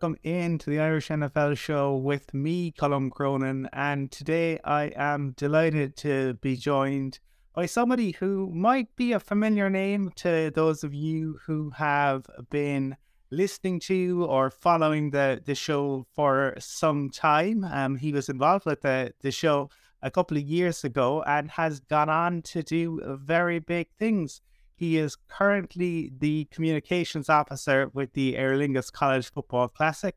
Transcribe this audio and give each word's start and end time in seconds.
welcome 0.00 0.16
into 0.22 0.70
the 0.70 0.80
Irish 0.80 1.08
NFL 1.08 1.58
show 1.58 1.94
with 1.94 2.32
me, 2.32 2.72
Colm 2.72 3.10
Cronin. 3.10 3.68
And 3.74 4.10
today 4.10 4.58
I 4.64 4.92
am 4.96 5.32
delighted 5.36 5.94
to 5.98 6.34
be 6.40 6.56
joined 6.56 7.18
by 7.54 7.66
somebody 7.66 8.12
who 8.12 8.50
might 8.50 8.96
be 8.96 9.12
a 9.12 9.20
familiar 9.20 9.68
name 9.68 10.10
to 10.16 10.50
those 10.54 10.84
of 10.84 10.94
you 10.94 11.38
who 11.44 11.68
have 11.76 12.24
been 12.48 12.96
listening 13.30 13.78
to 13.80 14.24
or 14.24 14.48
following 14.48 15.10
the, 15.10 15.42
the 15.44 15.54
show 15.54 16.06
for 16.14 16.54
some 16.58 17.10
time. 17.10 17.62
Um, 17.64 17.96
he 17.96 18.10
was 18.12 18.30
involved 18.30 18.64
with 18.64 18.80
the, 18.80 19.12
the 19.20 19.30
show 19.30 19.68
a 20.00 20.10
couple 20.10 20.38
of 20.38 20.42
years 20.42 20.82
ago 20.82 21.22
and 21.26 21.50
has 21.50 21.78
gone 21.78 22.08
on 22.08 22.40
to 22.42 22.62
do 22.62 23.18
very 23.20 23.58
big 23.58 23.88
things. 23.98 24.40
He 24.80 24.96
is 24.96 25.14
currently 25.28 26.10
the 26.20 26.46
communications 26.46 27.28
officer 27.28 27.90
with 27.92 28.14
the 28.14 28.38
Aer 28.38 28.54
Lingus 28.54 28.90
College 28.90 29.30
Football 29.30 29.68
Classic. 29.68 30.16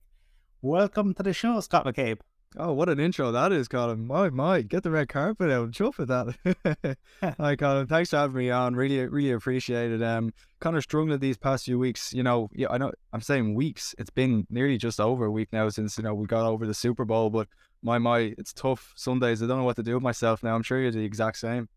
Welcome 0.62 1.14
to 1.16 1.22
the 1.22 1.34
show, 1.34 1.60
Scott 1.60 1.86
McCabe. 1.86 2.22
Oh, 2.56 2.72
what 2.72 2.88
an 2.88 2.98
intro 2.98 3.30
that 3.34 3.52
is, 3.52 3.68
Colm. 3.68 4.06
My, 4.06 4.30
my, 4.30 4.62
get 4.62 4.84
the 4.84 4.92
red 4.92 5.10
carpet 5.10 5.52
out 5.52 5.66
and 5.66 5.74
chuff 5.74 6.00
at 6.00 6.08
that. 6.08 6.38
Hi, 7.22 7.58
Colm. 7.58 7.90
Thanks 7.90 8.12
for 8.12 8.16
having 8.16 8.38
me 8.38 8.52
on. 8.52 8.74
Really, 8.74 9.06
really 9.06 9.32
appreciate 9.32 9.92
it. 9.92 10.02
Um, 10.02 10.32
kind 10.62 10.78
of 10.78 10.84
struggling 10.84 11.20
these 11.20 11.36
past 11.36 11.66
few 11.66 11.78
weeks. 11.78 12.14
You 12.14 12.24
know, 12.24 12.50
yeah, 12.54 12.68
I 12.70 12.78
know 12.78 12.94
I'm 13.12 13.20
saying 13.20 13.56
weeks. 13.56 13.94
It's 13.98 14.12
been 14.12 14.48
nearly 14.50 14.78
just 14.78 15.02
over 15.02 15.26
a 15.26 15.32
week 15.32 15.50
now 15.52 15.68
since, 15.68 15.98
you 15.98 16.06
know, 16.06 16.14
we 16.14 16.26
got 16.26 16.46
over 16.46 16.66
the 16.66 16.74
Super 16.74 17.04
Bowl, 17.04 17.30
but 17.30 17.50
my, 17.82 17.98
my, 17.98 18.34
it's 18.38 18.54
tough. 18.54 18.94
Some 18.96 19.20
days 19.20 19.44
I 19.44 19.48
don't 19.48 19.58
know 19.58 19.66
what 19.66 19.76
to 19.76 19.84
do 19.84 19.96
with 19.96 20.04
myself 20.04 20.42
now. 20.42 20.56
I'm 20.56 20.64
sure 20.64 20.80
you're 20.80 20.90
the 20.90 21.04
exact 21.04 21.36
same. 21.40 21.68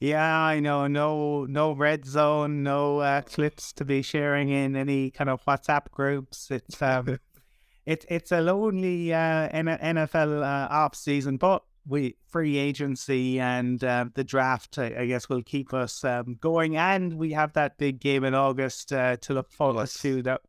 Yeah, 0.00 0.40
I 0.40 0.60
know. 0.60 0.86
No, 0.86 1.44
no 1.44 1.72
red 1.72 2.06
zone, 2.06 2.62
no 2.62 3.00
uh, 3.00 3.20
clips 3.20 3.72
to 3.74 3.84
be 3.84 4.00
sharing 4.00 4.48
in 4.48 4.74
any 4.74 5.10
kind 5.10 5.28
of 5.28 5.44
WhatsApp 5.44 5.90
groups. 5.90 6.50
It's 6.50 6.80
um, 6.80 7.18
it's 7.86 8.06
it's 8.08 8.32
a 8.32 8.40
lonely 8.40 9.12
uh, 9.12 9.50
NFL 9.50 10.42
uh, 10.42 10.68
off 10.72 10.94
season, 10.94 11.36
but 11.36 11.62
we 11.86 12.16
free 12.28 12.56
agency 12.56 13.40
and 13.40 13.82
uh, 13.84 14.06
the 14.14 14.24
draft, 14.24 14.78
I, 14.78 14.94
I, 15.00 15.06
guess, 15.06 15.28
will 15.28 15.42
keep 15.42 15.74
us 15.74 16.04
um, 16.04 16.36
going. 16.40 16.76
And 16.76 17.14
we 17.14 17.32
have 17.32 17.52
that 17.54 17.78
big 17.78 18.00
game 18.00 18.24
in 18.24 18.34
August 18.34 18.92
uh, 18.92 19.16
to 19.18 19.34
look 19.34 19.50
forward 19.50 19.82
yes. 19.82 20.00
to 20.00 20.22
that 20.22 20.40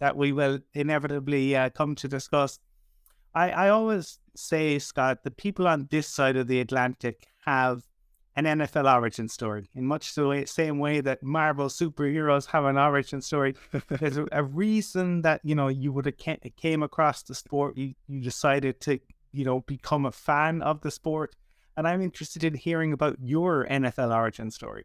that 0.00 0.16
we 0.16 0.32
will 0.32 0.60
inevitably 0.74 1.56
uh, 1.56 1.70
come 1.70 1.94
to 1.96 2.08
discuss. 2.08 2.58
I, 3.34 3.50
I 3.50 3.68
always 3.70 4.18
say, 4.36 4.78
Scott, 4.78 5.24
the 5.24 5.30
people 5.30 5.66
on 5.66 5.88
this 5.90 6.06
side 6.06 6.36
of 6.36 6.46
the 6.46 6.60
Atlantic 6.60 7.26
have 7.44 7.82
an 8.38 8.44
NFL 8.44 8.94
origin 8.94 9.28
story 9.28 9.68
in 9.74 9.84
much 9.84 10.14
the 10.14 10.44
same 10.46 10.78
way 10.78 11.00
that 11.00 11.24
Marvel 11.24 11.66
superheroes 11.66 12.46
have 12.46 12.64
an 12.66 12.78
origin 12.78 13.20
story. 13.20 13.56
There's 13.88 14.18
a, 14.30 14.44
reason 14.44 15.22
that 15.22 15.40
you 15.42 15.56
know 15.56 15.66
you 15.66 15.92
would 15.92 16.06
have 16.06 16.16
came 16.56 16.82
across 16.84 17.22
the 17.24 17.34
sport. 17.34 17.76
You 17.76 17.94
you 18.06 18.20
decided 18.20 18.80
to 18.82 19.00
you 19.32 19.44
know 19.44 19.60
become 19.62 20.06
a 20.06 20.12
fan 20.12 20.62
of 20.62 20.82
the 20.82 20.90
sport, 20.92 21.34
and 21.76 21.88
I'm 21.88 22.00
interested 22.00 22.44
in 22.44 22.54
hearing 22.54 22.92
about 22.92 23.16
your 23.20 23.66
NFL 23.66 24.14
origin 24.14 24.52
story. 24.52 24.84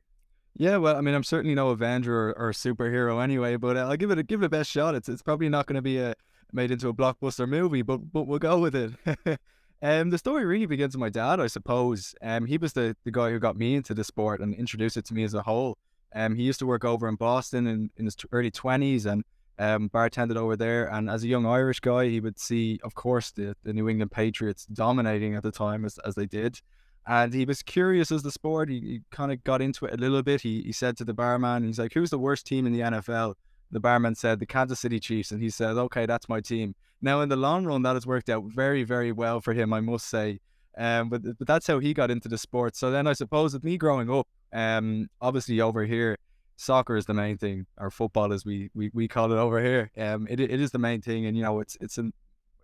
Yeah, 0.55 0.77
well, 0.77 0.95
I 0.95 1.01
mean, 1.01 1.13
I'm 1.13 1.23
certainly 1.23 1.55
no 1.55 1.69
Avenger 1.69 2.29
or, 2.29 2.37
or 2.37 2.51
superhero 2.51 3.23
anyway, 3.23 3.55
but 3.55 3.77
uh, 3.77 3.81
I'll 3.81 3.97
give 3.97 4.09
it 4.09 4.17
a 4.17 4.23
give 4.23 4.41
it 4.41 4.47
a 4.47 4.49
best 4.49 4.71
shot. 4.71 4.95
It's 4.95 5.09
it's 5.09 5.21
probably 5.21 5.49
not 5.49 5.67
going 5.67 5.75
to 5.75 5.83
be 5.83 5.99
a 5.99 6.15
made 6.51 6.71
into 6.71 6.89
a 6.89 6.93
blockbuster 6.93 7.47
movie, 7.47 7.83
but 7.83 8.11
but 8.11 8.25
we'll 8.25 8.39
go 8.39 8.57
with 8.57 8.75
it. 8.75 8.93
Um, 9.83 10.11
the 10.11 10.17
story 10.17 10.45
really 10.45 10.65
begins 10.65 10.95
with 10.95 11.01
my 11.01 11.09
dad, 11.09 11.41
I 11.41 11.47
suppose. 11.47 12.15
Um, 12.21 12.45
he 12.45 12.57
was 12.57 12.71
the, 12.71 12.95
the 13.03 13.11
guy 13.11 13.31
who 13.31 13.39
got 13.39 13.57
me 13.57 13.75
into 13.75 13.93
the 13.93 14.05
sport 14.05 14.39
and 14.39 14.55
introduced 14.55 14.95
it 14.95 15.03
to 15.07 15.13
me 15.13 15.25
as 15.25 15.33
a 15.33 15.41
whole. 15.41 15.77
Um, 16.15 16.35
he 16.35 16.43
used 16.43 16.59
to 16.59 16.65
work 16.65 16.85
over 16.85 17.05
in 17.09 17.15
Boston 17.15 17.67
in, 17.67 17.89
in 17.97 18.05
his 18.05 18.15
early 18.31 18.49
20s 18.49 19.05
and 19.05 19.25
um, 19.59 19.89
bartended 19.89 20.37
over 20.37 20.55
there. 20.55 20.85
And 20.85 21.09
as 21.09 21.25
a 21.25 21.27
young 21.27 21.45
Irish 21.45 21.81
guy, 21.81 22.07
he 22.07 22.21
would 22.21 22.39
see, 22.39 22.79
of 22.85 22.95
course, 22.95 23.31
the, 23.31 23.57
the 23.63 23.73
New 23.73 23.89
England 23.89 24.11
Patriots 24.11 24.65
dominating 24.67 25.35
at 25.35 25.43
the 25.43 25.51
time 25.51 25.83
as, 25.83 25.97
as 26.05 26.15
they 26.15 26.27
did. 26.27 26.61
And 27.05 27.33
he 27.33 27.43
was 27.43 27.61
curious 27.61 28.09
as 28.09 28.23
the 28.23 28.31
sport. 28.31 28.69
He, 28.69 28.79
he 28.79 29.01
kind 29.11 29.33
of 29.33 29.43
got 29.43 29.61
into 29.61 29.85
it 29.85 29.95
a 29.95 29.97
little 29.97 30.23
bit. 30.23 30.39
He, 30.39 30.61
he 30.61 30.71
said 30.71 30.95
to 30.97 31.03
the 31.03 31.13
barman, 31.13 31.65
he's 31.65 31.79
like, 31.79 31.93
who's 31.93 32.09
the 32.09 32.19
worst 32.19 32.47
team 32.47 32.65
in 32.65 32.71
the 32.71 32.79
NFL? 32.79 33.33
The 33.69 33.81
barman 33.81 34.15
said, 34.15 34.39
the 34.39 34.45
Kansas 34.45 34.79
City 34.79 35.01
Chiefs. 35.01 35.31
And 35.31 35.41
he 35.41 35.49
said, 35.49 35.75
okay, 35.75 36.05
that's 36.05 36.29
my 36.29 36.39
team. 36.39 36.73
Now, 37.03 37.19
in 37.19 37.27
the 37.27 37.35
long 37.35 37.65
run, 37.65 37.81
that 37.83 37.95
has 37.95 38.07
worked 38.07 38.29
out 38.29 38.45
very, 38.47 38.83
very 38.83 39.11
well 39.11 39.41
for 39.41 39.53
him, 39.53 39.73
I 39.73 39.81
must 39.81 40.07
say. 40.09 40.39
Um, 40.77 41.09
but 41.09 41.21
but 41.37 41.45
that's 41.45 41.67
how 41.67 41.79
he 41.79 41.93
got 41.93 42.09
into 42.09 42.29
the 42.29 42.37
sport. 42.37 42.75
So 42.75 42.89
then 42.89 43.05
I 43.05 43.13
suppose 43.13 43.53
with 43.53 43.63
me 43.63 43.77
growing 43.77 44.09
up, 44.09 44.27
um, 44.53 45.09
obviously 45.21 45.61
over 45.61 45.83
here, 45.85 46.17
soccer 46.55 46.95
is 46.95 47.05
the 47.05 47.13
main 47.13 47.37
thing, 47.37 47.67
or 47.77 47.91
football 47.91 48.33
as 48.33 48.45
we 48.45 48.71
we, 48.73 48.89
we 48.93 49.07
call 49.07 49.31
it 49.31 49.37
over 49.37 49.61
here. 49.61 49.91
Um, 49.97 50.27
it, 50.29 50.39
it 50.39 50.61
is 50.61 50.71
the 50.71 50.79
main 50.79 51.01
thing, 51.01 51.25
and 51.25 51.37
you 51.37 51.43
know 51.43 51.59
it's 51.59 51.77
it's 51.81 51.97
an 51.97 52.13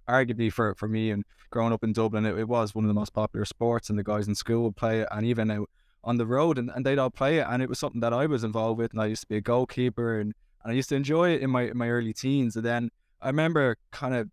arguably 0.08 0.52
for 0.52 0.74
for 0.76 0.88
me 0.88 1.12
and 1.12 1.24
growing 1.52 1.74
up 1.74 1.84
in 1.84 1.94
Dublin, 1.94 2.26
it, 2.26 2.38
it 2.38 2.48
was 2.48 2.74
one 2.74 2.86
of 2.86 2.88
the 2.88 2.94
most 2.94 3.14
popular 3.14 3.46
sports, 3.46 3.90
and 3.90 4.00
the 4.00 4.04
guys 4.04 4.28
in 4.28 4.36
school 4.36 4.64
would 4.64 4.78
play 4.78 5.02
it, 5.02 5.08
and 5.12 5.26
even 5.26 5.52
out 5.52 5.70
on 6.04 6.18
the 6.18 6.26
road, 6.26 6.58
and, 6.58 6.72
and 6.74 6.86
they'd 6.86 6.98
all 6.98 7.10
play 7.10 7.40
it, 7.40 7.46
and 7.50 7.62
it 7.62 7.70
was 7.70 7.78
something 7.78 8.02
that 8.02 8.14
I 8.14 8.26
was 8.26 8.44
involved 8.44 8.80
with, 8.80 8.94
and 8.94 9.02
I 9.02 9.08
used 9.08 9.24
to 9.24 9.28
be 9.28 9.38
a 9.38 9.42
goalkeeper, 9.42 10.20
and, 10.20 10.34
and 10.64 10.72
I 10.72 10.76
used 10.76 10.90
to 10.90 10.96
enjoy 10.96 11.32
it 11.32 11.42
in 11.42 11.50
my 11.50 11.64
in 11.64 11.78
my 11.78 11.90
early 11.90 12.14
teens, 12.14 12.56
and 12.56 12.66
then 12.66 12.90
I 13.22 13.28
remember 13.28 13.78
kind 13.91 14.16
of, 14.16 14.30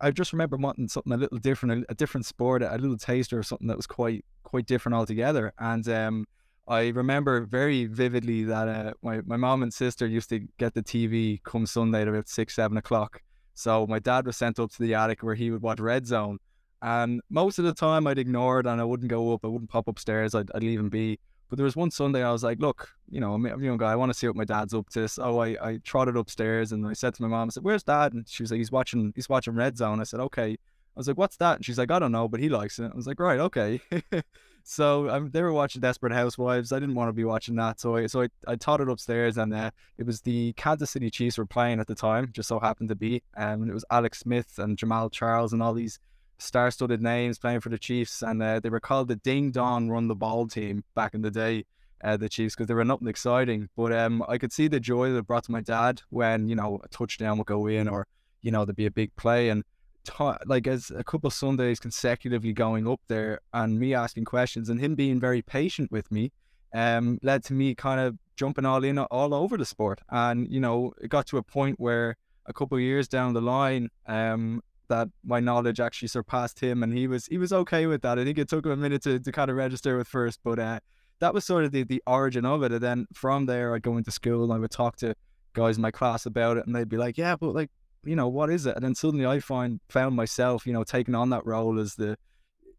I 0.00 0.10
just 0.10 0.32
remember 0.32 0.56
wanting 0.56 0.88
something 0.88 1.12
a 1.12 1.16
little 1.16 1.38
different, 1.38 1.84
a, 1.84 1.92
a 1.92 1.94
different 1.94 2.26
sport, 2.26 2.62
a 2.62 2.76
little 2.76 2.96
taster 2.96 3.38
of 3.38 3.46
something 3.46 3.68
that 3.68 3.76
was 3.76 3.86
quite 3.86 4.24
quite 4.44 4.66
different 4.66 4.96
altogether. 4.96 5.52
And 5.58 5.86
um, 5.88 6.26
I 6.66 6.88
remember 6.88 7.46
very 7.46 7.86
vividly 7.86 8.44
that 8.44 8.68
uh, 8.68 8.92
my 9.02 9.20
my 9.26 9.36
mom 9.36 9.62
and 9.62 9.72
sister 9.72 10.06
used 10.06 10.28
to 10.30 10.40
get 10.58 10.74
the 10.74 10.82
TV 10.82 11.42
come 11.42 11.66
Sunday 11.66 12.02
at 12.02 12.08
about 12.08 12.28
six 12.28 12.54
seven 12.54 12.76
o'clock. 12.76 13.22
So 13.54 13.86
my 13.86 13.98
dad 13.98 14.26
was 14.26 14.36
sent 14.36 14.58
up 14.58 14.70
to 14.72 14.82
the 14.82 14.94
attic 14.94 15.22
where 15.22 15.34
he 15.34 15.50
would 15.50 15.62
watch 15.62 15.80
Red 15.80 16.06
Zone. 16.06 16.38
And 16.80 17.20
most 17.28 17.58
of 17.58 17.64
the 17.64 17.74
time 17.74 18.06
I'd 18.06 18.18
ignore 18.18 18.60
it 18.60 18.66
and 18.66 18.80
I 18.80 18.84
wouldn't 18.84 19.10
go 19.10 19.32
up. 19.34 19.44
I 19.44 19.48
wouldn't 19.48 19.70
pop 19.70 19.88
upstairs. 19.88 20.34
I'd, 20.34 20.48
I'd 20.54 20.62
leave 20.62 20.78
him 20.78 20.88
be. 20.88 21.18
But 21.48 21.56
there 21.56 21.64
was 21.64 21.76
one 21.76 21.90
Sunday 21.90 22.22
I 22.22 22.32
was 22.32 22.44
like, 22.44 22.60
look, 22.60 22.94
you 23.10 23.20
know, 23.20 23.34
I'm 23.34 23.44
a 23.46 23.58
young 23.58 23.78
guy. 23.78 23.92
I 23.92 23.96
want 23.96 24.12
to 24.12 24.18
see 24.18 24.26
what 24.26 24.36
my 24.36 24.44
dad's 24.44 24.74
up 24.74 24.88
to. 24.90 25.08
So 25.08 25.40
I, 25.40 25.56
I 25.62 25.78
trotted 25.82 26.16
upstairs 26.16 26.72
and 26.72 26.86
I 26.86 26.92
said 26.92 27.14
to 27.14 27.22
my 27.22 27.28
mom, 27.28 27.48
I 27.48 27.50
said, 27.50 27.64
where's 27.64 27.82
dad? 27.82 28.12
And 28.12 28.28
she 28.28 28.42
was 28.42 28.50
like, 28.50 28.58
he's 28.58 28.72
watching, 28.72 29.12
he's 29.14 29.28
watching 29.28 29.54
Red 29.54 29.76
Zone. 29.76 30.00
I 30.00 30.04
said, 30.04 30.20
okay. 30.20 30.52
I 30.52 30.98
was 30.98 31.08
like, 31.08 31.16
what's 31.16 31.36
that? 31.36 31.56
And 31.56 31.64
she's 31.64 31.78
like, 31.78 31.90
I 31.90 31.98
don't 31.98 32.12
know, 32.12 32.28
but 32.28 32.40
he 32.40 32.48
likes 32.48 32.78
it. 32.78 32.90
I 32.92 32.96
was 32.96 33.06
like, 33.06 33.20
right, 33.20 33.38
okay. 33.38 33.80
so 34.64 35.08
um, 35.08 35.30
they 35.30 35.42
were 35.42 35.52
watching 35.52 35.80
Desperate 35.80 36.12
Housewives. 36.12 36.72
I 36.72 36.80
didn't 36.80 36.96
want 36.96 37.08
to 37.08 37.12
be 37.12 37.24
watching 37.24 37.54
that. 37.56 37.78
So 37.80 37.96
I, 37.96 38.06
so 38.06 38.22
I, 38.22 38.28
I 38.46 38.56
totted 38.56 38.88
upstairs 38.88 39.38
and 39.38 39.54
uh, 39.54 39.70
it 39.96 40.04
was 40.04 40.20
the 40.20 40.52
Kansas 40.54 40.90
City 40.90 41.08
Chiefs 41.08 41.38
were 41.38 41.46
playing 41.46 41.78
at 41.78 41.86
the 41.86 41.94
time, 41.94 42.30
just 42.32 42.48
so 42.48 42.58
happened 42.58 42.88
to 42.88 42.96
be. 42.96 43.22
Um, 43.36 43.62
and 43.62 43.70
it 43.70 43.74
was 43.74 43.84
Alex 43.90 44.18
Smith 44.18 44.58
and 44.58 44.76
Jamaal 44.76 45.10
Charles 45.10 45.52
and 45.52 45.62
all 45.62 45.72
these 45.72 46.00
star-studded 46.38 47.02
names 47.02 47.38
playing 47.38 47.60
for 47.60 47.68
the 47.68 47.78
Chiefs. 47.78 48.22
And 48.22 48.42
uh, 48.42 48.60
they 48.60 48.70
were 48.70 48.80
called 48.80 49.08
the 49.08 49.16
Ding 49.16 49.50
Dong 49.50 49.88
Run 49.88 50.08
the 50.08 50.14
Ball 50.14 50.46
team 50.46 50.84
back 50.94 51.14
in 51.14 51.22
the 51.22 51.30
day 51.30 51.64
uh, 52.02 52.16
the 52.16 52.28
Chiefs 52.28 52.54
because 52.54 52.68
they 52.68 52.74
were 52.74 52.84
nothing 52.84 53.08
exciting. 53.08 53.68
But 53.76 53.92
um, 53.92 54.24
I 54.28 54.38
could 54.38 54.52
see 54.52 54.68
the 54.68 54.80
joy 54.80 55.10
that 55.10 55.18
it 55.18 55.26
brought 55.26 55.44
to 55.44 55.52
my 55.52 55.60
dad 55.60 56.02
when 56.10 56.48
you 56.48 56.54
know 56.54 56.80
a 56.82 56.88
touchdown 56.88 57.38
would 57.38 57.46
go 57.46 57.66
in 57.66 57.88
or 57.88 58.06
you 58.42 58.50
know 58.50 58.64
there'd 58.64 58.76
be 58.76 58.86
a 58.86 58.90
big 58.90 59.14
play 59.16 59.48
and 59.48 59.64
like 60.46 60.66
as 60.66 60.90
a 60.90 61.04
couple 61.04 61.30
Sundays 61.30 61.80
consecutively 61.80 62.52
going 62.52 62.88
up 62.88 63.00
there 63.08 63.40
and 63.52 63.78
me 63.78 63.92
asking 63.94 64.24
questions 64.24 64.70
and 64.70 64.80
him 64.80 64.94
being 64.94 65.20
very 65.20 65.42
patient 65.42 65.92
with 65.92 66.10
me 66.10 66.32
um, 66.72 67.18
led 67.22 67.44
to 67.44 67.52
me 67.52 67.74
kind 67.74 68.00
of 68.00 68.16
jumping 68.36 68.64
all 68.64 68.84
in 68.84 68.98
all 68.98 69.34
over 69.34 69.56
the 69.56 69.66
sport. 69.66 70.00
And 70.10 70.50
you 70.50 70.60
know 70.60 70.94
it 71.00 71.08
got 71.08 71.26
to 71.28 71.38
a 71.38 71.42
point 71.42 71.78
where 71.78 72.16
a 72.46 72.52
couple 72.52 72.78
years 72.80 73.08
down 73.08 73.34
the 73.34 73.42
line. 73.42 73.90
Um, 74.06 74.62
that 74.88 75.08
my 75.24 75.40
knowledge 75.40 75.80
actually 75.80 76.08
surpassed 76.08 76.60
him 76.60 76.82
and 76.82 76.92
he 76.92 77.06
was 77.06 77.26
he 77.26 77.38
was 77.38 77.52
okay 77.52 77.86
with 77.86 78.02
that. 78.02 78.18
I 78.18 78.24
think 78.24 78.38
it 78.38 78.48
took 78.48 78.66
him 78.66 78.72
a 78.72 78.76
minute 78.76 79.02
to, 79.02 79.18
to 79.18 79.32
kind 79.32 79.50
of 79.50 79.56
register 79.56 79.96
with 79.96 80.08
first, 80.08 80.40
but 80.42 80.58
uh, 80.58 80.80
that 81.20 81.34
was 81.34 81.44
sort 81.44 81.64
of 81.64 81.72
the, 81.72 81.84
the 81.84 82.02
origin 82.06 82.44
of 82.44 82.62
it. 82.62 82.72
And 82.72 82.80
then 82.80 83.06
from 83.12 83.46
there, 83.46 83.74
I'd 83.74 83.82
go 83.82 83.96
into 83.96 84.10
school 84.10 84.44
and 84.44 84.52
I 84.52 84.58
would 84.58 84.70
talk 84.70 84.96
to 84.96 85.14
guys 85.54 85.76
in 85.76 85.82
my 85.82 85.90
class 85.90 86.26
about 86.26 86.56
it, 86.56 86.66
and 86.66 86.74
they'd 86.74 86.88
be 86.88 86.96
like, 86.96 87.18
"Yeah, 87.18 87.36
but 87.36 87.54
like, 87.54 87.70
you 88.04 88.16
know, 88.16 88.28
what 88.28 88.50
is 88.50 88.66
it?" 88.66 88.76
And 88.76 88.84
then 88.84 88.94
suddenly 88.94 89.26
I 89.26 89.40
find 89.40 89.80
found 89.88 90.16
myself, 90.16 90.66
you 90.66 90.72
know, 90.72 90.84
taking 90.84 91.14
on 91.14 91.30
that 91.30 91.44
role 91.46 91.78
as 91.78 91.94
the 91.96 92.16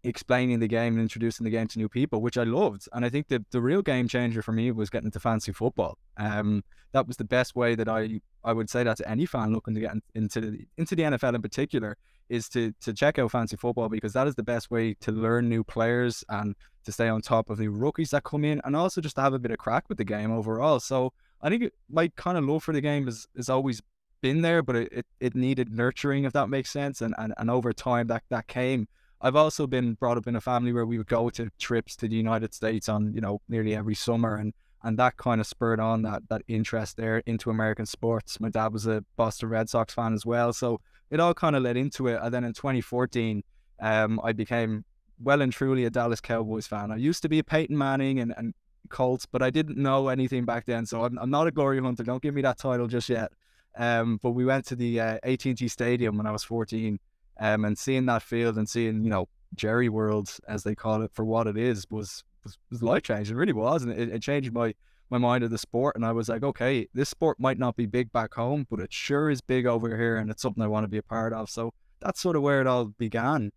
explaining 0.04 0.60
the 0.60 0.68
game 0.68 0.94
and 0.94 1.02
introducing 1.02 1.44
the 1.44 1.50
game 1.50 1.68
to 1.68 1.80
new 1.80 1.90
people, 1.90 2.22
which 2.22 2.38
I 2.38 2.44
loved. 2.44 2.88
And 2.94 3.06
I 3.06 3.10
think 3.10 3.28
the 3.28 3.44
the 3.52 3.62
real 3.62 3.82
game 3.82 4.08
changer 4.08 4.42
for 4.42 4.52
me 4.52 4.72
was 4.72 4.90
getting 4.90 5.08
into 5.08 5.20
fantasy 5.20 5.52
football. 5.52 5.98
Um, 6.18 6.64
that 6.92 7.08
was 7.08 7.18
the 7.18 7.24
best 7.24 7.56
way 7.56 7.76
that 7.76 7.88
I 7.90 8.22
I 8.44 8.54
would 8.54 8.70
say 8.70 8.84
that 8.84 8.98
to 8.98 9.10
any 9.10 9.26
fan 9.26 9.54
looking 9.54 9.76
to 9.76 9.82
get 9.82 9.94
into 10.16 10.42
the, 10.42 10.66
into 10.78 10.96
the 10.96 11.04
NFL 11.04 11.36
in 11.36 11.42
particular 11.42 11.98
is 12.30 12.48
to 12.50 12.74
to 12.82 12.94
check 12.94 13.20
out 13.20 13.32
fantasy 13.32 13.58
football 13.58 13.90
because 13.90 14.14
that 14.14 14.28
is 14.28 14.36
the 14.36 14.44
best 14.44 14.72
way 14.72 14.94
to 15.02 15.12
learn 15.12 15.50
new 15.50 15.64
players 15.64 16.24
and 16.30 16.56
to 16.86 16.92
stay 16.92 17.10
on 17.10 17.22
top 17.22 17.50
of 17.50 17.58
the 17.58 17.68
rookies 17.68 18.12
that 18.12 18.24
come 18.24 18.46
in 18.46 18.62
and 18.64 18.76
also 18.76 19.02
just 19.02 19.16
to 19.16 19.22
have 19.22 19.34
a 19.34 19.40
bit 19.40 19.52
of 19.52 19.58
crack 19.58 19.90
with 19.90 19.98
the 19.98 20.06
game 20.06 20.32
overall. 20.32 20.80
So 20.80 21.14
I 21.42 21.50
think 21.50 21.72
my 21.90 22.10
kind 22.16 22.38
of 22.38 22.46
love 22.46 22.64
for 22.64 22.74
the 22.74 22.82
game 22.82 23.06
has, 23.06 23.28
has 23.36 23.50
always 23.50 23.82
been 24.22 24.42
there, 24.42 24.62
but 24.62 24.76
it, 24.76 24.90
it, 24.92 25.06
it 25.20 25.36
needed 25.36 25.72
nurturing 25.72 26.24
if 26.24 26.34
that 26.34 26.50
makes 26.50 26.70
sense. 26.70 27.02
And, 27.02 27.14
and 27.18 27.34
and 27.38 27.50
over 27.50 27.74
time 27.74 28.08
that 28.08 28.24
that 28.30 28.48
came. 28.48 28.88
I've 29.22 29.36
also 29.36 29.68
been 29.68 29.96
brought 29.96 30.18
up 30.18 30.28
in 30.28 30.36
a 30.36 30.42
family 30.42 30.72
where 30.72 30.86
we 30.86 30.98
would 30.98 31.08
go 31.08 31.30
to 31.32 31.50
trips 31.60 31.96
to 31.98 32.08
the 32.08 32.16
United 32.16 32.54
States 32.54 32.88
on, 32.88 33.14
you 33.14 33.22
know, 33.22 33.42
nearly 33.50 33.76
every 33.76 33.96
summer 33.96 34.36
and 34.36 34.54
and 34.82 34.98
that 34.98 35.18
kind 35.18 35.42
of 35.42 35.48
spurred 35.48 35.80
on 35.80 36.04
that 36.04 36.24
that 36.30 36.42
interest 36.48 36.96
there 36.96 37.18
into 37.26 37.50
American 37.50 37.86
sports. 37.86 38.40
My 38.40 38.50
dad 38.50 38.72
was 38.72 38.88
a 38.88 39.04
Boston 39.18 39.50
Red 39.50 39.70
Sox 39.70 39.94
fan 39.94 40.14
as 40.14 40.26
well, 40.26 40.54
so 40.54 40.80
it 41.10 41.20
all 41.20 41.34
kind 41.34 41.56
of 41.56 41.64
led 41.64 41.76
into 41.76 42.08
it. 42.08 42.20
And 42.22 42.34
then 42.34 42.44
in 42.44 42.54
2014, 42.54 43.44
um, 43.82 44.22
I 44.24 44.32
became 44.32 44.86
well 45.22 45.42
and 45.42 45.52
truly 45.52 45.86
a 45.86 45.90
Dallas 45.90 46.22
Cowboys 46.22 46.68
fan. 46.68 46.92
I 46.92 46.96
used 46.96 47.22
to 47.24 47.30
be 47.30 47.40
a 47.40 47.44
Peyton 47.44 47.78
Manning 47.78 48.20
and, 48.20 48.34
and 48.38 48.54
Colts, 48.90 49.26
but 49.26 49.42
I 49.42 49.50
didn't 49.50 49.78
know 49.78 50.08
anything 50.08 50.46
back 50.46 50.66
then, 50.66 50.86
so 50.86 51.04
I'm, 51.04 51.18
I'm 51.20 51.30
not 51.30 51.48
a 51.48 51.52
glory 51.52 51.82
hunter. 51.82 52.04
Don't 52.04 52.22
give 52.22 52.34
me 52.34 52.42
that 52.44 52.58
title 52.58 52.88
just 52.88 53.10
yet. 53.10 53.32
Um, 53.78 54.20
but 54.22 54.32
we 54.32 54.46
went 54.46 54.66
to 54.68 54.76
the 54.76 55.00
uh, 55.00 55.18
AT&T 55.24 55.68
Stadium 55.68 56.18
when 56.18 56.26
I 56.26 56.32
was 56.32 56.44
14, 56.44 57.00
um, 57.40 57.66
and 57.66 57.78
seeing 57.78 58.06
that 58.06 58.24
field 58.24 58.58
and 58.58 58.70
seeing 58.70 59.04
you 59.04 59.10
know 59.10 59.28
Jerry 59.56 59.90
World 59.90 60.30
as 60.48 60.64
they 60.64 60.76
call 60.76 61.02
it 61.02 61.12
for 61.14 61.26
what 61.26 61.48
it 61.48 61.58
is 61.58 61.86
was 61.90 62.24
was, 62.44 62.58
was 62.70 62.84
life 62.84 63.04
changing. 63.04 63.36
It 63.36 63.40
really 63.40 63.54
was, 63.54 63.84
and 63.84 63.92
it, 63.92 64.10
it 64.10 64.22
changed 64.22 64.54
my 64.54 64.74
my 65.10 65.18
mind 65.18 65.44
of 65.44 65.50
the 65.50 65.58
sport. 65.58 65.96
And 65.96 66.06
I 66.06 66.12
was 66.12 66.30
like, 66.30 66.44
okay, 66.44 66.88
this 66.94 67.10
sport 67.10 67.40
might 67.40 67.58
not 67.58 67.76
be 67.76 67.86
big 67.86 68.12
back 68.12 68.34
home, 68.34 68.68
but 68.70 68.80
it 68.80 68.94
sure 68.94 69.30
is 69.30 69.42
big 69.42 69.66
over 69.66 69.98
here, 69.98 70.18
and 70.18 70.30
it's 70.30 70.42
something 70.42 70.64
I 70.64 70.68
want 70.68 70.84
to 70.84 70.90
be 70.90 70.98
a 70.98 71.04
part 71.04 71.34
of. 71.34 71.50
So 71.50 71.74
that's 72.00 72.22
sort 72.22 72.36
of 72.36 72.42
where 72.42 72.62
it 72.62 72.68
all 72.68 72.86
began. 72.86 73.52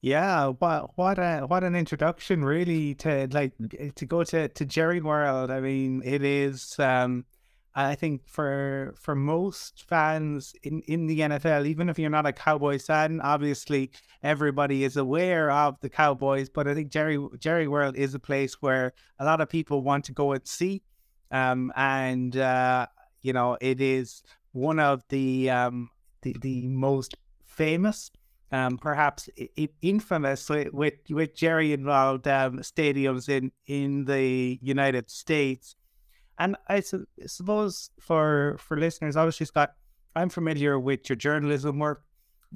Yeah, 0.00 0.48
what 0.48 0.90
what 0.98 1.18
a 1.18 1.46
what 1.46 1.64
an 1.64 1.74
introduction 1.74 2.44
really 2.44 2.94
to 2.96 3.26
like 3.32 3.52
to 3.94 4.06
go 4.06 4.22
to 4.24 4.48
to 4.48 4.64
Jerry 4.66 5.00
World. 5.00 5.50
I 5.50 5.60
mean, 5.60 6.02
it 6.04 6.22
is 6.22 6.78
um 6.78 7.24
I 7.76 7.96
think 7.96 8.22
for 8.28 8.94
for 8.96 9.16
most 9.16 9.84
fans 9.88 10.54
in, 10.62 10.80
in 10.82 11.06
the 11.06 11.20
NFL, 11.20 11.66
even 11.66 11.88
if 11.88 11.98
you're 11.98 12.08
not 12.08 12.26
a 12.26 12.32
Cowboys 12.32 12.86
fan, 12.86 13.20
obviously 13.20 13.90
everybody 14.22 14.84
is 14.84 14.96
aware 14.96 15.50
of 15.50 15.80
the 15.80 15.90
Cowboys. 15.90 16.48
But 16.48 16.68
I 16.68 16.74
think 16.74 16.90
Jerry 16.90 17.18
Jerry 17.38 17.66
World 17.66 17.96
is 17.96 18.14
a 18.14 18.20
place 18.20 18.62
where 18.62 18.92
a 19.18 19.24
lot 19.24 19.40
of 19.40 19.48
people 19.48 19.82
want 19.82 20.04
to 20.04 20.12
go 20.12 20.32
and 20.32 20.46
see, 20.46 20.82
um, 21.32 21.72
and 21.74 22.36
uh, 22.36 22.86
you 23.22 23.32
know 23.32 23.58
it 23.60 23.80
is 23.80 24.22
one 24.52 24.78
of 24.78 25.02
the 25.08 25.50
um, 25.50 25.90
the, 26.22 26.36
the 26.40 26.68
most 26.68 27.16
famous, 27.44 28.12
um, 28.52 28.78
perhaps 28.78 29.28
infamous 29.82 30.48
with 30.48 30.94
with 31.10 31.34
Jerry 31.34 31.72
involved 31.72 32.28
um, 32.28 32.58
stadiums 32.58 33.28
in 33.28 33.50
in 33.66 34.04
the 34.04 34.60
United 34.62 35.10
States. 35.10 35.74
And 36.38 36.56
I 36.68 36.80
su- 36.80 37.06
suppose 37.26 37.90
for 38.00 38.56
for 38.58 38.76
listeners, 38.76 39.16
obviously, 39.16 39.46
Scott, 39.46 39.72
I'm 40.16 40.28
familiar 40.28 40.78
with 40.78 41.08
your 41.08 41.16
journalism 41.16 41.78
work. 41.78 42.02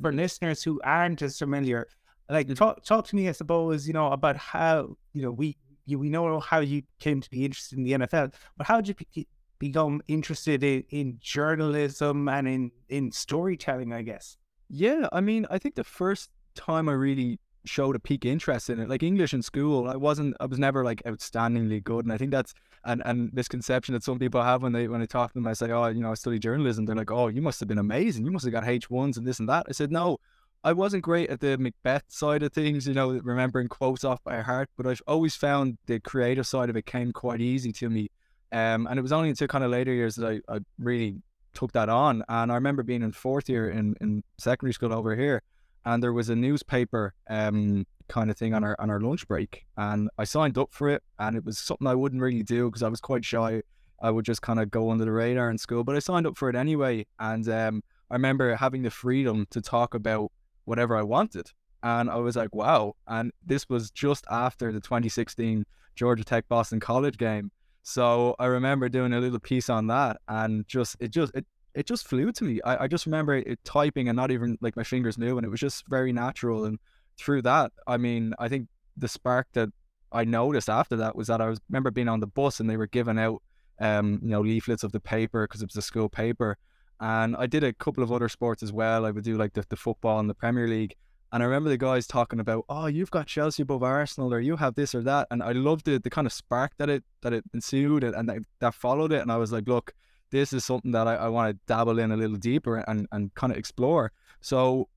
For 0.00 0.12
listeners 0.12 0.62
who 0.62 0.80
aren't 0.84 1.22
as 1.22 1.38
familiar, 1.38 1.88
like 2.28 2.46
mm-hmm. 2.46 2.54
talk 2.54 2.84
talk 2.84 3.06
to 3.08 3.16
me, 3.16 3.28
I 3.28 3.32
suppose, 3.32 3.86
you 3.86 3.92
know, 3.92 4.12
about 4.12 4.36
how 4.36 4.96
you 5.12 5.22
know 5.22 5.32
we 5.32 5.56
you, 5.86 5.98
we 5.98 6.08
know 6.08 6.38
how 6.38 6.60
you 6.60 6.82
came 7.00 7.20
to 7.20 7.30
be 7.30 7.44
interested 7.44 7.78
in 7.78 7.84
the 7.84 7.92
NFL, 7.92 8.34
but 8.56 8.66
how 8.66 8.80
did 8.80 8.88
you 8.88 8.94
be, 8.94 9.26
become 9.58 10.02
interested 10.06 10.62
in, 10.62 10.84
in 10.90 11.18
journalism 11.20 12.28
and 12.28 12.46
in 12.46 12.70
in 12.88 13.10
storytelling? 13.10 13.92
I 13.92 14.02
guess. 14.02 14.36
Yeah, 14.68 15.08
I 15.12 15.20
mean, 15.20 15.46
I 15.50 15.58
think 15.58 15.74
the 15.74 15.84
first 15.84 16.30
time 16.54 16.88
I 16.88 16.92
really 16.92 17.40
showed 17.64 17.96
a 17.96 18.00
peak 18.00 18.24
interest 18.24 18.70
in 18.70 18.80
it. 18.80 18.88
Like 18.88 19.02
English 19.02 19.34
in 19.34 19.42
school, 19.42 19.88
I 19.88 19.96
wasn't, 19.96 20.36
I 20.40 20.46
was 20.46 20.58
never 20.58 20.84
like 20.84 21.02
outstandingly 21.04 21.82
good, 21.82 22.04
and 22.04 22.12
I 22.12 22.18
think 22.18 22.30
that's 22.30 22.54
and 22.84 23.02
and 23.04 23.32
misconception 23.32 23.94
that 23.94 24.02
some 24.02 24.18
people 24.18 24.42
have 24.42 24.62
when 24.62 24.72
they 24.72 24.88
when 24.88 25.02
I 25.02 25.06
talk 25.06 25.30
to 25.30 25.34
them, 25.34 25.46
I 25.46 25.52
say, 25.52 25.70
oh, 25.70 25.86
you 25.86 26.00
know, 26.00 26.10
I 26.10 26.14
study 26.14 26.38
journalism. 26.38 26.86
They're 26.86 26.96
like, 26.96 27.10
oh, 27.10 27.28
you 27.28 27.42
must 27.42 27.60
have 27.60 27.68
been 27.68 27.78
amazing. 27.78 28.24
You 28.24 28.30
must 28.30 28.44
have 28.44 28.52
got 28.52 28.66
H 28.66 28.90
ones 28.90 29.16
and 29.16 29.26
this 29.26 29.38
and 29.38 29.48
that. 29.48 29.66
I 29.68 29.72
said, 29.72 29.92
no, 29.92 30.18
I 30.64 30.72
wasn't 30.72 31.04
great 31.04 31.30
at 31.30 31.40
the 31.40 31.56
Macbeth 31.56 32.04
side 32.08 32.42
of 32.42 32.52
things, 32.52 32.86
you 32.86 32.94
know, 32.94 33.10
remembering 33.12 33.68
quotes 33.68 34.04
off 34.04 34.22
by 34.24 34.40
heart, 34.40 34.68
but 34.76 34.86
I've 34.86 35.02
always 35.06 35.36
found 35.36 35.78
the 35.86 36.00
creative 36.00 36.46
side 36.46 36.68
of 36.68 36.76
it 36.76 36.86
came 36.86 37.12
quite 37.12 37.40
easy 37.40 37.72
to 37.72 37.88
me. 37.88 38.10
Um, 38.50 38.86
and 38.86 38.98
it 38.98 39.02
was 39.02 39.12
only 39.12 39.28
until 39.28 39.46
kind 39.46 39.62
of 39.62 39.70
later 39.70 39.92
years 39.92 40.16
that 40.16 40.26
I, 40.48 40.54
I 40.54 40.58
really 40.78 41.22
took 41.54 41.72
that 41.72 41.88
on. 41.88 42.24
And 42.28 42.50
I 42.50 42.56
remember 42.56 42.82
being 42.82 43.02
in 43.02 43.12
fourth 43.12 43.48
year 43.48 43.70
in, 43.70 43.94
in 44.00 44.24
secondary 44.38 44.72
school 44.72 44.92
over 44.92 45.14
here, 45.14 45.42
and 45.84 46.02
there 46.02 46.12
was 46.12 46.28
a 46.28 46.36
newspaper 46.36 47.14
um, 47.30 47.86
kind 48.08 48.30
of 48.30 48.36
thing 48.36 48.54
on 48.54 48.64
our 48.64 48.76
on 48.78 48.90
our 48.90 49.00
lunch 49.00 49.26
break, 49.28 49.66
and 49.76 50.08
I 50.18 50.24
signed 50.24 50.58
up 50.58 50.72
for 50.72 50.88
it, 50.88 51.02
and 51.18 51.36
it 51.36 51.44
was 51.44 51.58
something 51.58 51.86
I 51.86 51.94
wouldn't 51.94 52.22
really 52.22 52.42
do 52.42 52.66
because 52.66 52.82
I 52.82 52.88
was 52.88 53.00
quite 53.00 53.24
shy. 53.24 53.62
I 54.00 54.10
would 54.10 54.24
just 54.24 54.42
kind 54.42 54.60
of 54.60 54.70
go 54.70 54.90
under 54.90 55.04
the 55.04 55.12
radar 55.12 55.50
in 55.50 55.58
school, 55.58 55.82
but 55.82 55.96
I 55.96 55.98
signed 55.98 56.26
up 56.26 56.36
for 56.36 56.48
it 56.48 56.56
anyway, 56.56 57.06
and 57.18 57.48
um, 57.48 57.82
I 58.10 58.14
remember 58.14 58.54
having 58.54 58.82
the 58.82 58.90
freedom 58.90 59.46
to 59.50 59.60
talk 59.60 59.94
about 59.94 60.30
whatever 60.64 60.96
I 60.96 61.02
wanted, 61.02 61.50
and 61.82 62.10
I 62.10 62.16
was 62.16 62.36
like, 62.36 62.54
wow! 62.54 62.94
And 63.06 63.32
this 63.44 63.68
was 63.68 63.90
just 63.90 64.24
after 64.30 64.72
the 64.72 64.80
2016 64.80 65.64
Georgia 65.94 66.24
Tech 66.24 66.48
Boston 66.48 66.80
College 66.80 67.18
game, 67.18 67.50
so 67.82 68.36
I 68.38 68.46
remember 68.46 68.88
doing 68.88 69.12
a 69.12 69.20
little 69.20 69.40
piece 69.40 69.70
on 69.70 69.86
that, 69.88 70.18
and 70.28 70.66
just 70.68 70.96
it 71.00 71.10
just 71.10 71.34
it 71.34 71.46
it 71.74 71.86
just 71.86 72.08
flew 72.08 72.32
to 72.32 72.44
me. 72.44 72.60
I, 72.64 72.84
I 72.84 72.88
just 72.88 73.06
remember 73.06 73.36
it 73.36 73.60
typing 73.64 74.08
and 74.08 74.16
not 74.16 74.30
even 74.30 74.58
like 74.60 74.76
my 74.76 74.82
fingers 74.82 75.16
knew 75.16 75.38
and 75.38 75.46
It 75.46 75.50
was 75.50 75.60
just 75.60 75.86
very 75.88 76.12
natural. 76.12 76.64
And 76.64 76.78
through 77.18 77.42
that, 77.42 77.72
I 77.86 77.96
mean, 77.96 78.34
I 78.38 78.48
think 78.48 78.68
the 78.96 79.08
spark 79.08 79.48
that 79.52 79.68
I 80.12 80.24
noticed 80.24 80.70
after 80.70 80.96
that 80.96 81.16
was 81.16 81.26
that 81.26 81.40
I 81.40 81.48
was 81.48 81.60
remember 81.68 81.90
being 81.90 82.08
on 82.08 82.20
the 82.20 82.26
bus 82.26 82.60
and 82.60 82.68
they 82.68 82.76
were 82.76 82.86
giving 82.86 83.18
out, 83.18 83.42
um, 83.80 84.20
you 84.22 84.30
know, 84.30 84.40
leaflets 84.40 84.82
of 84.82 84.92
the 84.92 85.00
paper 85.00 85.46
because 85.46 85.62
it 85.62 85.68
was 85.68 85.76
a 85.76 85.82
school 85.82 86.08
paper. 86.08 86.56
And 87.00 87.36
I 87.36 87.46
did 87.46 87.62
a 87.62 87.72
couple 87.72 88.02
of 88.02 88.10
other 88.10 88.28
sports 88.28 88.62
as 88.62 88.72
well. 88.72 89.06
I 89.06 89.10
would 89.10 89.24
do 89.24 89.36
like 89.36 89.52
the, 89.52 89.64
the 89.68 89.76
football 89.76 90.18
and 90.18 90.28
the 90.28 90.34
Premier 90.34 90.66
League. 90.66 90.94
And 91.30 91.42
I 91.42 91.46
remember 91.46 91.68
the 91.68 91.76
guys 91.76 92.06
talking 92.06 92.40
about, 92.40 92.64
oh, 92.70 92.86
you've 92.86 93.10
got 93.10 93.26
Chelsea 93.26 93.62
above 93.62 93.82
Arsenal, 93.82 94.32
or 94.32 94.40
you 94.40 94.56
have 94.56 94.74
this 94.74 94.94
or 94.94 95.02
that. 95.02 95.28
And 95.30 95.42
I 95.42 95.52
loved 95.52 95.84
the 95.84 95.98
the 95.98 96.08
kind 96.08 96.26
of 96.26 96.32
spark 96.32 96.72
that 96.78 96.88
it 96.88 97.04
that 97.20 97.34
it 97.34 97.44
ensued 97.52 98.02
and 98.02 98.28
that, 98.28 98.38
that 98.60 98.74
followed 98.74 99.12
it. 99.12 99.20
And 99.20 99.30
I 99.30 99.36
was 99.36 99.52
like, 99.52 99.68
look, 99.68 99.92
this 100.30 100.52
is 100.52 100.64
something 100.64 100.92
that 100.92 101.06
I, 101.06 101.16
I 101.16 101.28
want 101.28 101.50
to 101.54 101.60
dabble 101.66 101.98
in 101.98 102.12
a 102.12 102.16
little 102.16 102.36
deeper 102.36 102.78
and, 102.88 103.06
and 103.12 103.32
kind 103.34 103.52
of 103.52 103.58
explore. 103.58 104.12
So 104.40 104.88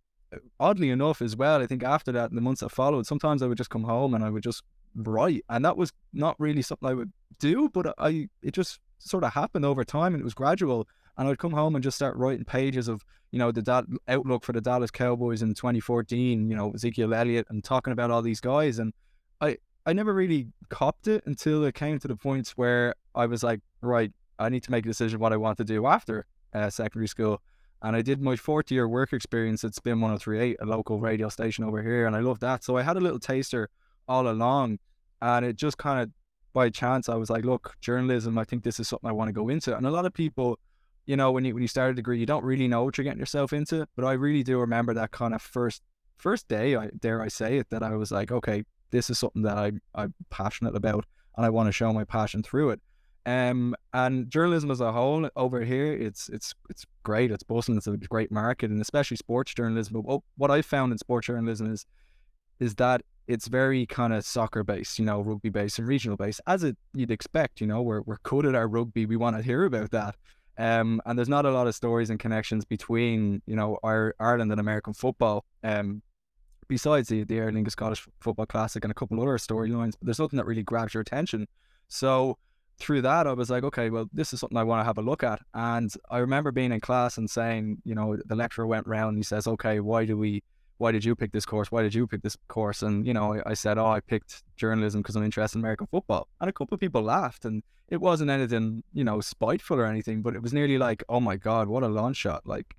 oddly 0.59 0.89
enough 0.89 1.21
as 1.21 1.35
well, 1.35 1.61
I 1.61 1.67
think 1.67 1.83
after 1.83 2.11
that, 2.13 2.31
the 2.31 2.41
months 2.41 2.61
that 2.61 2.69
followed, 2.69 3.05
sometimes 3.05 3.41
I 3.41 3.47
would 3.47 3.57
just 3.57 3.69
come 3.69 3.83
home 3.83 4.13
and 4.13 4.23
I 4.23 4.29
would 4.29 4.43
just 4.43 4.63
write. 4.95 5.43
And 5.49 5.63
that 5.65 5.77
was 5.77 5.91
not 6.13 6.39
really 6.39 6.61
something 6.61 6.87
I 6.87 6.93
would 6.93 7.11
do, 7.39 7.69
but 7.69 7.93
I 7.97 8.29
it 8.41 8.53
just 8.53 8.79
sort 8.99 9.23
of 9.23 9.33
happened 9.33 9.65
over 9.65 9.83
time 9.83 10.13
and 10.13 10.21
it 10.21 10.23
was 10.23 10.33
gradual. 10.33 10.87
And 11.17 11.27
I'd 11.27 11.39
come 11.39 11.51
home 11.51 11.75
and 11.75 11.83
just 11.83 11.97
start 11.97 12.15
writing 12.15 12.45
pages 12.45 12.87
of, 12.87 13.03
you 13.31 13.39
know, 13.39 13.51
the 13.51 13.61
da- 13.61 13.83
outlook 14.07 14.43
for 14.43 14.53
the 14.53 14.61
Dallas 14.61 14.91
Cowboys 14.91 15.41
in 15.41 15.53
2014, 15.53 16.49
you 16.49 16.55
know, 16.55 16.71
Ezekiel 16.71 17.13
Elliott 17.13 17.47
and 17.49 17.63
talking 17.63 17.93
about 17.93 18.11
all 18.11 18.21
these 18.21 18.39
guys. 18.39 18.79
And 18.79 18.93
I, 19.41 19.57
I 19.85 19.93
never 19.93 20.13
really 20.13 20.47
copped 20.69 21.07
it 21.07 21.23
until 21.25 21.63
it 21.65 21.75
came 21.75 21.99
to 21.99 22.07
the 22.07 22.15
points 22.15 22.51
where 22.51 22.95
I 23.13 23.25
was 23.25 23.43
like, 23.43 23.59
right, 23.81 24.11
I 24.39 24.49
need 24.49 24.63
to 24.63 24.71
make 24.71 24.85
a 24.85 24.89
decision 24.89 25.19
what 25.19 25.33
I 25.33 25.37
want 25.37 25.57
to 25.57 25.63
do 25.63 25.85
after 25.85 26.25
uh, 26.53 26.69
secondary 26.69 27.07
school. 27.07 27.41
And 27.83 27.95
I 27.95 28.01
did 28.01 28.21
my 28.21 28.35
fourth 28.35 28.71
year 28.71 28.87
work 28.87 29.11
experience 29.11 29.63
at 29.63 29.73
Spin 29.73 30.01
1038, 30.01 30.57
a 30.61 30.65
local 30.65 30.99
radio 30.99 31.29
station 31.29 31.63
over 31.63 31.81
here, 31.81 32.05
and 32.05 32.15
I 32.15 32.19
loved 32.19 32.41
that. 32.41 32.63
So 32.63 32.77
I 32.77 32.83
had 32.83 32.97
a 32.97 32.99
little 32.99 33.19
taster 33.19 33.69
all 34.07 34.29
along, 34.29 34.79
and 35.21 35.45
it 35.45 35.55
just 35.55 35.77
kind 35.77 36.01
of 36.01 36.11
by 36.53 36.69
chance 36.69 37.09
I 37.09 37.15
was 37.15 37.29
like, 37.29 37.45
look, 37.45 37.75
journalism, 37.81 38.37
I 38.37 38.43
think 38.43 38.63
this 38.63 38.79
is 38.79 38.87
something 38.87 39.09
I 39.09 39.13
want 39.13 39.29
to 39.29 39.33
go 39.33 39.49
into. 39.49 39.75
And 39.75 39.87
a 39.87 39.91
lot 39.91 40.05
of 40.05 40.13
people, 40.13 40.59
you 41.05 41.15
know, 41.15 41.31
when 41.31 41.45
you 41.45 41.53
when 41.53 41.61
you 41.61 41.67
start 41.67 41.91
a 41.91 41.95
degree, 41.95 42.19
you 42.19 42.25
don't 42.25 42.43
really 42.43 42.67
know 42.67 42.83
what 42.83 42.97
you're 42.97 43.03
getting 43.03 43.19
yourself 43.19 43.53
into. 43.53 43.87
But 43.95 44.05
I 44.05 44.13
really 44.13 44.43
do 44.43 44.59
remember 44.59 44.93
that 44.93 45.11
kind 45.11 45.33
of 45.33 45.41
first 45.41 45.81
first 46.17 46.47
day, 46.47 46.75
I 46.75 46.89
dare 46.99 47.21
I 47.21 47.29
say 47.29 47.57
it, 47.57 47.69
that 47.71 47.81
I 47.81 47.95
was 47.95 48.11
like, 48.11 48.31
okay, 48.31 48.63
this 48.91 49.09
is 49.09 49.17
something 49.17 49.41
that 49.43 49.57
I 49.57 49.71
I'm 49.95 50.13
passionate 50.29 50.75
about, 50.75 51.05
and 51.35 51.45
I 51.45 51.49
want 51.49 51.67
to 51.67 51.71
show 51.71 51.91
my 51.93 52.03
passion 52.03 52.43
through 52.43 52.71
it. 52.71 52.81
Um, 53.25 53.75
and 53.93 54.29
journalism 54.29 54.71
as 54.71 54.81
a 54.81 54.91
whole 54.91 55.29
over 55.35 55.63
here, 55.63 55.93
it's 55.93 56.29
it's 56.29 56.55
it's 56.69 56.85
great. 57.03 57.31
It's 57.31 57.43
bustling. 57.43 57.77
It's 57.77 57.87
a 57.87 57.97
great 57.97 58.31
market, 58.31 58.71
and 58.71 58.81
especially 58.81 59.17
sports 59.17 59.53
journalism. 59.53 60.01
But 60.01 60.21
what, 60.37 60.51
I 60.51 60.61
found 60.61 60.91
in 60.91 60.97
sports 60.97 61.27
journalism 61.27 61.71
is 61.71 61.85
is 62.59 62.75
that 62.75 63.01
it's 63.27 63.47
very 63.47 63.85
kind 63.85 64.13
of 64.13 64.25
soccer 64.25 64.63
based, 64.63 64.97
you 64.97 65.05
know, 65.05 65.21
rugby 65.21 65.49
based 65.49 65.77
and 65.79 65.87
regional 65.87 66.17
based, 66.17 66.41
as 66.47 66.63
it 66.63 66.77
you'd 66.93 67.11
expect. 67.11 67.61
You 67.61 67.67
know, 67.67 67.81
we're 67.81 68.01
we're 68.01 68.17
good 68.23 68.45
at 68.45 68.55
our 68.55 68.67
rugby. 68.67 69.05
We 69.05 69.17
want 69.17 69.37
to 69.37 69.43
hear 69.43 69.65
about 69.65 69.91
that. 69.91 70.15
Um, 70.57 71.01
and 71.05 71.17
there's 71.17 71.29
not 71.29 71.45
a 71.45 71.51
lot 71.51 71.67
of 71.67 71.75
stories 71.75 72.09
and 72.09 72.19
connections 72.19 72.65
between 72.65 73.41
you 73.45 73.55
know 73.55 73.77
our 73.83 74.15
Ireland 74.19 74.51
and 74.51 74.59
American 74.59 74.93
football. 74.93 75.45
Um, 75.63 76.01
besides 76.67 77.09
the 77.09 77.23
the 77.23 77.37
Aer 77.37 77.51
Lingus 77.51 77.71
Scottish 77.71 78.07
Football 78.19 78.47
Classic 78.47 78.83
and 78.83 78.91
a 78.91 78.95
couple 78.95 79.21
other 79.21 79.37
storylines, 79.37 79.91
but 79.91 80.05
there's 80.05 80.19
nothing 80.19 80.37
that 80.37 80.45
really 80.47 80.63
grabs 80.63 80.95
your 80.95 81.01
attention. 81.01 81.47
So 81.87 82.37
through 82.81 83.03
that, 83.03 83.27
I 83.27 83.33
was 83.33 83.49
like, 83.49 83.63
okay, 83.63 83.89
well, 83.89 84.09
this 84.11 84.33
is 84.33 84.39
something 84.39 84.57
I 84.57 84.63
want 84.63 84.81
to 84.81 84.85
have 84.85 84.97
a 84.97 85.01
look 85.01 85.23
at. 85.23 85.41
And 85.53 85.91
I 86.09 86.17
remember 86.17 86.51
being 86.51 86.71
in 86.71 86.79
class 86.79 87.17
and 87.17 87.29
saying, 87.29 87.81
you 87.85 87.95
know, 87.95 88.17
the 88.25 88.35
lecturer 88.35 88.67
went 88.67 88.87
round 88.87 89.09
and 89.09 89.17
he 89.17 89.23
says, 89.23 89.47
okay, 89.47 89.79
why 89.79 90.05
do 90.05 90.17
we, 90.17 90.43
why 90.77 90.91
did 90.91 91.05
you 91.05 91.15
pick 91.15 91.31
this 91.31 91.45
course? 91.45 91.71
Why 91.71 91.83
did 91.83 91.93
you 91.93 92.07
pick 92.07 92.21
this 92.23 92.37
course? 92.47 92.81
And, 92.81 93.05
you 93.05 93.13
know, 93.13 93.35
I, 93.35 93.51
I 93.51 93.53
said, 93.53 93.77
oh, 93.77 93.85
I 93.85 93.99
picked 93.99 94.43
journalism 94.57 95.01
because 95.01 95.15
I'm 95.15 95.23
interested 95.23 95.57
in 95.57 95.61
American 95.61 95.87
football. 95.87 96.27
And 96.39 96.49
a 96.49 96.53
couple 96.53 96.75
of 96.75 96.81
people 96.81 97.01
laughed 97.01 97.45
and 97.45 97.63
it 97.89 98.01
wasn't 98.01 98.31
anything, 98.31 98.83
you 98.93 99.03
know, 99.03 99.21
spiteful 99.21 99.77
or 99.77 99.85
anything, 99.85 100.21
but 100.21 100.35
it 100.35 100.41
was 100.41 100.53
nearly 100.53 100.77
like, 100.77 101.03
oh 101.09 101.19
my 101.19 101.35
God, 101.35 101.67
what 101.67 101.83
a 101.83 101.87
launch 101.87 102.17
shot. 102.17 102.47
Like 102.47 102.75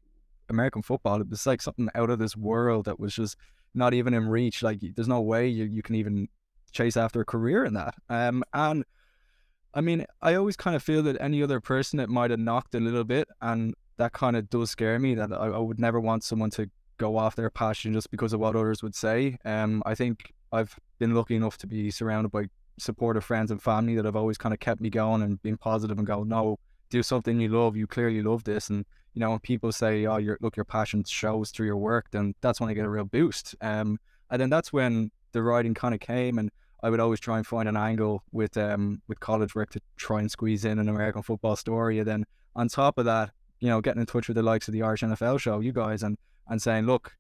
American 0.49 0.83
football, 0.83 1.21
it 1.21 1.29
was 1.29 1.47
like 1.47 1.63
something 1.63 1.89
out 1.95 2.11
of 2.11 2.19
this 2.19 2.37
world 2.37 2.87
that 2.87 2.99
was 2.99 3.15
just 3.15 3.37
not 3.75 3.95
even 3.95 4.15
in 4.15 4.29
reach. 4.29 4.63
Like 4.63 4.81
there's 4.81 5.09
no 5.09 5.21
way 5.21 5.49
you, 5.49 5.65
you 5.65 5.83
can 5.83 5.95
even 5.95 6.29
chase 6.73 6.97
after 6.97 7.21
a 7.21 7.25
career 7.25 7.65
in 7.65 7.75
that. 7.75 7.95
Um, 8.09 8.43
and 8.53 8.85
I 9.75 9.81
mean, 9.81 10.05
I 10.21 10.35
always 10.35 10.57
kind 10.57 10.77
of 10.77 10.83
feel 10.83 11.03
that 11.05 11.21
any 11.21 11.43
other 11.43 11.61
person 11.61 11.99
it 12.01 12.09
might 12.09 12.31
have 12.31 12.41
knocked 12.41 12.75
a 12.75 12.81
little 12.81 13.05
bit, 13.05 13.29
and 13.41 13.75
that 13.97 14.13
kind 14.13 14.37
of 14.37 14.51
does 14.51 14.71
scare 14.71 14.99
me. 14.99 15.15
That 15.15 15.33
I, 15.33 15.47
I 15.47 15.59
would 15.59 15.81
never 15.81 16.01
want 16.01 16.25
someone 16.25 16.51
to 16.51 16.71
go 16.99 17.17
off 17.17 17.37
their 17.37 17.51
passion 17.51 17.93
just 17.93 18.11
because 18.11 18.33
of 18.33 18.41
what 18.41 18.55
others 18.55 18.83
would 18.83 18.95
say. 18.95 19.39
Um, 19.45 19.83
I 19.87 19.95
think 19.95 20.33
I've 20.53 20.79
been 20.99 21.15
lucky 21.15 21.37
enough 21.37 21.57
to 21.59 21.67
be 21.67 21.91
surrounded 21.91 22.31
by 22.31 22.47
supportive 22.79 23.25
friends 23.25 23.51
and 23.51 23.63
family 23.63 23.95
that 23.97 24.05
have 24.05 24.17
always 24.17 24.39
kind 24.39 24.53
of 24.53 24.61
kept 24.61 24.81
me 24.81 24.91
going 24.91 25.23
and 25.23 25.43
been 25.43 25.57
positive 25.57 25.99
and 25.99 26.07
go, 26.07 26.23
no, 26.23 26.59
do 26.91 27.03
something 27.03 27.41
you 27.41 27.49
love. 27.49 27.77
You 27.77 27.87
clearly 27.87 28.23
love 28.23 28.45
this, 28.45 28.69
and 28.69 28.85
you 29.15 29.21
know 29.21 29.31
when 29.31 29.41
people 29.41 29.73
say, 29.73 30.07
oh, 30.07 30.19
your 30.19 30.39
look, 30.43 30.57
your 30.57 30.65
passion 30.65 31.05
shows 31.05 31.51
through 31.51 31.67
your 31.67 31.77
work, 31.77 32.07
then 32.11 32.35
that's 32.43 32.61
when 32.61 32.69
I 32.69 32.75
get 32.75 32.85
a 32.85 32.91
real 32.91 33.05
boost. 33.05 33.55
Um, 33.63 33.99
and 34.31 34.41
then 34.41 34.51
that's 34.51 34.73
when 34.73 35.11
the 35.33 35.43
writing 35.43 35.75
kind 35.75 35.95
of 35.95 36.01
came 36.01 36.39
and 36.39 36.51
I 36.83 36.91
would 36.91 37.01
always 37.01 37.21
try 37.21 37.37
and 37.37 37.47
find 37.47 37.69
an 37.69 37.77
angle 37.77 38.23
with 38.33 38.57
um 38.57 39.03
with 39.09 39.21
college 39.21 39.55
work 39.55 39.71
to 39.71 39.81
try 39.97 40.21
and 40.21 40.31
squeeze 40.31 40.65
in 40.65 40.79
an 40.79 40.89
American 40.89 41.23
football 41.23 41.57
story. 41.57 41.99
And 41.99 42.09
then 42.09 42.25
on 42.57 42.69
top 42.69 42.99
of 42.99 43.05
that, 43.05 43.31
you 43.61 43.69
know, 43.69 43.81
getting 43.81 44.01
in 44.01 44.07
touch 44.07 44.29
with 44.29 44.37
the 44.37 44.43
likes 44.43 44.69
of 44.69 44.73
the 44.73 44.83
Irish 44.83 45.03
NFL 45.03 45.41
show, 45.41 45.61
you 45.61 45.73
guys, 45.73 46.03
and 46.03 46.19
and 46.49 46.61
saying, 46.61 46.87
look, 46.87 47.17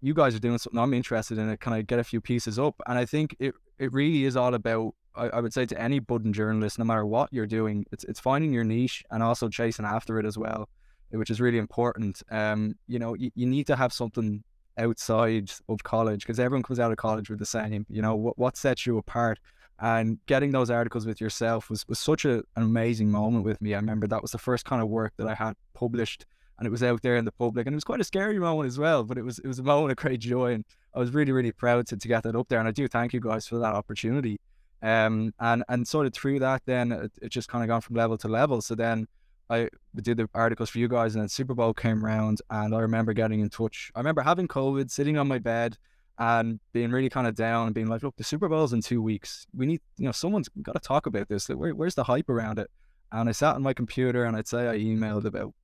you 0.00 0.14
guys 0.14 0.34
are 0.34 0.38
doing 0.38 0.58
something 0.58 0.78
I'm 0.78 0.94
interested 0.94 1.38
in 1.38 1.48
it. 1.48 1.60
Can 1.60 1.72
I 1.72 1.82
get 1.82 1.98
a 1.98 2.04
few 2.04 2.20
pieces 2.20 2.58
up? 2.58 2.80
And 2.86 2.98
I 2.98 3.04
think 3.04 3.36
it 3.38 3.54
it 3.78 3.92
really 3.92 4.24
is 4.24 4.36
all 4.36 4.54
about 4.54 4.94
I, 5.16 5.28
I 5.28 5.40
would 5.40 5.52
say 5.52 5.66
to 5.66 5.80
any 5.80 5.98
budding 5.98 6.32
journalist, 6.32 6.78
no 6.78 6.84
matter 6.84 7.04
what 7.04 7.32
you're 7.32 7.46
doing, 7.46 7.84
it's 7.90 8.04
it's 8.04 8.20
finding 8.20 8.52
your 8.52 8.64
niche 8.64 9.02
and 9.10 9.22
also 9.22 9.48
chasing 9.48 9.84
after 9.84 10.18
it 10.18 10.26
as 10.26 10.38
well, 10.38 10.68
which 11.10 11.30
is 11.30 11.40
really 11.40 11.58
important. 11.58 12.22
Um, 12.30 12.76
you 12.86 12.98
know, 12.98 13.14
you, 13.14 13.30
you 13.34 13.46
need 13.46 13.66
to 13.66 13.76
have 13.76 13.92
something 13.92 14.44
outside 14.78 15.50
of 15.68 15.82
college 15.82 16.22
because 16.22 16.38
everyone 16.40 16.62
comes 16.62 16.80
out 16.80 16.90
of 16.90 16.96
college 16.96 17.30
with 17.30 17.38
the 17.38 17.46
same. 17.46 17.86
You 17.88 18.02
know, 18.02 18.14
what 18.14 18.38
what 18.38 18.56
sets 18.56 18.86
you 18.86 18.98
apart? 18.98 19.38
And 19.78 20.18
getting 20.26 20.52
those 20.52 20.70
articles 20.70 21.06
with 21.06 21.20
yourself 21.20 21.68
was 21.68 21.86
was 21.88 21.98
such 21.98 22.24
a, 22.24 22.36
an 22.38 22.62
amazing 22.62 23.10
moment 23.10 23.44
with 23.44 23.60
me. 23.60 23.74
I 23.74 23.78
remember 23.78 24.06
that 24.06 24.22
was 24.22 24.30
the 24.30 24.38
first 24.38 24.64
kind 24.64 24.82
of 24.82 24.88
work 24.88 25.12
that 25.18 25.26
I 25.26 25.34
had 25.34 25.54
published, 25.74 26.24
and 26.58 26.66
it 26.66 26.70
was 26.70 26.82
out 26.82 27.02
there 27.02 27.16
in 27.16 27.24
the 27.24 27.32
public, 27.32 27.66
and 27.66 27.74
it 27.74 27.76
was 27.76 27.84
quite 27.84 28.00
a 28.00 28.04
scary 28.04 28.38
moment 28.38 28.68
as 28.68 28.78
well. 28.78 29.04
But 29.04 29.18
it 29.18 29.22
was 29.22 29.38
it 29.38 29.46
was 29.46 29.58
a 29.58 29.62
moment 29.62 29.92
of 29.92 29.98
great 29.98 30.20
joy, 30.20 30.52
and 30.52 30.64
I 30.94 30.98
was 30.98 31.10
really 31.12 31.32
really 31.32 31.52
proud 31.52 31.86
to, 31.88 31.96
to 31.96 32.08
get 32.08 32.22
that 32.22 32.36
up 32.36 32.48
there. 32.48 32.58
And 32.58 32.68
I 32.68 32.72
do 32.72 32.88
thank 32.88 33.12
you 33.12 33.20
guys 33.20 33.46
for 33.46 33.58
that 33.58 33.74
opportunity. 33.74 34.40
Um, 34.82 35.32
and 35.40 35.64
and 35.68 35.86
sort 35.86 36.06
of 36.06 36.14
through 36.14 36.38
that, 36.40 36.62
then 36.66 36.92
it, 36.92 37.12
it 37.22 37.28
just 37.30 37.48
kind 37.48 37.64
of 37.64 37.68
gone 37.68 37.80
from 37.80 37.96
level 37.96 38.16
to 38.18 38.28
level. 38.28 38.62
So 38.62 38.74
then 38.74 39.08
I 39.48 39.68
did 39.94 40.16
the 40.16 40.28
articles 40.34 40.70
for 40.70 40.78
you 40.78 40.88
guys, 40.88 41.14
and 41.14 41.22
then 41.22 41.28
Super 41.28 41.54
Bowl 41.54 41.72
came 41.72 42.04
around, 42.04 42.40
and 42.50 42.74
I 42.74 42.80
remember 42.80 43.12
getting 43.12 43.40
in 43.40 43.48
touch. 43.48 43.92
I 43.94 44.00
remember 44.00 44.22
having 44.22 44.48
COVID, 44.48 44.90
sitting 44.90 45.18
on 45.18 45.28
my 45.28 45.38
bed, 45.38 45.76
and 46.18 46.58
being 46.72 46.90
really 46.90 47.10
kind 47.10 47.26
of 47.26 47.34
down, 47.34 47.66
and 47.66 47.74
being 47.74 47.86
like, 47.86 48.02
"Look, 48.02 48.16
the 48.16 48.24
Super 48.24 48.48
Bowl's 48.48 48.72
in 48.72 48.80
two 48.80 49.02
weeks. 49.02 49.46
We 49.54 49.66
need, 49.66 49.80
you 49.98 50.06
know, 50.06 50.12
someone's 50.12 50.48
got 50.62 50.72
to 50.72 50.80
talk 50.80 51.06
about 51.06 51.28
this. 51.28 51.48
Where, 51.48 51.74
where's 51.74 51.94
the 51.94 52.04
hype 52.04 52.28
around 52.28 52.58
it?" 52.58 52.70
And 53.12 53.28
I 53.28 53.32
sat 53.32 53.54
on 53.54 53.62
my 53.62 53.74
computer, 53.74 54.24
and 54.24 54.36
I'd 54.36 54.48
say 54.48 54.68
I 54.68 54.78
emailed 54.78 55.24
about 55.26 55.54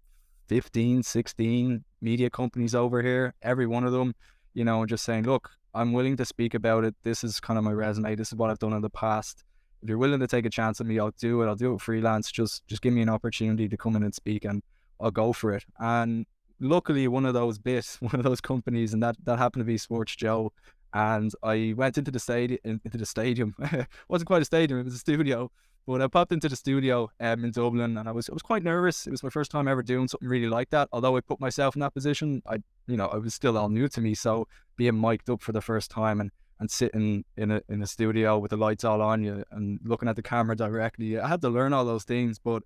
15, 0.49 1.03
16 1.03 1.85
media 2.01 2.31
companies 2.31 2.75
over 2.75 3.03
here, 3.03 3.35
every 3.43 3.67
one 3.67 3.85
of 3.85 3.93
them, 3.93 4.15
you 4.55 4.65
know, 4.65 4.85
just 4.87 5.05
saying, 5.05 5.25
"Look, 5.25 5.51
I'm 5.75 5.93
willing 5.93 6.17
to 6.19 6.25
speak 6.25 6.55
about 6.55 6.85
it. 6.85 6.95
This 7.03 7.25
is 7.25 7.41
kind 7.41 7.59
of 7.59 7.65
my 7.65 7.73
resume. 7.73 8.15
This 8.15 8.29
is 8.29 8.35
what 8.37 8.51
I've 8.51 8.59
done 8.59 8.75
in 8.75 8.83
the 8.83 8.91
past." 8.91 9.45
If 9.83 9.89
you're 9.89 9.99
willing 9.99 10.21
to 10.21 10.29
take 10.29 10.47
a 10.47 10.51
chance 10.51 10.81
on 10.81 10.87
me, 10.87 10.99
I'll 10.99 11.15
do 11.19 11.43
it. 11.43 11.47
I'll 11.47 11.57
do 11.57 11.75
it 11.75 11.81
freelance. 11.81 12.31
Just 12.31 12.67
just 12.67 12.83
give 12.83 12.93
me 12.93 13.03
an 13.03 13.09
opportunity 13.09 13.69
to 13.69 13.77
come 13.77 13.97
in 13.97 14.03
and 14.03 14.15
speak, 14.15 14.45
and 14.45 14.63
I'll 15.01 15.11
go 15.11 15.33
for 15.33 15.53
it. 15.53 15.65
And 15.79 16.25
luckily, 16.61 17.09
one 17.09 17.27
of 17.27 17.35
those 17.35 17.59
bits, 17.59 17.97
one 18.01 18.15
of 18.15 18.23
those 18.23 18.41
companies, 18.41 18.95
and 18.95 19.03
that 19.03 19.17
that 19.25 19.39
happened 19.39 19.63
to 19.63 19.67
be 19.67 19.79
Sports 19.79 20.15
Joe. 20.17 20.53
And 20.95 21.33
I 21.43 21.75
went 21.77 21.97
into 21.99 22.11
the 22.11 22.21
stadium. 22.21 22.61
Into 22.65 22.99
the 22.99 23.07
stadium, 23.07 23.55
wasn't 24.09 24.29
quite 24.29 24.43
a 24.43 24.47
stadium; 24.47 24.81
it 24.81 24.85
was 24.85 24.95
a 24.95 24.99
studio. 24.99 25.51
But 25.85 26.01
I 26.01 26.07
popped 26.07 26.31
into 26.31 26.49
the 26.49 26.55
studio 26.55 27.11
um, 27.19 27.45
in 27.45 27.51
Dublin, 27.51 27.97
and 27.97 28.09
I 28.09 28.13
was 28.13 28.31
I 28.31 28.35
was 28.35 28.43
quite 28.43 28.63
nervous. 28.63 29.07
It 29.07 29.11
was 29.11 29.25
my 29.25 29.31
first 29.31 29.51
time 29.51 29.67
ever 29.67 29.83
doing 29.83 30.07
something 30.07 30.29
really 30.29 30.49
like 30.49 30.71
that. 30.71 30.89
Although 30.93 31.17
I 31.17 31.21
put 31.21 31.41
myself 31.41 31.75
in 31.75 31.81
that 31.81 31.93
position, 31.93 32.41
I 32.47 32.59
you 32.87 32.97
know 32.97 33.07
I 33.07 33.17
was 33.17 33.35
still 33.35 33.59
all 33.59 33.69
new 33.69 33.89
to 33.89 34.01
me. 34.01 34.15
So 34.15 34.47
being 34.77 35.01
mic'd 35.01 35.29
up 35.29 35.43
for 35.43 35.51
the 35.51 35.61
first 35.61 35.91
time 35.91 36.21
and 36.21 36.31
and 36.63 36.71
sitting 36.71 37.25
in 37.37 37.51
a 37.51 37.61
in 37.69 37.83
a 37.83 37.87
studio 37.89 38.39
with 38.39 38.51
the 38.51 38.57
lights 38.57 38.85
all 38.85 39.03
on 39.03 39.21
you 39.25 39.43
and 39.51 39.81
looking 39.83 40.09
at 40.09 40.15
the 40.15 40.23
camera 40.23 40.55
directly. 40.55 41.19
I 41.19 41.27
had 41.27 41.41
to 41.41 41.49
learn 41.49 41.73
all 41.73 41.85
those 41.85 42.05
things, 42.05 42.39
but 42.39 42.63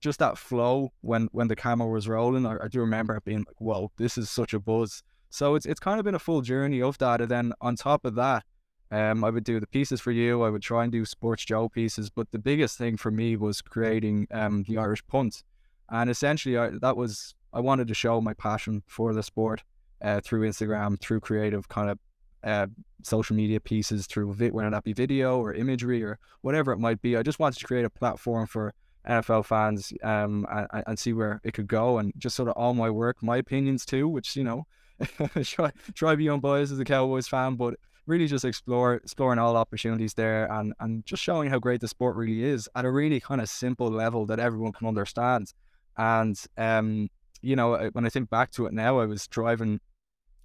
just 0.00 0.18
that 0.18 0.38
flow 0.38 0.94
when 1.02 1.28
when 1.32 1.48
the 1.48 1.54
camera 1.54 1.86
was 1.86 2.08
rolling, 2.08 2.46
I, 2.46 2.56
I 2.64 2.68
do 2.68 2.80
remember 2.80 3.14
it 3.16 3.24
being 3.24 3.44
like, 3.46 3.60
"Whoa, 3.60 3.92
this 3.98 4.16
is 4.16 4.30
such 4.30 4.54
a 4.54 4.58
buzz." 4.58 5.02
So 5.28 5.56
it's 5.56 5.66
it's 5.66 5.78
kind 5.78 5.98
of 5.98 6.06
been 6.06 6.14
a 6.14 6.18
full 6.18 6.40
journey 6.40 6.80
of 6.80 6.96
that, 6.98 7.20
and 7.20 7.30
then 7.30 7.52
on 7.60 7.76
top 7.76 8.06
of 8.06 8.14
that, 8.14 8.44
um, 8.90 9.22
I 9.22 9.28
would 9.28 9.44
do 9.44 9.60
the 9.60 9.66
pieces 9.66 10.00
for 10.00 10.10
you. 10.10 10.42
I 10.42 10.48
would 10.48 10.62
try 10.62 10.82
and 10.84 10.90
do 10.90 11.04
Sports 11.04 11.44
Joe 11.44 11.68
pieces, 11.68 12.08
but 12.08 12.30
the 12.30 12.38
biggest 12.38 12.78
thing 12.78 12.96
for 12.96 13.10
me 13.10 13.36
was 13.36 13.60
creating 13.60 14.26
um 14.30 14.64
the 14.66 14.78
Irish 14.78 15.06
punt, 15.06 15.44
and 15.90 16.08
essentially 16.08 16.56
I, 16.56 16.70
that 16.80 16.96
was 16.96 17.34
I 17.52 17.60
wanted 17.60 17.88
to 17.88 17.94
show 17.94 18.22
my 18.22 18.32
passion 18.32 18.82
for 18.86 19.12
the 19.12 19.22
sport 19.22 19.64
uh, 20.00 20.22
through 20.22 20.48
Instagram, 20.48 20.98
through 20.98 21.20
creative 21.20 21.68
kind 21.68 21.90
of 21.90 21.98
uh, 22.44 22.66
social 23.02 23.36
media 23.36 23.60
pieces 23.60 24.06
through 24.06 24.32
vi- 24.34 24.50
whether 24.50 24.70
that 24.70 24.84
be 24.84 24.92
video 24.92 25.38
or 25.38 25.54
imagery 25.54 26.02
or 26.02 26.18
whatever 26.42 26.72
it 26.72 26.78
might 26.78 27.00
be. 27.02 27.16
I 27.16 27.22
just 27.22 27.38
wanted 27.38 27.58
to 27.58 27.66
create 27.66 27.84
a 27.84 27.90
platform 27.90 28.46
for 28.46 28.74
NFL 29.08 29.44
fans 29.44 29.92
um, 30.02 30.46
and, 30.50 30.84
and 30.86 30.98
see 30.98 31.12
where 31.12 31.40
it 31.44 31.52
could 31.52 31.66
go 31.66 31.98
and 31.98 32.12
just 32.16 32.36
sort 32.36 32.48
of 32.48 32.54
all 32.56 32.74
my 32.74 32.90
work, 32.90 33.22
my 33.22 33.36
opinions 33.36 33.84
too, 33.84 34.08
which, 34.08 34.36
you 34.36 34.44
know, 34.44 34.66
try, 35.42 35.70
try 35.94 36.14
be 36.14 36.28
unbiased 36.28 36.72
as 36.72 36.78
a 36.78 36.84
Cowboys 36.84 37.28
fan, 37.28 37.56
but 37.56 37.74
really 38.06 38.26
just 38.26 38.44
explore 38.44 38.94
exploring 38.94 39.38
all 39.38 39.56
opportunities 39.56 40.14
there 40.14 40.50
and, 40.52 40.74
and 40.80 41.04
just 41.06 41.22
showing 41.22 41.48
how 41.48 41.58
great 41.58 41.80
the 41.80 41.88
sport 41.88 42.16
really 42.16 42.44
is 42.44 42.68
at 42.74 42.84
a 42.84 42.90
really 42.90 43.20
kind 43.20 43.40
of 43.40 43.48
simple 43.48 43.88
level 43.88 44.26
that 44.26 44.38
everyone 44.38 44.72
can 44.72 44.86
understand. 44.86 45.52
And, 45.96 46.38
um, 46.58 47.08
you 47.40 47.56
know, 47.56 47.90
when 47.92 48.06
I 48.06 48.08
think 48.08 48.30
back 48.30 48.50
to 48.52 48.66
it 48.66 48.72
now, 48.72 48.98
I 48.98 49.06
was 49.06 49.26
driving 49.26 49.80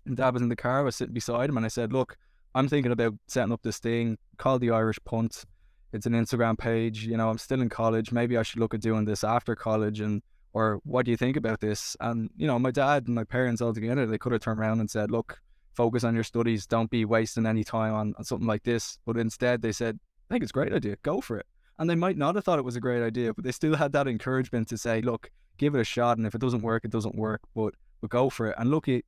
and 0.09 0.17
Dad 0.17 0.33
was 0.33 0.41
in 0.41 0.49
the 0.49 0.55
car. 0.55 0.79
I 0.79 0.81
was 0.81 0.95
sitting 0.95 1.13
beside 1.13 1.49
him, 1.49 1.57
and 1.57 1.65
I 1.65 1.69
said, 1.69 1.93
"Look, 1.93 2.17
I'm 2.53 2.67
thinking 2.67 2.91
about 2.91 3.13
setting 3.27 3.53
up 3.53 3.61
this 3.61 3.79
thing 3.79 4.17
called 4.37 4.61
the 4.61 4.71
Irish 4.71 4.99
Punt. 5.05 5.45
It's 5.93 6.05
an 6.05 6.13
Instagram 6.13 6.57
page. 6.57 7.05
You 7.05 7.17
know, 7.17 7.29
I'm 7.29 7.37
still 7.37 7.61
in 7.61 7.69
college. 7.69 8.11
Maybe 8.11 8.37
I 8.37 8.43
should 8.43 8.59
look 8.59 8.73
at 8.73 8.81
doing 8.81 9.05
this 9.05 9.23
after 9.23 9.55
college. 9.55 10.01
And 10.01 10.21
or 10.53 10.79
what 10.83 11.05
do 11.05 11.11
you 11.11 11.17
think 11.17 11.37
about 11.37 11.61
this?" 11.61 11.95
And 11.99 12.29
you 12.35 12.47
know, 12.47 12.59
my 12.59 12.71
dad 12.71 13.07
and 13.07 13.15
my 13.15 13.23
parents 13.23 13.61
all 13.61 13.73
together, 13.73 14.05
they 14.05 14.17
could 14.17 14.33
have 14.33 14.41
turned 14.41 14.59
around 14.59 14.79
and 14.81 14.89
said, 14.89 15.11
"Look, 15.11 15.39
focus 15.73 16.03
on 16.03 16.15
your 16.15 16.23
studies. 16.23 16.65
Don't 16.65 16.89
be 16.89 17.05
wasting 17.05 17.45
any 17.45 17.63
time 17.63 17.93
on, 17.93 18.15
on 18.17 18.23
something 18.25 18.47
like 18.47 18.63
this." 18.63 18.97
But 19.05 19.17
instead, 19.17 19.61
they 19.61 19.71
said, 19.71 19.99
"I 20.29 20.33
think 20.33 20.43
it's 20.43 20.51
a 20.51 20.53
great 20.53 20.73
idea. 20.73 20.97
Go 21.03 21.21
for 21.21 21.37
it." 21.37 21.45
And 21.77 21.89
they 21.89 21.95
might 21.95 22.17
not 22.17 22.35
have 22.35 22.43
thought 22.43 22.59
it 22.59 22.65
was 22.65 22.75
a 22.75 22.81
great 22.81 23.01
idea, 23.01 23.33
but 23.33 23.45
they 23.45 23.53
still 23.53 23.75
had 23.75 23.93
that 23.93 24.07
encouragement 24.07 24.67
to 24.69 24.77
say, 24.77 25.01
"Look, 25.01 25.31
give 25.57 25.75
it 25.75 25.81
a 25.81 25.85
shot. 25.85 26.17
And 26.17 26.27
if 26.27 26.35
it 26.35 26.41
doesn't 26.41 26.61
work, 26.61 26.83
it 26.83 26.91
doesn't 26.91 27.15
work. 27.15 27.41
But 27.55 27.75
but 28.01 28.09
go 28.09 28.29
for 28.29 28.47
it." 28.47 28.55
And 28.57 28.69
look, 28.69 28.87
it, 28.87 29.05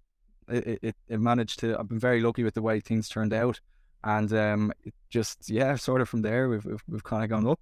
it, 0.51 0.79
it, 0.81 0.95
it 1.07 1.19
managed 1.19 1.59
to. 1.59 1.77
I've 1.79 1.89
been 1.89 1.99
very 1.99 2.21
lucky 2.21 2.43
with 2.43 2.53
the 2.53 2.61
way 2.61 2.79
things 2.79 3.09
turned 3.09 3.33
out, 3.33 3.59
and 4.03 4.31
um, 4.33 4.73
just 5.09 5.49
yeah, 5.49 5.75
sort 5.75 6.01
of 6.01 6.09
from 6.09 6.21
there 6.21 6.49
we've 6.49 6.65
we've, 6.65 6.83
we've 6.87 7.03
kind 7.03 7.23
of 7.23 7.29
gone 7.29 7.47
up. 7.47 7.59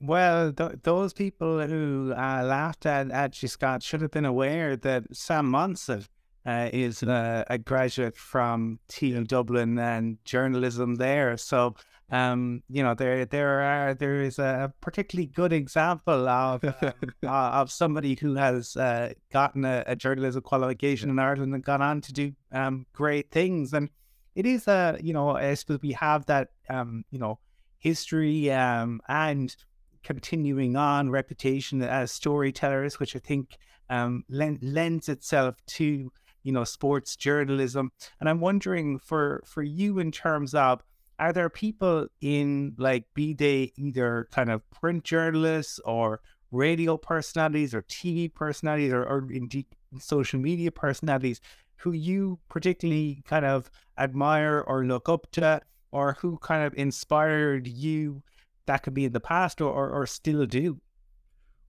Well, 0.00 0.52
th- 0.52 0.78
those 0.84 1.12
people 1.12 1.60
who 1.66 2.12
uh, 2.16 2.42
laughed 2.44 2.86
at, 2.86 3.10
at 3.10 3.34
Scott 3.34 3.82
should 3.82 4.00
have 4.00 4.12
been 4.12 4.24
aware 4.24 4.76
that 4.76 5.04
Sam 5.12 5.50
Monsett 5.50 6.06
uh, 6.46 6.70
is 6.72 7.02
uh, 7.02 7.44
a 7.48 7.58
graduate 7.58 8.16
from 8.16 8.78
TU 8.88 9.24
Dublin 9.24 9.78
and 9.78 10.18
journalism 10.24 10.94
there. 10.96 11.36
So 11.36 11.74
um, 12.10 12.62
you 12.70 12.82
know, 12.82 12.94
there 12.94 13.26
there 13.26 13.60
are 13.60 13.94
there 13.94 14.22
is 14.22 14.38
a 14.38 14.72
particularly 14.80 15.26
good 15.26 15.52
example 15.52 16.26
of 16.26 16.64
um, 16.64 16.72
uh, 17.22 17.28
of 17.28 17.70
somebody 17.70 18.16
who 18.18 18.34
has 18.34 18.76
uh, 18.76 19.12
gotten 19.30 19.64
a, 19.64 19.84
a, 19.86 19.94
journalism 19.94 20.40
qualification 20.42 21.10
in 21.10 21.18
Ireland 21.18 21.54
and 21.54 21.62
gone 21.62 21.82
on 21.82 22.00
to 22.02 22.12
do 22.12 22.32
um, 22.50 22.86
great 22.94 23.30
things. 23.30 23.74
And 23.74 23.90
it 24.34 24.46
is 24.46 24.66
a 24.68 24.98
you 25.02 25.12
know, 25.12 25.36
I 25.36 25.52
suppose 25.52 25.80
we 25.82 25.92
have 25.92 26.24
that 26.26 26.48
um, 26.70 27.04
you 27.10 27.18
know, 27.18 27.40
history 27.78 28.50
um, 28.52 29.02
and 29.08 29.54
continuing 30.02 30.76
on 30.76 31.10
reputation 31.10 31.82
as 31.82 32.10
storytellers, 32.10 32.98
which 32.98 33.16
I 33.16 33.18
think 33.18 33.58
um, 33.90 34.24
lends 34.30 35.10
itself 35.10 35.56
to 35.66 36.10
you 36.42 36.52
know 36.52 36.64
sports 36.64 37.16
journalism. 37.16 37.92
And 38.18 38.30
I'm 38.30 38.40
wondering 38.40 38.98
for 38.98 39.42
for 39.44 39.62
you 39.62 39.98
in 39.98 40.10
terms 40.10 40.54
of 40.54 40.82
are 41.18 41.32
there 41.32 41.50
people 41.50 42.06
in 42.20 42.74
like 42.78 43.04
be 43.14 43.34
they 43.34 43.72
either 43.76 44.28
kind 44.30 44.50
of 44.50 44.68
print 44.70 45.04
journalists 45.04 45.80
or 45.84 46.20
radio 46.50 46.96
personalities 46.96 47.74
or 47.74 47.82
TV 47.82 48.32
personalities 48.32 48.92
or, 48.92 49.04
or 49.04 49.28
indeed 49.30 49.66
social 49.98 50.38
media 50.38 50.70
personalities 50.70 51.40
who 51.76 51.92
you 51.92 52.38
particularly 52.48 53.22
kind 53.26 53.44
of 53.44 53.70
admire 53.98 54.64
or 54.66 54.84
look 54.84 55.08
up 55.08 55.30
to 55.32 55.60
or 55.90 56.16
who 56.20 56.38
kind 56.38 56.64
of 56.64 56.74
inspired 56.74 57.66
you 57.66 58.22
that 58.66 58.82
could 58.82 58.94
be 58.94 59.06
in 59.06 59.12
the 59.12 59.20
past 59.20 59.60
or, 59.60 59.72
or, 59.72 59.90
or 59.90 60.06
still 60.06 60.44
do? 60.46 60.80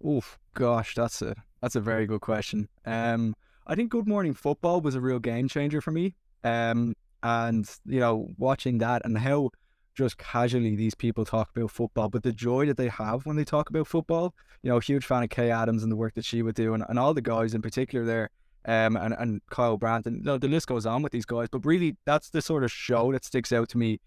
Oof, 0.06 0.38
gosh, 0.54 0.96
that's 0.96 1.22
a 1.22 1.36
that's 1.62 1.76
a 1.76 1.82
very 1.82 2.06
good 2.06 2.22
question. 2.22 2.70
Um, 2.86 3.36
I 3.68 3.76
think 3.76 3.92
Good 3.92 4.08
Morning 4.08 4.34
Football 4.34 4.82
was 4.82 4.96
a 4.96 5.02
real 5.02 5.20
game 5.20 5.48
changer 5.48 5.82
for 5.82 5.92
me. 5.92 6.16
Um, 6.44 6.96
and 7.24 7.70
you 7.86 8.00
know 8.00 8.28
watching 8.38 8.78
that 8.80 9.02
and 9.06 9.18
how 9.18 9.50
just 9.96 10.18
casually 10.18 10.76
these 10.76 10.96
people 10.96 11.26
talk 11.26 11.50
about 11.56 11.70
football, 11.70 12.08
but 12.08 12.24
the 12.24 12.32
joy 12.32 12.66
that 12.66 12.78
they 12.78 12.88
have 12.88 13.26
when 13.26 13.36
they 13.36 13.44
talk 13.44 13.70
about 13.70 13.86
football. 13.88 14.34
You 14.64 14.70
know, 14.70 14.80
huge 14.80 15.06
fan 15.06 15.24
of 15.24 15.30
Kay 15.30 15.52
Adams 15.52 15.84
and 15.84 15.92
the 15.92 15.96
work 15.96 16.16
that 16.16 16.26
she 16.26 16.42
would 16.42 16.56
do, 16.56 16.74
and, 16.74 16.84
and 16.88 17.00
all 17.00 17.14
the 17.14 17.22
guys 17.22 17.54
in 17.54 17.62
particular 17.62 18.06
there, 18.06 18.30
um, 18.66 18.96
and 18.96 19.14
and 19.14 19.42
Kyle 19.50 19.78
Brandt, 19.78 20.06
and 20.06 20.18
you 20.18 20.24
know, 20.24 20.38
the 20.38 20.48
list 20.48 20.68
goes 20.68 20.86
on 20.86 21.02
with 21.02 21.12
these 21.12 21.26
guys. 21.26 21.48
But 21.52 21.66
really, 21.66 21.98
that's 22.06 22.30
the 22.30 22.42
sort 22.42 22.64
of 22.64 22.72
show 22.72 23.12
that 23.12 23.26
sticks 23.26 23.52
out 23.52 23.70
to 23.70 23.78
me 23.78 24.00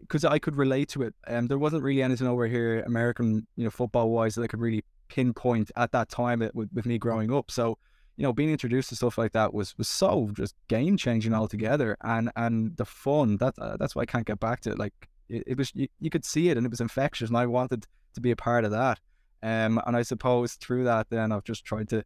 because 0.00 0.24
I 0.24 0.38
could 0.38 0.56
relate 0.56 0.88
to 0.90 1.02
it. 1.02 1.14
Um, 1.26 1.46
there 1.46 1.58
wasn't 1.58 1.82
really 1.82 2.02
anything 2.02 2.26
over 2.26 2.46
here 2.46 2.80
American, 2.80 3.46
you 3.56 3.64
know, 3.64 3.70
football 3.70 4.10
wise 4.10 4.34
that 4.34 4.42
I 4.42 4.46
could 4.46 4.60
really 4.60 4.84
pinpoint 5.08 5.70
at 5.76 5.92
that 5.92 6.08
time 6.08 6.40
with, 6.54 6.68
with 6.72 6.86
me 6.86 6.98
growing 6.98 7.32
up. 7.32 7.50
So 7.50 7.78
you 8.16 8.24
know, 8.24 8.32
being 8.32 8.50
introduced 8.50 8.90
to 8.90 8.96
stuff 8.96 9.18
like 9.18 9.32
that 9.32 9.54
was 9.54 9.76
was 9.78 9.88
so 9.88 10.30
just 10.34 10.54
game 10.68 10.96
changing 10.96 11.34
altogether, 11.34 11.96
and 12.02 12.30
and 12.36 12.76
the 12.76 12.84
fun 12.84 13.38
that 13.38 13.54
uh, 13.58 13.76
that's 13.76 13.94
why 13.94 14.02
I 14.02 14.06
can't 14.06 14.26
get 14.26 14.40
back 14.40 14.60
to 14.62 14.70
it. 14.72 14.78
Like 14.78 14.92
it, 15.28 15.44
it 15.46 15.58
was, 15.58 15.72
you, 15.74 15.88
you 16.00 16.10
could 16.10 16.24
see 16.24 16.50
it, 16.50 16.56
and 16.56 16.66
it 16.66 16.70
was 16.70 16.80
infectious, 16.80 17.28
and 17.28 17.38
I 17.38 17.46
wanted 17.46 17.86
to 18.14 18.20
be 18.20 18.30
a 18.30 18.36
part 18.36 18.64
of 18.64 18.70
that. 18.72 19.00
Um, 19.42 19.80
and 19.86 19.96
I 19.96 20.02
suppose 20.02 20.54
through 20.54 20.84
that, 20.84 21.08
then 21.10 21.32
I've 21.32 21.44
just 21.44 21.64
tried 21.64 21.88
to 21.88 22.04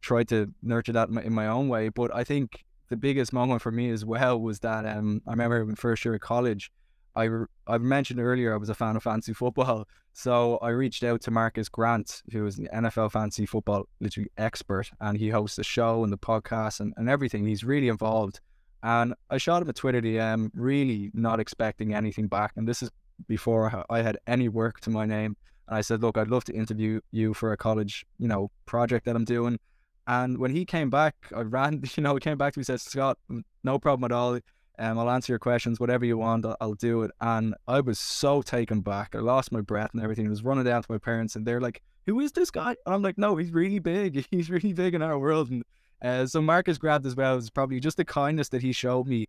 try 0.00 0.24
to 0.24 0.52
nurture 0.62 0.92
that 0.92 1.08
in 1.08 1.14
my, 1.14 1.22
in 1.22 1.32
my 1.32 1.46
own 1.46 1.68
way. 1.68 1.90
But 1.90 2.14
I 2.14 2.24
think 2.24 2.64
the 2.88 2.96
biggest 2.96 3.32
moment 3.32 3.62
for 3.62 3.70
me 3.70 3.90
as 3.90 4.04
well 4.04 4.40
was 4.40 4.58
that 4.60 4.84
um, 4.84 5.22
I 5.26 5.30
remember 5.30 5.62
in 5.62 5.76
first 5.76 6.04
year 6.04 6.14
of 6.14 6.20
college, 6.20 6.72
I, 7.14 7.28
I 7.66 7.78
mentioned 7.78 8.20
earlier 8.20 8.54
I 8.54 8.56
was 8.56 8.68
a 8.68 8.74
fan 8.74 8.96
of 8.96 9.02
fantasy 9.02 9.32
football. 9.32 9.86
So 10.14 10.58
I 10.58 10.68
reached 10.68 11.04
out 11.04 11.22
to 11.22 11.30
Marcas 11.30 11.70
Grant, 11.70 12.20
who 12.32 12.44
is 12.44 12.58
an 12.58 12.68
NFL 12.70 13.12
fantasy 13.12 13.46
football 13.46 13.88
literally 13.98 14.28
expert, 14.36 14.90
and 15.00 15.16
he 15.16 15.30
hosts 15.30 15.56
the 15.56 15.64
show 15.64 16.04
and 16.04 16.12
the 16.12 16.18
podcast 16.18 16.80
and, 16.80 16.92
and 16.98 17.08
everything. 17.08 17.46
He's 17.46 17.64
really 17.64 17.88
involved. 17.88 18.38
And 18.82 19.14
I 19.30 19.38
shot 19.38 19.62
him 19.62 19.70
a 19.70 19.72
Twitter 19.72 20.02
DM, 20.02 20.50
really 20.52 21.10
not 21.14 21.40
expecting 21.40 21.94
anything 21.94 22.26
back. 22.26 22.52
And 22.56 22.68
this 22.68 22.82
is 22.82 22.90
before 23.26 23.84
I 23.88 24.02
had 24.02 24.18
any 24.26 24.50
work 24.50 24.80
to 24.80 24.90
my 24.90 25.06
name. 25.06 25.34
And 25.66 25.78
I 25.78 25.80
said, 25.80 26.02
look, 26.02 26.18
I'd 26.18 26.28
love 26.28 26.44
to 26.44 26.52
interview 26.52 27.00
you 27.10 27.32
for 27.32 27.52
a 27.52 27.56
college, 27.56 28.04
you 28.18 28.28
know, 28.28 28.50
project 28.66 29.06
that 29.06 29.16
I'm 29.16 29.24
doing. 29.24 29.58
And 30.06 30.36
when 30.36 30.54
he 30.54 30.66
came 30.66 30.90
back, 30.90 31.14
I 31.34 31.40
ran, 31.40 31.82
you 31.96 32.02
know, 32.02 32.12
he 32.12 32.20
came 32.20 32.36
back 32.36 32.52
to 32.52 32.58
me 32.58 32.62
and 32.62 32.66
said, 32.66 32.80
Scott, 32.82 33.18
no 33.64 33.78
problem 33.78 34.04
at 34.04 34.14
all 34.14 34.38
um, 34.78 34.98
I'll 34.98 35.10
answer 35.10 35.32
your 35.32 35.38
questions, 35.38 35.78
whatever 35.78 36.04
you 36.04 36.16
want, 36.16 36.46
I'll, 36.46 36.56
I'll, 36.60 36.74
do 36.74 37.02
it. 37.02 37.10
And 37.20 37.54
I 37.68 37.80
was 37.80 37.98
so 37.98 38.42
taken 38.42 38.80
back. 38.80 39.14
I 39.14 39.18
lost 39.18 39.52
my 39.52 39.60
breath 39.60 39.90
and 39.92 40.02
everything. 40.02 40.26
I 40.26 40.30
was 40.30 40.42
running 40.42 40.64
down 40.64 40.82
to 40.82 40.90
my 40.90 40.98
parents, 40.98 41.36
and 41.36 41.46
they're 41.46 41.60
like, 41.60 41.82
"Who 42.06 42.20
is 42.20 42.32
this 42.32 42.50
guy?" 42.50 42.70
And 42.86 42.94
I'm 42.94 43.02
like, 43.02 43.18
"No, 43.18 43.36
he's 43.36 43.50
really 43.50 43.78
big. 43.78 44.26
He's 44.30 44.50
really 44.50 44.72
big 44.72 44.94
in 44.94 45.02
our 45.02 45.18
world." 45.18 45.50
And 45.50 45.62
uh, 46.02 46.26
so 46.26 46.40
Marcas 46.40 46.78
Grant 46.78 47.06
as 47.06 47.14
well. 47.14 47.34
It 47.34 47.36
was 47.36 47.50
probably 47.50 47.80
just 47.80 47.96
the 47.96 48.04
kindness 48.04 48.48
that 48.50 48.62
he 48.62 48.72
showed 48.72 49.06
me 49.06 49.26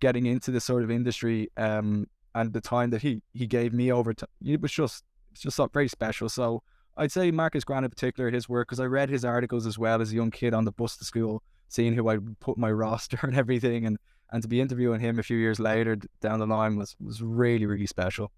getting 0.00 0.26
into 0.26 0.50
this 0.50 0.64
sort 0.64 0.82
of 0.82 0.90
industry, 0.90 1.48
um, 1.56 2.06
and 2.34 2.52
the 2.52 2.60
time 2.60 2.90
that 2.90 3.02
he 3.02 3.22
he 3.34 3.46
gave 3.46 3.72
me 3.72 3.92
over 3.92 4.12
to 4.12 4.26
it 4.44 4.60
was 4.60 4.72
just 4.72 5.04
it's 5.30 5.42
just 5.42 5.60
very 5.72 5.88
special. 5.88 6.28
So 6.28 6.62
I'd 6.96 7.12
say 7.12 7.30
Marcas 7.30 7.64
Grant 7.64 7.84
in 7.84 7.90
particular, 7.90 8.30
his 8.30 8.48
work, 8.48 8.68
because 8.68 8.80
I 8.80 8.86
read 8.86 9.08
his 9.08 9.24
articles 9.24 9.66
as 9.66 9.78
well 9.78 10.02
as 10.02 10.12
a 10.12 10.16
young 10.16 10.30
kid 10.30 10.54
on 10.54 10.64
the 10.64 10.72
bus 10.72 10.96
to 10.98 11.04
school, 11.04 11.42
seeing 11.68 11.94
who 11.94 12.08
I 12.08 12.18
put 12.40 12.58
my 12.58 12.70
roster 12.84 13.18
and 13.22 13.36
everything, 13.36 13.86
and 13.86 13.98
and 14.32 14.42
to 14.42 14.48
be 14.48 14.60
interviewing 14.60 15.00
him 15.00 15.18
a 15.18 15.22
few 15.22 15.36
years 15.36 15.60
later 15.60 15.96
down 16.20 16.38
the 16.38 16.46
line 16.46 16.76
was 16.76 16.96
was 17.00 17.22
really 17.22 17.66
really 17.66 17.86
special. 17.86 18.32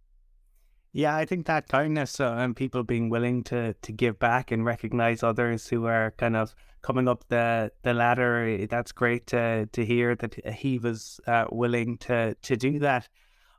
Yeah, 0.93 1.17
I 1.17 1.25
think 1.25 1.47
that 1.47 1.67
kindness 1.67 2.21
uh, 2.21 2.37
and 2.39 2.55
people 2.55 2.85
being 2.85 3.09
willing 3.09 3.43
to 3.45 3.75
to 3.75 3.93
give 3.93 4.19
back 4.19 4.53
and 4.53 4.65
recognize 4.65 5.23
others 5.23 5.69
who 5.69 5.87
are 5.87 6.13
kind 6.19 6.37
of 6.37 6.55
coming 6.83 7.09
up 7.09 7.25
the 7.29 7.73
the 7.83 7.95
ladder. 7.95 8.45
Eh, 8.45 8.67
that's 8.71 8.93
great 8.93 9.27
to 9.29 9.67
to 9.73 9.85
hear 9.85 10.15
that 10.15 10.35
he 10.55 10.79
was 10.79 11.21
uh, 11.27 11.47
willing 11.51 11.99
to 11.99 12.37
to 12.43 12.57
do 12.57 12.79
that. 12.79 13.09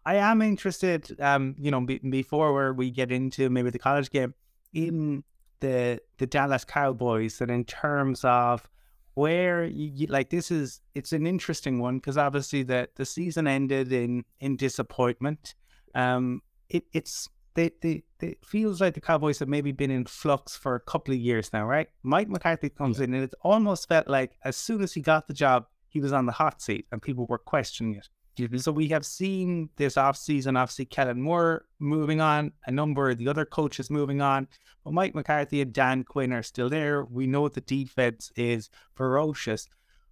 I 0.05 0.15
am 0.15 0.41
interested, 0.41 1.19
um, 1.19 1.55
you 1.57 1.71
know, 1.71 1.81
be, 1.81 1.97
before 1.97 2.73
we 2.73 2.91
get 2.91 3.11
into 3.11 3.49
maybe 3.49 3.71
the 3.71 3.79
college 3.79 4.11
game, 4.11 4.35
in 4.71 5.23
the 5.59 5.99
the 6.17 6.27
Dallas 6.27 6.63
Cowboys, 6.63 7.41
and 7.41 7.51
in 7.51 7.65
terms 7.65 8.23
of 8.23 8.69
where 9.15 9.63
you, 9.65 9.91
you, 9.93 10.07
like 10.07 10.29
this 10.29 10.51
is 10.51 10.81
it's 10.93 11.11
an 11.11 11.25
interesting 11.25 11.79
one 11.79 11.97
because 11.97 12.17
obviously 12.17 12.63
the 12.63 12.87
the 12.95 13.05
season 13.05 13.47
ended 13.47 13.91
in 13.91 14.23
in 14.39 14.55
disappointment. 14.55 15.55
Um, 15.95 16.41
it 16.69 16.83
it's 16.93 17.29
they, 17.55 17.71
they, 17.81 18.03
it 18.19 18.45
feels 18.45 18.81
like 18.81 18.93
the 18.93 19.01
Cowboys 19.01 19.39
have 19.39 19.47
maybe 19.47 19.71
been 19.71 19.89
in 19.89 20.05
flux 20.05 20.57
for 20.57 20.75
a 20.75 20.79
couple 20.79 21.13
of 21.13 21.19
years 21.19 21.51
now, 21.53 21.65
right? 21.65 21.87
Mike 22.03 22.27
McCarthy 22.27 22.69
comes 22.69 22.97
yeah. 22.97 23.05
in, 23.05 23.13
and 23.13 23.23
it 23.23 23.33
almost 23.41 23.87
felt 23.87 24.09
like 24.09 24.37
as 24.43 24.57
soon 24.57 24.81
as 24.81 24.93
he 24.93 25.01
got 25.01 25.27
the 25.27 25.33
job, 25.33 25.65
he 25.87 26.01
was 26.01 26.11
on 26.11 26.25
the 26.25 26.33
hot 26.33 26.61
seat, 26.61 26.85
and 26.91 27.01
people 27.01 27.25
were 27.25 27.37
questioning 27.37 27.95
it. 27.95 28.09
So 28.57 28.71
we 28.71 28.89
have 28.89 29.05
seen 29.05 29.69
this 29.77 29.95
offseason, 29.95 30.57
obviously 30.57 30.85
Kellen 30.85 31.21
Moore 31.21 31.65
moving 31.79 32.19
on, 32.19 32.51
a 32.65 32.71
number 32.71 33.09
of 33.09 33.17
the 33.17 33.29
other 33.29 33.45
coaches 33.45 33.89
moving 33.89 34.21
on, 34.21 34.47
but 34.83 34.93
Mike 34.93 35.15
McCarthy 35.15 35.61
and 35.61 35.71
Dan 35.71 36.03
Quinn 36.03 36.33
are 36.33 36.43
still 36.43 36.69
there. 36.69 37.05
We 37.05 37.27
know 37.27 37.47
the 37.47 37.61
defense 37.61 38.31
is 38.35 38.69
ferocious. 38.93 39.67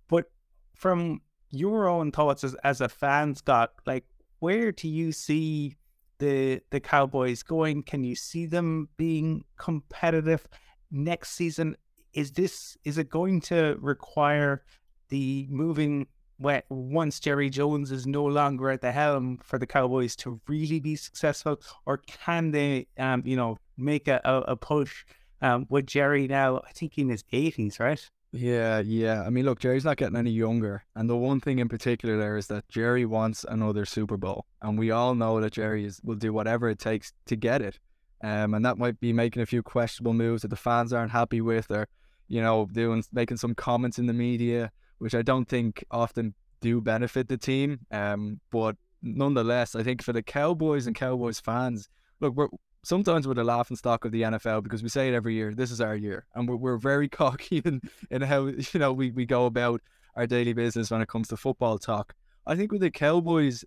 But 0.07 0.31
from 0.73 1.21
your 1.51 1.87
own 1.87 2.11
thoughts 2.11 2.43
as, 2.43 2.55
as 2.63 2.81
a 2.81 2.87
fan, 2.87 3.35
Scott, 3.35 3.73
like 3.85 4.05
where 4.39 4.71
do 4.71 4.87
you 4.87 5.11
see 5.11 5.75
the 6.19 6.61
the 6.69 6.79
Cowboys 6.79 7.43
going? 7.43 7.83
Can 7.83 8.03
you 8.03 8.15
see 8.15 8.45
them 8.45 8.89
being 8.97 9.43
competitive 9.57 10.47
next 10.91 11.31
season? 11.31 11.75
Is 12.13 12.31
this 12.31 12.77
is 12.83 12.97
it 12.97 13.09
going 13.09 13.41
to 13.41 13.77
require 13.79 14.63
the 15.09 15.47
moving 15.49 16.07
once 16.39 17.19
Jerry 17.19 17.49
Jones 17.49 17.91
is 17.91 18.05
no 18.05 18.25
longer 18.25 18.69
at 18.69 18.81
the 18.81 18.91
helm 18.91 19.39
for 19.43 19.57
the 19.57 19.67
Cowboys 19.67 20.15
to 20.17 20.39
really 20.47 20.79
be 20.79 20.95
successful, 20.95 21.61
or 21.85 21.97
can 21.97 22.51
they, 22.51 22.87
um, 22.97 23.23
you 23.25 23.35
know, 23.35 23.57
make 23.77 24.07
a, 24.07 24.19
a, 24.25 24.53
a 24.53 24.55
push 24.55 25.05
um, 25.41 25.65
with 25.69 25.87
Jerry 25.87 26.27
now? 26.27 26.57
I 26.57 26.71
think 26.71 26.97
in 26.97 27.09
his 27.09 27.23
eighties, 27.31 27.79
right? 27.79 28.09
Yeah, 28.31 28.79
yeah. 28.79 29.21
I 29.21 29.29
mean, 29.29 29.45
look, 29.45 29.59
Jerry's 29.59 29.85
not 29.85 29.97
getting 29.97 30.17
any 30.17 30.31
younger, 30.31 30.83
and 30.95 31.09
the 31.09 31.15
one 31.15 31.39
thing 31.39 31.59
in 31.59 31.69
particular 31.69 32.17
there 32.17 32.35
is 32.35 32.47
that 32.47 32.67
Jerry 32.67 33.05
wants 33.05 33.45
another 33.47 33.85
Super 33.85 34.17
Bowl, 34.17 34.45
and 34.61 34.77
we 34.77 34.89
all 34.89 35.13
know 35.13 35.39
that 35.39 35.53
Jerry 35.53 35.85
is, 35.85 36.01
will 36.03 36.15
do 36.15 36.33
whatever 36.33 36.67
it 36.67 36.79
takes 36.79 37.13
to 37.27 37.35
get 37.35 37.61
it. 37.61 37.79
Um, 38.23 38.53
and 38.53 38.65
that 38.65 38.77
might 38.77 38.99
be 38.99 39.13
making 39.13 39.41
a 39.41 39.45
few 39.45 39.61
questionable 39.61 40.13
moves 40.13 40.43
that 40.43 40.47
the 40.47 40.55
fans 40.55 40.93
aren't 40.93 41.11
happy 41.11 41.41
with, 41.41 41.69
or 41.69 41.87
you 42.27 42.41
know, 42.41 42.67
doing 42.71 43.03
making 43.11 43.37
some 43.37 43.53
comments 43.53 43.99
in 43.99 44.07
the 44.07 44.13
media 44.13 44.71
which 45.03 45.13
I 45.13 45.21
don't 45.21 45.49
think 45.49 45.83
often 45.91 46.33
do 46.61 46.79
benefit 46.79 47.27
the 47.27 47.37
team. 47.37 47.81
Um, 47.91 48.39
but 48.51 48.77
nonetheless, 49.01 49.75
I 49.75 49.83
think 49.83 50.01
for 50.01 50.13
the 50.13 50.23
Cowboys 50.23 50.87
and 50.87 50.95
Cowboys 50.95 51.41
fans, 51.41 51.89
look, 52.21 52.33
we're 52.35 52.47
sometimes 52.83 53.27
we're 53.27 53.33
the 53.33 53.43
laughing 53.43 53.75
stock 53.75 54.05
of 54.05 54.13
the 54.13 54.21
NFL 54.21 54.63
because 54.63 54.81
we 54.81 54.87
say 54.87 55.09
it 55.09 55.13
every 55.13 55.33
year. 55.33 55.53
This 55.53 55.71
is 55.71 55.81
our 55.81 55.95
year, 55.95 56.25
and 56.35 56.47
we're, 56.47 56.55
we're 56.55 56.77
very 56.77 57.09
cocky 57.21 57.61
in, 57.65 57.81
in 58.11 58.21
how 58.21 58.45
you 58.47 58.79
know 58.79 58.93
we, 58.93 59.11
we 59.11 59.25
go 59.25 59.45
about 59.45 59.81
our 60.15 60.25
daily 60.25 60.53
business 60.53 60.89
when 60.89 61.01
it 61.01 61.09
comes 61.09 61.27
to 61.27 61.37
football 61.37 61.77
talk. 61.77 62.13
I 62.47 62.55
think 62.55 62.71
with 62.71 62.81
the 62.81 62.91
Cowboys, 62.91 63.65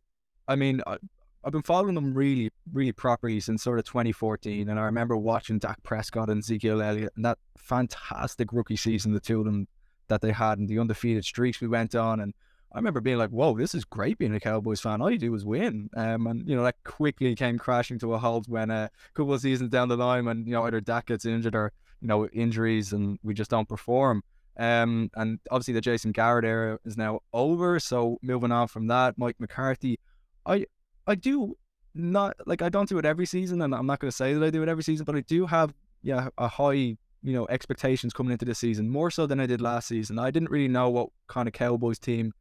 I 0.49 0.57
mean, 0.57 0.81
I, 0.87 0.97
I've 1.45 1.53
been 1.53 1.63
following 1.63 1.95
them 1.95 2.15
really, 2.15 2.51
really 2.73 2.93
properly 2.93 3.41
since 3.41 3.63
sort 3.63 3.79
of 3.79 3.85
2014, 3.85 4.71
and 4.71 4.81
I 4.81 4.85
remember 4.85 5.19
watching 5.19 5.59
Dak 5.59 5.83
Prescott 5.83 6.31
and 6.31 6.39
Ezekiel 6.39 6.81
Elliott 6.81 7.13
and 7.15 7.27
that 7.27 7.39
fantastic 7.59 8.53
rookie 8.53 8.77
season, 8.77 9.13
the 9.13 9.21
two 9.21 9.41
of 9.41 9.45
them 9.45 9.69
that 10.09 10.21
they 10.21 10.33
had 10.33 10.59
and 10.59 10.69
the 10.69 10.79
undefeated 10.79 11.25
streaks 11.25 11.61
we 11.61 11.69
went 11.69 11.95
on. 11.95 12.21
And 12.21 12.35
I 12.73 12.79
remember 12.79 13.01
being 13.01 13.19
like, 13.19 13.31
whoa, 13.31 13.57
this 13.57 13.75
is 13.75 13.85
great 13.85 14.19
being 14.19 14.35
a 14.35 14.41
Cowboys 14.41 14.81
fan. 14.81 15.01
All 15.01 15.11
you 15.11 15.19
do 15.19 15.35
is 15.35 15.45
win. 15.45 15.89
Um, 15.97 16.27
and, 16.27 16.49
you 16.49 16.57
know, 16.57 16.65
that 16.65 16.77
quickly 16.85 17.35
came 17.35 17.59
crashing 17.59 17.99
to 18.01 18.15
a 18.15 18.19
halt 18.19 18.49
when 18.49 18.71
a 18.71 18.91
couple 19.15 19.33
of 19.33 19.41
seasons 19.41 19.71
down 19.71 19.89
the 19.89 19.97
line 19.97 20.25
when, 20.25 20.45
you 20.45 20.53
know, 20.53 20.65
either 20.65 20.81
Dak 20.81 21.07
gets 21.07 21.25
injured 21.25 21.55
or, 21.55 21.73
you 22.01 22.09
know, 22.09 22.27
injuries 22.29 22.93
and 22.93 23.19
we 23.23 23.35
just 23.35 23.51
don't 23.51 23.69
perform. 23.69 24.23
Um, 24.59 25.11
and 25.15 25.39
obviously 25.51 25.75
the 25.75 25.81
Jason 25.81 26.13
Garrett 26.13 26.45
era 26.45 26.79
is 26.85 26.97
now 26.97 27.21
over. 27.33 27.79
So 27.79 28.19
moving 28.23 28.53
on 28.53 28.69
from 28.69 28.87
that, 28.89 29.17
Mike 29.19 29.37
McCarthy, 29.39 29.99
I, 30.45 30.67
I 31.07 31.15
do 31.15 31.57
not 31.95 32.37
like, 32.47 32.63
I 32.63 32.69
don't 32.69 32.89
do 32.89 32.99
it 32.99 33.05
every 33.05 33.27
season 33.27 33.63
and 33.63 33.75
I'm 33.75 33.87
not 33.87 34.01
going 34.01 34.11
to 34.11 34.17
say 34.17 34.35
that 34.35 34.45
I 34.45 34.51
do 34.51 34.63
it 34.63 34.69
every 34.69 34.83
season, 34.83 35.05
but 35.05 35.17
I 35.17 35.21
do 35.21 35.47
have, 35.47 35.73
yeah, 36.03 36.29
a 36.39 36.49
high 36.49 36.97
you 37.27 37.33
know, 37.33 37.47
expectations 37.51 38.13
coming 38.13 38.31
into 38.31 38.45
this 38.45 38.61
season, 38.61 38.89
more 38.89 39.11
so 39.11 39.27
than 39.27 39.41
I 39.41 39.47
did 39.47 39.61
last 39.61 39.89
season. 39.89 40.17
I 40.17 40.31
didn't 40.31 40.49
really 40.49 40.69
know 40.69 40.91
what 40.91 41.09
kind 41.27 41.49
of 41.49 41.55
Cowboys 41.55 41.99
team 41.99 42.33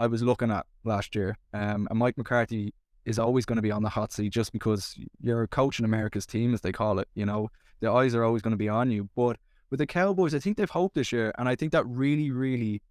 I 0.00 0.08
was 0.08 0.24
looking 0.24 0.50
at 0.50 0.66
last 0.82 1.14
year. 1.14 1.38
Um, 1.52 1.86
and 1.88 2.00
Mike 2.00 2.18
McCarthy 2.18 2.74
is 3.04 3.20
always 3.20 3.44
going 3.44 3.58
to 3.58 3.62
be 3.62 3.70
on 3.70 3.84
the 3.84 3.88
hot 3.88 4.12
seat 4.12 4.30
just 4.30 4.52
because 4.52 4.96
you're 5.20 5.46
coaching 5.46 5.84
America's 5.84 6.26
team, 6.26 6.52
as 6.52 6.62
they 6.62 6.72
call 6.72 6.98
it. 6.98 7.06
You 7.14 7.26
know, 7.26 7.48
the 7.78 7.92
eyes 7.92 8.12
are 8.16 8.24
always 8.24 8.42
going 8.42 8.50
to 8.50 8.58
be 8.58 8.68
on 8.68 8.90
you. 8.90 9.08
But 9.14 9.36
with 9.70 9.78
the 9.78 9.86
Cowboys, 9.86 10.34
I 10.34 10.40
think 10.40 10.56
they've 10.56 10.68
hoped 10.68 10.96
this 10.96 11.12
year, 11.12 11.32
and 11.38 11.48
I 11.48 11.54
think 11.54 11.70
that 11.70 11.86
really, 11.86 12.32
really, 12.32 12.82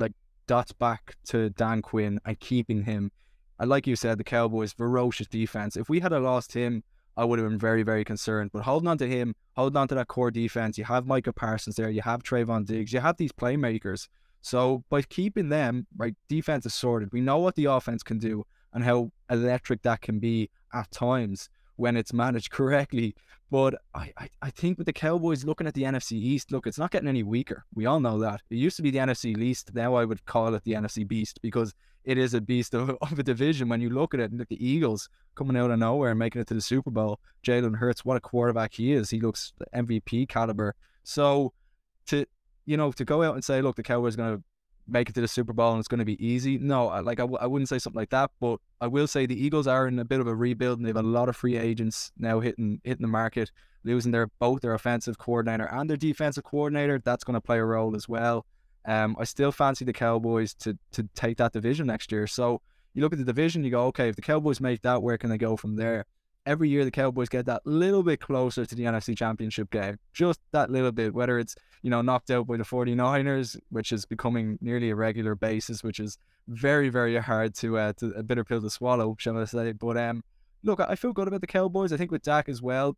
like, 0.00 0.14
dots 0.48 0.72
back 0.72 1.14
to 1.26 1.50
Dan 1.50 1.80
Quinn 1.80 2.18
and 2.24 2.40
keeping 2.40 2.82
him. 2.82 3.12
And 3.60 3.70
like 3.70 3.86
you 3.86 3.94
said, 3.94 4.18
the 4.18 4.24
Cowboys' 4.24 4.72
ferocious 4.72 5.28
defense. 5.28 5.76
If 5.76 5.88
we 5.88 6.00
had 6.00 6.12
a 6.12 6.18
lost 6.18 6.54
him, 6.54 6.82
I 7.16 7.24
would 7.24 7.38
have 7.38 7.48
been 7.48 7.58
very, 7.58 7.82
very 7.82 8.04
concerned. 8.04 8.50
But 8.52 8.62
holding 8.62 8.88
on 8.88 8.98
to 8.98 9.08
him, 9.08 9.34
holding 9.56 9.76
on 9.76 9.88
to 9.88 9.94
that 9.94 10.08
core 10.08 10.30
defense, 10.30 10.76
you 10.76 10.84
have 10.84 11.06
Micah 11.06 11.32
Parsons 11.32 11.76
there, 11.76 11.90
you 11.90 12.02
have 12.02 12.22
Trevon 12.22 12.66
Diggs, 12.66 12.92
you 12.92 13.00
have 13.00 13.16
these 13.16 13.32
playmakers. 13.32 14.08
So 14.42 14.84
by 14.90 15.02
keeping 15.02 15.48
them, 15.48 15.86
right, 15.96 16.14
defense 16.28 16.66
is 16.66 16.74
sorted. 16.74 17.12
We 17.12 17.20
know 17.20 17.38
what 17.38 17.56
the 17.56 17.64
offense 17.64 18.02
can 18.02 18.18
do. 18.18 18.44
and 18.72 18.84
how 18.84 19.10
electric 19.30 19.80
that 19.82 20.02
can 20.02 20.18
be 20.18 20.50
at 20.74 20.90
times 20.90 21.48
when 21.76 21.96
it's 21.96 22.12
managed 22.12 22.50
correctly. 22.58 23.14
But 23.50 23.76
I, 23.94 24.12
I, 24.18 24.28
I 24.42 24.50
think 24.50 24.76
with 24.76 24.86
the 24.86 24.92
Cowboys 24.92 25.44
looking 25.44 25.66
at 25.66 25.74
the 25.74 25.84
NFC 25.84 26.12
East, 26.12 26.50
look, 26.50 26.66
it's 26.66 26.78
not 26.78 26.90
getting 26.90 27.08
any 27.08 27.22
weaker. 27.22 27.64
We 27.74 27.86
all 27.86 28.00
know 28.00 28.18
that. 28.18 28.42
It 28.50 28.56
used 28.56 28.76
to 28.76 28.82
be 28.82 28.90
the 28.90 28.98
NFC 28.98 29.38
East. 29.38 29.70
Now 29.72 29.94
I 29.94 30.04
would 30.04 30.24
call 30.24 30.52
it 30.54 30.64
the 30.64 30.72
NFC 30.72 31.06
beast 31.06 31.40
because 31.42 31.72
it 32.04 32.18
is 32.18 32.34
a 32.34 32.40
beast 32.40 32.74
of, 32.74 32.90
of 32.90 33.18
a 33.18 33.22
division 33.22 33.68
when 33.68 33.80
you 33.80 33.90
look 33.90 34.14
at 34.14 34.20
it. 34.20 34.30
And 34.30 34.38
look, 34.38 34.48
the 34.48 34.64
Eagles 34.64 35.08
coming 35.36 35.56
out 35.56 35.70
of 35.70 35.78
nowhere 35.78 36.10
and 36.10 36.18
making 36.18 36.40
it 36.40 36.48
to 36.48 36.54
the 36.54 36.60
Super 36.60 36.90
Bowl. 36.90 37.20
Jalen 37.44 37.76
Hurts, 37.76 38.04
what 38.04 38.16
a 38.16 38.20
quarterback 38.20 38.74
he 38.74 38.92
is. 38.92 39.10
He 39.10 39.20
looks 39.20 39.52
MVP 39.74 40.28
caliber. 40.28 40.74
So 41.04 41.52
to 42.06 42.26
you 42.64 42.76
know 42.76 42.90
to 42.92 43.04
go 43.04 43.22
out 43.22 43.34
and 43.34 43.44
say, 43.44 43.62
look, 43.62 43.76
the 43.76 43.82
Cowboys 43.82 44.14
are 44.14 44.16
going 44.16 44.36
to 44.38 44.42
make 44.88 45.08
it 45.08 45.14
to 45.14 45.20
the 45.20 45.28
Super 45.28 45.52
Bowl 45.52 45.72
and 45.72 45.78
it's 45.78 45.88
going 45.88 45.98
to 45.98 46.04
be 46.04 46.24
easy. 46.24 46.58
No, 46.58 46.86
like 46.86 47.18
I 47.18 47.22
w- 47.22 47.38
I 47.40 47.46
wouldn't 47.46 47.68
say 47.68 47.78
something 47.78 47.98
like 47.98 48.10
that. 48.10 48.30
But 48.40 48.58
I 48.80 48.86
will 48.86 49.06
say 49.06 49.26
the 49.26 49.40
Eagles 49.40 49.66
are 49.66 49.88
in 49.88 49.98
a 49.98 50.04
bit 50.04 50.20
of 50.20 50.26
a 50.26 50.34
rebuild 50.34 50.78
and 50.78 50.86
they 50.86 50.90
have 50.90 50.96
a 50.96 51.02
lot 51.02 51.28
of 51.28 51.36
free 51.36 51.56
agents 51.56 52.12
now 52.18 52.40
hitting 52.40 52.80
hitting 52.84 53.02
the 53.02 53.08
market, 53.08 53.50
losing 53.84 54.12
their 54.12 54.28
both 54.38 54.62
their 54.62 54.74
offensive 54.74 55.18
coordinator 55.18 55.64
and 55.66 55.88
their 55.90 55.96
defensive 55.96 56.44
coordinator. 56.44 57.00
That's 57.04 57.24
going 57.24 57.34
to 57.34 57.40
play 57.40 57.58
a 57.58 57.64
role 57.64 57.96
as 57.96 58.08
well. 58.08 58.46
Um, 58.84 59.16
I 59.18 59.24
still 59.24 59.50
fancy 59.50 59.84
the 59.84 59.92
Cowboys 59.92 60.54
to 60.54 60.78
to 60.92 61.08
take 61.14 61.38
that 61.38 61.52
division 61.52 61.86
next 61.86 62.12
year. 62.12 62.26
So 62.26 62.60
you 62.94 63.02
look 63.02 63.12
at 63.12 63.18
the 63.18 63.24
division, 63.24 63.62
you 63.62 63.70
go, 63.70 63.86
okay, 63.86 64.08
if 64.08 64.16
the 64.16 64.22
Cowboys 64.22 64.60
make 64.60 64.82
that, 64.82 65.02
where 65.02 65.18
can 65.18 65.28
they 65.28 65.38
go 65.38 65.56
from 65.56 65.76
there? 65.76 66.06
Every 66.46 66.68
year 66.68 66.84
the 66.84 66.90
Cowboys 66.90 67.28
get 67.28 67.46
that 67.46 67.62
little 67.66 68.02
bit 68.02 68.20
closer 68.20 68.64
to 68.64 68.74
the 68.74 68.84
NFC 68.84 69.16
Championship 69.16 69.70
game, 69.70 69.98
just 70.12 70.40
that 70.52 70.70
little 70.70 70.92
bit. 70.92 71.12
Whether 71.12 71.38
it's 71.38 71.56
you 71.82 71.90
know 71.90 72.02
knocked 72.02 72.30
out 72.30 72.46
by 72.46 72.56
the 72.56 72.64
49ers, 72.64 73.58
which 73.70 73.92
is 73.92 74.06
becoming 74.06 74.58
nearly 74.60 74.90
a 74.90 74.96
regular 74.96 75.34
basis, 75.34 75.82
which 75.82 76.00
is 76.00 76.18
very 76.48 76.88
very 76.88 77.16
hard 77.18 77.54
to 77.56 77.78
uh, 77.78 77.92
to 77.94 78.10
a 78.12 78.22
bitter 78.22 78.44
pill 78.44 78.62
to 78.62 78.70
swallow, 78.70 79.16
shall 79.18 79.38
I 79.38 79.44
say? 79.44 79.72
But 79.72 79.96
um, 79.96 80.22
look, 80.62 80.80
I 80.80 80.94
feel 80.94 81.12
good 81.12 81.28
about 81.28 81.40
the 81.40 81.46
Cowboys. 81.46 81.92
I 81.92 81.96
think 81.96 82.10
with 82.10 82.22
Dak 82.22 82.48
as 82.48 82.62
well, 82.62 82.96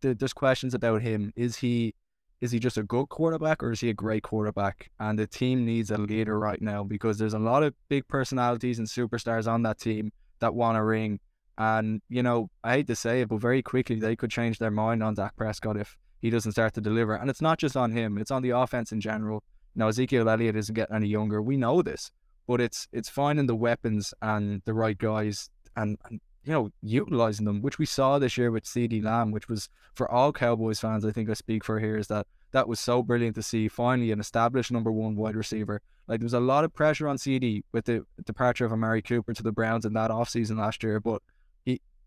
there's 0.00 0.32
questions 0.32 0.74
about 0.74 1.02
him. 1.02 1.32
Is 1.36 1.56
he 1.56 1.94
is 2.40 2.52
he 2.52 2.58
just 2.58 2.78
a 2.78 2.82
good 2.82 3.08
quarterback 3.10 3.62
or 3.62 3.72
is 3.72 3.80
he 3.80 3.90
a 3.90 3.94
great 3.94 4.22
quarterback? 4.22 4.90
And 4.98 5.18
the 5.18 5.26
team 5.26 5.66
needs 5.66 5.90
a 5.90 5.98
leader 5.98 6.38
right 6.38 6.60
now 6.60 6.82
because 6.82 7.18
there's 7.18 7.34
a 7.34 7.38
lot 7.38 7.62
of 7.62 7.74
big 7.88 8.08
personalities 8.08 8.78
and 8.78 8.88
superstars 8.88 9.46
on 9.46 9.62
that 9.64 9.78
team 9.78 10.10
that 10.40 10.54
want 10.54 10.78
a 10.78 10.82
ring. 10.82 11.20
And, 11.60 12.00
you 12.08 12.22
know, 12.22 12.48
I 12.64 12.72
hate 12.76 12.86
to 12.86 12.96
say 12.96 13.20
it, 13.20 13.28
but 13.28 13.38
very 13.38 13.60
quickly 13.60 13.96
they 13.96 14.16
could 14.16 14.30
change 14.30 14.58
their 14.58 14.70
mind 14.70 15.02
on 15.02 15.12
Dak 15.12 15.36
Prescott 15.36 15.76
if 15.76 15.94
he 16.22 16.30
doesn't 16.30 16.52
start 16.52 16.72
to 16.72 16.80
deliver. 16.80 17.14
And 17.14 17.28
it's 17.28 17.42
not 17.42 17.58
just 17.58 17.76
on 17.76 17.92
him, 17.92 18.16
it's 18.16 18.30
on 18.30 18.40
the 18.40 18.50
offense 18.50 18.92
in 18.92 19.00
general. 19.02 19.42
Now, 19.74 19.88
Ezekiel 19.88 20.26
Elliott 20.26 20.56
isn't 20.56 20.74
getting 20.74 20.96
any 20.96 21.08
younger. 21.08 21.42
We 21.42 21.58
know 21.58 21.82
this. 21.82 22.12
But 22.46 22.62
it's 22.62 22.88
it's 22.92 23.10
finding 23.10 23.46
the 23.46 23.54
weapons 23.54 24.14
and 24.22 24.62
the 24.64 24.72
right 24.72 24.96
guys 24.96 25.50
and, 25.76 25.98
and 26.06 26.20
you 26.44 26.52
know, 26.52 26.70
utilizing 26.82 27.44
them, 27.44 27.60
which 27.60 27.78
we 27.78 27.84
saw 27.84 28.18
this 28.18 28.38
year 28.38 28.50
with 28.50 28.64
CeeDee 28.64 29.04
Lamb, 29.04 29.30
which 29.30 29.46
was 29.46 29.68
for 29.94 30.10
all 30.10 30.32
Cowboys 30.32 30.80
fans, 30.80 31.04
I 31.04 31.12
think 31.12 31.28
I 31.28 31.34
speak 31.34 31.62
for 31.62 31.78
here, 31.78 31.98
is 31.98 32.06
that 32.06 32.26
that 32.52 32.68
was 32.68 32.80
so 32.80 33.02
brilliant 33.02 33.34
to 33.36 33.42
see 33.42 33.68
finally 33.68 34.12
an 34.12 34.18
established 34.18 34.72
number 34.72 34.90
one 34.90 35.14
wide 35.14 35.36
receiver. 35.36 35.82
Like 36.08 36.20
there 36.20 36.24
was 36.24 36.34
a 36.34 36.40
lot 36.40 36.64
of 36.64 36.72
pressure 36.72 37.06
on 37.06 37.18
CeeDee 37.18 37.64
with 37.72 37.84
the 37.84 38.04
departure 38.24 38.64
of 38.64 38.72
Amari 38.72 39.02
Cooper 39.02 39.34
to 39.34 39.42
the 39.42 39.52
Browns 39.52 39.84
in 39.84 39.92
that 39.92 40.10
offseason 40.10 40.58
last 40.58 40.82
year, 40.82 40.98
but 40.98 41.22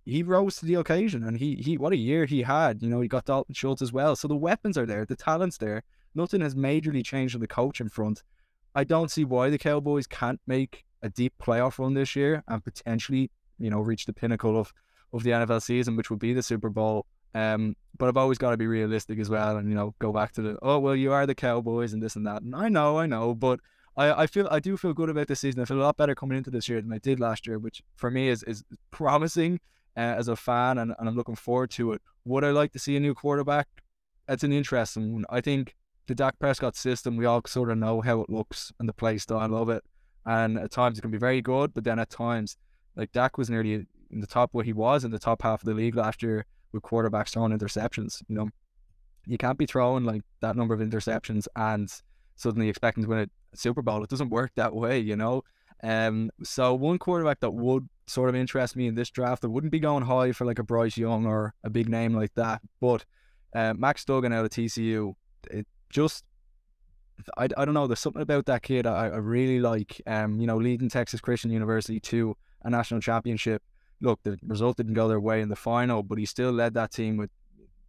he 0.06 0.24
rose 0.24 0.58
to 0.58 0.66
the 0.66 0.76
occasion 0.76 1.24
and 1.24 1.38
he 1.38 1.56
he 1.56 1.78
what 1.78 1.94
a 1.94 1.98
year 1.98 2.26
he 2.26 2.42
had. 2.42 2.82
You 2.82 2.90
know, 2.90 3.02
he 3.02 3.08
got 3.08 3.26
Dalton 3.26 3.56
Schultz 3.56 3.82
as 3.82 3.94
well. 3.94 4.16
So 4.16 4.28
the 4.28 4.36
weapons 4.36 4.78
are 4.78 4.86
there, 4.86 5.06
the 5.06 5.16
talent's 5.16 5.58
there. 5.58 5.84
Nothing 6.16 6.42
has 6.42 6.56
majorly 6.56 7.04
changed 7.04 7.36
on 7.36 7.42
the 7.42 7.48
coaching 7.48 7.90
front. 7.90 8.24
I 8.76 8.84
don't 8.84 9.12
see 9.12 9.26
why 9.26 9.50
the 9.50 9.58
Cowboys 9.58 10.08
can't 10.08 10.42
make 10.48 10.86
a 11.02 11.10
deep 11.10 11.34
playoff 11.42 11.80
run 11.80 11.94
this 11.94 12.16
year 12.16 12.44
and 12.48 12.64
potentially 12.64 13.30
you 13.64 13.70
know, 13.70 13.80
reach 13.80 14.06
the 14.06 14.14
pinnacle 14.14 14.60
of, 14.60 14.74
of 15.14 15.24
the 15.24 15.32
NFL 15.32 15.62
season, 15.62 15.96
which 15.96 16.10
would 16.10 16.20
be 16.20 16.34
the 16.34 16.44
Super 16.44 16.70
Bowl. 16.70 17.06
Um, 17.36 17.76
but 17.98 18.08
I've 18.08 18.18
always 18.18 18.38
got 18.38 18.52
to 18.52 18.58
be 18.58 18.68
realistic 18.68 19.20
as 19.20 19.30
well, 19.30 19.58
and 19.58 19.70
you 19.70 19.76
know, 19.76 19.96
go 20.00 20.12
back 20.12 20.34
to 20.34 20.42
the 20.42 20.58
oh 20.62 20.78
well, 20.78 20.96
you 20.96 21.12
are 21.12 21.26
the 21.26 21.34
Cowboys 21.34 21.94
and 21.94 22.04
this 22.04 22.16
and 22.16 22.28
that. 22.28 22.44
And 22.44 22.56
I 22.56 22.70
know, 22.70 23.00
I 23.00 23.08
know, 23.08 23.34
but 23.34 23.60
I, 23.98 24.24
I 24.24 24.28
feel 24.28 24.48
I 24.52 24.60
do 24.60 24.78
feel 24.78 24.94
good 24.94 25.10
about 25.10 25.28
this 25.28 25.40
season. 25.40 25.62
I 25.62 25.66
feel 25.66 25.78
a 25.78 25.82
lot 25.82 25.98
better 25.98 26.14
coming 26.14 26.38
into 26.38 26.52
this 26.52 26.70
year 26.70 26.80
than 26.80 26.94
I 26.94 27.00
did 27.00 27.20
last 27.20 27.48
year, 27.48 27.58
which 27.58 27.82
for 27.96 28.12
me 28.12 28.30
is 28.30 28.44
is 28.44 28.64
promising 28.92 29.60
uh, 29.96 30.00
as 30.00 30.28
a 30.28 30.36
fan, 30.36 30.78
and, 30.78 30.94
and 30.98 31.08
I'm 31.08 31.16
looking 31.16 31.36
forward 31.36 31.72
to 31.72 31.94
it. 31.94 32.02
Would 32.26 32.44
I 32.44 32.52
like 32.52 32.72
to 32.74 32.80
see 32.80 32.96
a 32.96 33.00
new 33.00 33.14
quarterback? 33.14 33.68
That's 34.28 34.44
an 34.44 34.54
interesting 34.54 35.14
one. 35.14 35.26
I 35.30 35.42
think 35.42 35.76
the 36.08 36.16
Dak 36.16 36.40
Prescott 36.40 36.76
system, 36.76 37.18
we 37.18 37.26
all 37.26 37.42
sort 37.46 37.70
of 37.70 37.78
know 37.78 38.02
how 38.02 38.22
it 38.22 38.30
looks 38.30 38.72
and 38.80 38.88
the 38.88 38.94
play 38.94 39.18
style 39.18 39.56
of 39.56 39.70
it, 39.70 39.84
and 40.26 40.58
at 40.58 40.72
times 40.72 40.98
it 40.98 41.02
can 41.02 41.12
be 41.12 41.18
very 41.18 41.42
good, 41.42 41.74
but 41.74 41.84
then 41.84 42.00
at 42.00 42.10
times 42.10 42.58
like 42.96 43.12
Dak 43.12 43.38
was 43.38 43.50
nearly 43.50 43.86
in 44.12 44.20
the 44.20 44.28
top 44.28 44.50
where 44.54 44.64
he 44.64 44.74
was 44.74 45.04
in 45.04 45.12
the 45.12 45.20
top 45.20 45.42
half 45.42 45.62
of 45.62 45.66
the 45.66 45.74
league 45.74 45.96
last 45.96 46.22
year 46.22 46.46
with 46.72 46.84
quarterbacks 46.84 47.30
throwing 47.30 47.58
interceptions. 47.58 48.22
You 48.28 48.36
know, 48.36 48.50
you 49.26 49.38
can't 49.38 49.58
be 49.58 49.66
throwing 49.66 50.04
like 50.04 50.22
that 50.42 50.56
number 50.56 50.74
of 50.74 50.80
interceptions 50.80 51.48
and 51.56 51.92
suddenly 52.36 52.70
expecting 52.70 53.04
to 53.04 53.10
win 53.10 53.30
a 53.54 53.58
Super 53.58 53.82
Bowl. 53.82 54.04
It 54.04 54.10
doesn't 54.10 54.30
work 54.30 54.52
that 54.56 54.76
way, 54.76 55.00
you 55.00 55.16
know. 55.16 55.44
Um, 55.82 56.32
so 56.44 56.74
one 56.76 56.98
quarterback 56.98 57.40
that 57.42 57.52
would 57.52 57.90
sort 58.08 58.30
of 58.30 58.36
interest 58.36 58.76
me 58.76 58.88
in 58.88 58.96
this 58.96 59.10
draft, 59.10 59.44
I 59.44 59.48
wouldn't 59.48 59.72
be 59.72 59.80
going 59.80 60.04
high 60.04 60.32
for 60.32 60.46
like 60.46 60.60
a 60.60 60.64
Bryce 60.64 60.98
Young 60.98 61.26
or 61.26 61.54
a 61.64 61.70
big 61.70 61.90
name 61.90 62.14
like 62.14 62.34
that, 62.36 62.62
but 62.80 63.06
uh, 63.56 63.74
Max 63.76 64.04
Duggan 64.06 64.34
out 64.34 64.46
of 64.46 64.52
TCU, 64.52 65.14
it 65.52 65.68
just 65.90 66.26
I, 67.38 67.48
I 67.58 67.66
don't 67.66 67.74
know. 67.74 67.88
There's 67.88 68.00
something 68.00 68.22
about 68.22 68.46
that 68.48 68.64
kid 68.64 68.88
I, 68.88 69.06
I 69.08 69.18
really 69.18 69.60
like. 69.60 70.02
Um, 70.08 70.40
you 70.40 70.48
know, 70.48 70.58
leading 70.58 70.90
Texas 70.90 71.22
Christian 71.22 71.52
University 71.52 72.00
to 72.02 72.36
a 72.64 72.70
national 72.70 73.02
championship. 73.02 73.62
Look, 74.02 74.22
the 74.24 74.38
result 74.46 74.78
didn't 74.78 74.96
go 74.96 75.08
their 75.08 75.20
way 75.20 75.42
in 75.42 75.50
the 75.50 75.56
final, 75.56 76.04
but 76.04 76.18
he 76.18 76.26
still 76.26 76.52
led 76.52 76.74
that 76.74 76.92
team 76.92 77.18
with. 77.18 77.30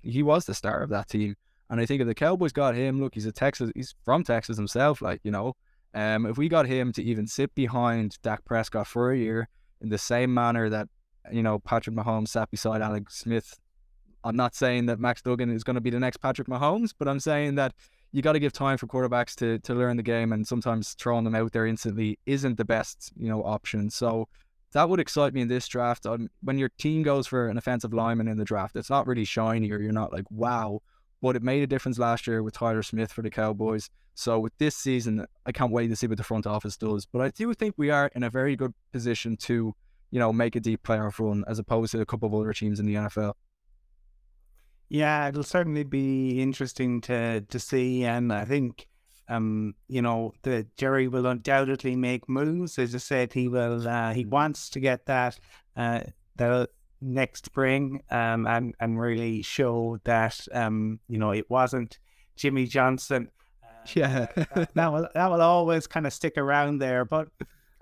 He 0.02 0.22
was 0.22 0.44
the 0.44 0.54
star 0.54 0.82
of 0.82 0.90
that 0.90 1.08
team, 1.08 1.34
and 1.70 1.80
I 1.80 1.86
think 1.86 2.02
if 2.02 2.06
the 2.06 2.14
Cowboys 2.14 2.52
got 2.52 2.74
him, 2.74 3.00
look, 3.00 3.14
he's 3.14 3.26
a 3.26 3.32
Texas. 3.32 3.72
He's 3.74 3.94
from 4.04 4.22
Texas 4.22 4.56
himself, 4.56 5.00
like 5.02 5.20
you 5.24 5.30
know. 5.30 5.54
Um, 5.94 6.26
if 6.26 6.36
we 6.36 6.48
got 6.48 6.66
him 6.66 6.92
to 6.92 7.02
even 7.02 7.26
sit 7.26 7.54
behind 7.54 8.18
Dak 8.22 8.44
Prescott 8.44 8.88
for 8.88 9.12
a 9.12 9.16
year 9.16 9.48
in 9.84 9.90
the 9.90 9.98
same 9.98 10.34
manner 10.34 10.68
that 10.68 10.88
you 11.30 11.42
know 11.42 11.60
Patrick 11.60 11.94
Mahomes 11.94 12.28
sat 12.28 12.50
beside 12.50 12.82
Alex 12.82 13.18
Smith, 13.18 13.58
I'm 14.24 14.36
not 14.36 14.56
saying 14.56 14.86
that 14.86 14.98
Max 14.98 15.22
Duggan 15.22 15.50
is 15.50 15.62
going 15.62 15.74
to 15.74 15.80
be 15.80 15.90
the 15.90 16.00
next 16.00 16.16
Patrick 16.16 16.48
Mahomes, 16.48 16.92
but 16.98 17.06
I'm 17.06 17.20
saying 17.20 17.54
that 17.56 17.74
you 18.10 18.22
got 18.22 18.32
to 18.32 18.40
give 18.40 18.52
time 18.52 18.78
for 18.78 18.86
quarterbacks 18.86 19.34
to 19.36 19.58
to 19.60 19.74
learn 19.74 19.96
the 19.96 20.02
game, 20.02 20.32
and 20.32 20.46
sometimes 20.46 20.94
throwing 20.94 21.24
them 21.24 21.34
out 21.36 21.52
there 21.52 21.66
instantly 21.66 22.18
isn't 22.26 22.56
the 22.56 22.64
best 22.64 23.12
you 23.16 23.28
know 23.28 23.44
option. 23.44 23.90
So 23.90 24.28
that 24.72 24.88
would 24.88 25.00
excite 25.00 25.32
me 25.32 25.40
in 25.40 25.48
this 25.48 25.68
draft. 25.68 26.04
Um, 26.04 26.28
when 26.42 26.58
your 26.58 26.70
team 26.78 27.02
goes 27.02 27.26
for 27.26 27.48
an 27.48 27.56
offensive 27.56 27.94
lineman 27.94 28.26
in 28.26 28.38
the 28.38 28.44
draft, 28.44 28.74
it's 28.74 28.90
not 28.90 29.06
really 29.06 29.24
shiny 29.24 29.70
or 29.70 29.80
you're 29.80 29.92
not 29.92 30.12
like, 30.12 30.24
wow. 30.30 30.80
But 31.22 31.36
it 31.36 31.42
made 31.42 31.62
a 31.62 31.66
difference 31.66 31.98
last 31.98 32.26
year 32.26 32.42
with 32.42 32.54
Tyler 32.54 32.82
Smith 32.82 33.12
for 33.12 33.22
the 33.22 33.30
Cowboys. 33.30 33.88
So 34.14 34.38
with 34.38 34.56
this 34.58 34.76
season, 34.76 35.26
I 35.44 35.52
can't 35.52 35.72
wait 35.72 35.88
to 35.88 35.96
see 35.96 36.06
what 36.06 36.18
the 36.18 36.24
front 36.24 36.46
office 36.46 36.76
does. 36.76 37.04
But 37.06 37.20
I 37.20 37.30
do 37.30 37.52
think 37.54 37.74
we 37.76 37.90
are 37.90 38.10
in 38.14 38.22
a 38.22 38.30
very 38.30 38.56
good 38.56 38.72
position 38.92 39.36
to, 39.38 39.74
you 40.10 40.18
know, 40.18 40.32
make 40.32 40.56
a 40.56 40.60
deep 40.60 40.82
playoff 40.82 41.18
run 41.18 41.44
as 41.48 41.58
opposed 41.58 41.92
to 41.92 42.00
a 42.00 42.06
couple 42.06 42.28
of 42.28 42.34
other 42.34 42.52
teams 42.52 42.78
in 42.78 42.86
the 42.86 42.94
NFL. 42.94 43.34
Yeah, 44.88 45.28
it'll 45.28 45.42
certainly 45.42 45.82
be 45.82 46.40
interesting 46.40 47.00
to 47.02 47.40
to 47.40 47.58
see, 47.58 48.04
and 48.04 48.32
I 48.32 48.44
think 48.44 48.86
um, 49.28 49.74
you 49.88 50.02
know, 50.02 50.34
the 50.42 50.66
Jerry 50.76 51.08
will 51.08 51.26
undoubtedly 51.26 51.96
make 51.96 52.28
moves. 52.28 52.78
As 52.78 52.94
I 52.94 52.98
said, 52.98 53.32
he 53.32 53.48
will. 53.48 53.88
Uh, 53.88 54.12
he 54.12 54.24
wants 54.24 54.68
to 54.70 54.80
get 54.80 55.06
that 55.06 55.38
uh, 55.76 56.00
the 56.36 56.68
next 57.00 57.46
spring, 57.46 58.02
um, 58.10 58.46
and 58.46 58.74
and 58.80 59.00
really 59.00 59.42
show 59.42 59.98
that 60.04 60.46
um, 60.52 61.00
you 61.08 61.18
know, 61.18 61.30
it 61.30 61.48
wasn't 61.48 61.98
Jimmy 62.36 62.66
Johnson. 62.66 63.30
Yeah, 63.94 64.26
that 64.74 64.92
will 64.92 65.08
that 65.14 65.30
will 65.30 65.42
always 65.42 65.86
kind 65.86 66.06
of 66.06 66.12
stick 66.12 66.38
around 66.38 66.78
there. 66.78 67.04
But 67.04 67.28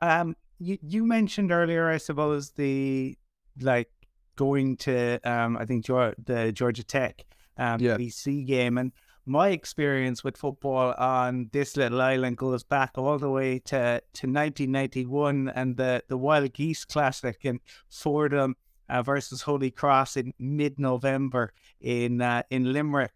um, 0.00 0.36
you 0.58 0.78
you 0.82 1.04
mentioned 1.04 1.52
earlier, 1.52 1.88
I 1.88 1.98
suppose 1.98 2.50
the 2.50 3.16
like 3.60 3.90
going 4.36 4.76
to 4.78 5.20
um, 5.24 5.56
I 5.56 5.64
think 5.64 5.86
the 5.86 6.52
Georgia 6.54 6.84
Tech 6.84 7.24
um, 7.56 7.80
yeah. 7.80 7.96
BC 7.96 8.46
game 8.46 8.78
and 8.78 8.92
my 9.24 9.48
experience 9.50 10.24
with 10.24 10.36
football 10.36 10.94
on 10.98 11.48
this 11.52 11.76
little 11.76 12.00
island 12.00 12.36
goes 12.36 12.64
back 12.64 12.92
all 12.96 13.18
the 13.18 13.30
way 13.30 13.58
to, 13.60 14.02
to 14.14 14.26
1991 14.26 15.48
and 15.54 15.76
the, 15.76 16.02
the 16.08 16.16
Wild 16.16 16.52
Geese 16.52 16.84
Classic 16.84 17.38
in 17.42 17.60
Fordham 17.88 18.56
uh, 18.88 19.02
versus 19.02 19.42
Holy 19.42 19.70
Cross 19.70 20.16
in 20.16 20.34
mid 20.38 20.78
November 20.78 21.52
in 21.80 22.20
uh, 22.20 22.42
in 22.50 22.72
Limerick. 22.72 23.12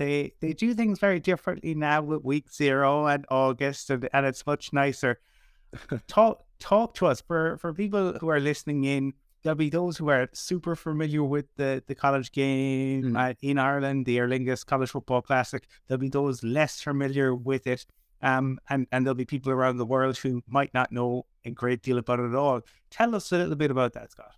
They 0.00 0.32
they 0.40 0.54
do 0.54 0.72
things 0.72 0.98
very 0.98 1.20
differently 1.20 1.74
now 1.74 2.00
with 2.00 2.24
week 2.24 2.50
zero 2.50 3.06
and 3.06 3.26
August, 3.30 3.90
and, 3.90 4.08
and 4.14 4.24
it's 4.24 4.46
much 4.46 4.72
nicer. 4.72 5.20
talk 6.08 6.42
talk 6.58 6.94
to 6.94 7.06
us 7.06 7.20
for 7.20 7.58
for 7.58 7.74
people 7.74 8.14
who 8.18 8.30
are 8.30 8.40
listening 8.40 8.84
in 8.84 9.12
there'll 9.42 9.56
be 9.56 9.68
those 9.68 9.98
who 9.98 10.08
are 10.08 10.30
super 10.32 10.74
familiar 10.74 11.22
with 11.22 11.46
the, 11.56 11.82
the 11.86 11.94
college 11.94 12.32
game 12.32 13.02
mm. 13.02 13.18
uh, 13.18 13.34
in 13.42 13.58
Ireland, 13.58 14.06
the 14.06 14.18
Aer 14.18 14.28
Lingus 14.28 14.64
College 14.64 14.90
Football 14.90 15.22
Classic. 15.22 15.66
There'll 15.86 16.00
be 16.00 16.08
those 16.08 16.42
less 16.42 16.80
familiar 16.80 17.34
with 17.34 17.66
it. 17.66 17.86
Um, 18.22 18.58
and, 18.68 18.86
and 18.92 19.04
there'll 19.04 19.14
be 19.14 19.24
people 19.24 19.50
around 19.50 19.78
the 19.78 19.86
world 19.86 20.18
who 20.18 20.42
might 20.46 20.74
not 20.74 20.92
know 20.92 21.24
a 21.46 21.50
great 21.50 21.82
deal 21.82 21.96
about 21.96 22.20
it 22.20 22.28
at 22.28 22.34
all. 22.34 22.60
Tell 22.90 23.14
us 23.14 23.32
a 23.32 23.38
little 23.38 23.56
bit 23.56 23.70
about 23.70 23.94
that, 23.94 24.10
Scott. 24.12 24.34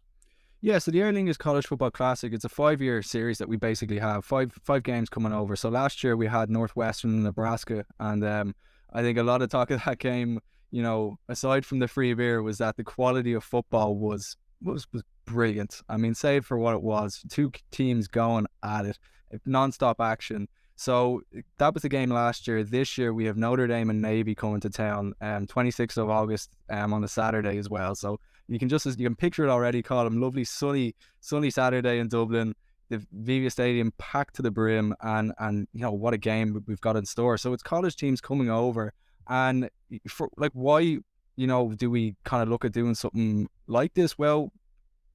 Yeah, 0.65 0.79
so 0.79 0.93
the 0.93 1.01
Aer 1.01 1.13
Lingus 1.13 1.37
College 1.37 1.67
Football 1.67 1.91
Classic, 1.91 2.33
it's 2.33 2.45
a 2.45 2.49
five 2.49 2.81
year 2.81 3.03
series 3.03 3.39
that 3.39 3.49
we 3.49 3.57
basically 3.57 3.99
have. 3.99 4.25
Five 4.25 4.53
five 4.63 4.85
games 4.85 5.09
coming 5.09 5.33
over. 5.33 5.57
So 5.57 5.69
last 5.69 6.05
year 6.05 6.17
we 6.17 6.29
had 6.29 6.49
Northwestern 6.49 7.11
and 7.11 7.25
Nebraska 7.25 7.85
and 7.99 8.25
um, 8.25 8.55
I 8.93 9.03
think 9.03 9.19
a 9.19 9.25
lot 9.25 9.43
of 9.43 9.51
talk 9.51 9.73
of 9.73 9.83
that 9.85 9.99
game, 9.99 10.39
you 10.71 10.83
know, 10.85 11.19
aside 11.29 11.67
from 11.67 11.81
the 11.81 11.89
free 11.89 12.15
beer, 12.15 12.43
was 12.43 12.59
that 12.59 12.77
the 12.77 12.85
quality 12.85 13.33
of 13.33 13.43
football 13.43 13.97
was 13.97 14.37
was 14.63 14.87
was 14.93 15.03
brilliant. 15.25 15.83
I 15.89 15.97
mean, 15.97 16.15
save 16.15 16.47
for 16.47 16.57
what 16.57 16.75
it 16.75 16.83
was, 16.83 17.25
two 17.29 17.51
teams 17.73 18.07
going 18.07 18.47
at 18.63 18.85
it, 18.85 18.99
non-stop 19.45 20.01
action. 20.01 20.47
So 20.77 21.23
that 21.59 21.75
was 21.75 21.83
the 21.83 21.89
game 21.89 22.11
last 22.11 22.47
year. 22.47 22.63
This 22.63 22.97
year 22.97 23.13
we 23.13 23.25
have 23.25 23.37
Notre 23.37 23.67
Dame 23.67 23.91
and 23.91 24.01
Navy 24.01 24.37
coming 24.37 24.61
to 24.61 24.71
town, 24.71 25.15
um, 25.21 25.47
26th 25.47 25.97
of 25.97 26.09
August, 26.09 26.57
um, 26.71 26.93
on 26.93 27.03
a 27.03 27.09
Saturday 27.09 27.59
as 27.59 27.69
well. 27.69 27.97
So 27.97 28.21
you 28.55 28.59
can 28.59 28.69
just 28.69 28.87
you 28.87 29.07
can 29.07 29.17
picture 29.17 29.45
it 29.45 29.51
already. 29.51 29.83
Colm 29.83 30.21
lovely 30.21 30.45
sunny 30.45 30.95
sunny 31.21 31.51
Saturday 31.51 31.99
in 31.99 32.09
Dublin. 32.09 32.55
The 32.89 32.99
Aviva 32.99 33.51
Stadium 33.51 33.93
packed 33.99 34.37
to 34.37 34.43
the 34.43 34.51
brim, 34.51 34.95
and 35.01 35.33
and 35.39 35.67
you 35.73 35.81
know 35.81 35.93
what 35.93 36.15
a 36.15 36.19
game 36.19 36.63
we've 36.67 36.81
got 36.81 36.97
in 36.97 37.07
store. 37.07 37.39
So 37.39 37.53
it's 37.53 37.63
college 37.63 37.97
teams 37.97 38.21
coming 38.21 38.51
over, 38.51 38.93
and 39.29 39.71
for 40.09 40.29
like 40.37 40.53
why 40.53 40.81
you 40.81 41.47
know 41.47 41.73
do 41.73 41.91
we 41.91 42.17
kind 42.25 42.43
of 42.43 42.49
look 42.49 42.65
at 42.65 42.73
doing 42.73 42.95
something 42.95 43.49
like 43.67 43.95
this? 43.95 44.19
Well, 44.19 44.53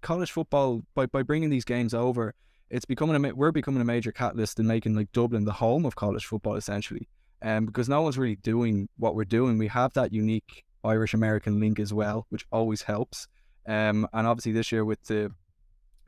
college 0.02 0.32
football 0.32 0.82
by 0.95 1.06
by 1.06 1.21
bringing 1.21 1.50
these 1.50 1.65
games 1.65 1.93
over, 1.93 2.34
it's 2.69 2.86
becoming 2.86 3.23
a 3.23 3.34
we're 3.34 3.52
becoming 3.52 3.82
a 3.82 3.86
major 3.86 4.12
catalyst 4.12 4.60
in 4.60 4.67
making 4.67 4.95
like 4.95 5.12
Dublin 5.12 5.45
the 5.45 5.54
home 5.54 5.86
of 5.86 5.95
college 5.95 6.26
football 6.26 6.56
essentially. 6.56 7.08
Um, 7.43 7.67
because 7.67 7.88
no 7.88 8.02
one's 8.02 8.17
really 8.17 8.38
doing 8.38 8.89
what 8.97 9.13
we're 9.13 9.23
doing. 9.23 9.60
We 9.60 9.67
have 9.67 9.93
that 9.93 10.12
unique 10.12 10.65
Irish 10.84 11.13
American 11.13 11.60
link 11.60 11.80
as 11.80 11.94
well, 11.94 12.26
which 12.30 12.46
always 12.52 12.84
helps. 12.84 13.28
Um, 13.68 14.08
and 14.13 14.26
obviously 14.28 14.54
this 14.54 14.72
year 14.72 14.86
with 14.86 15.04
the 15.06 15.32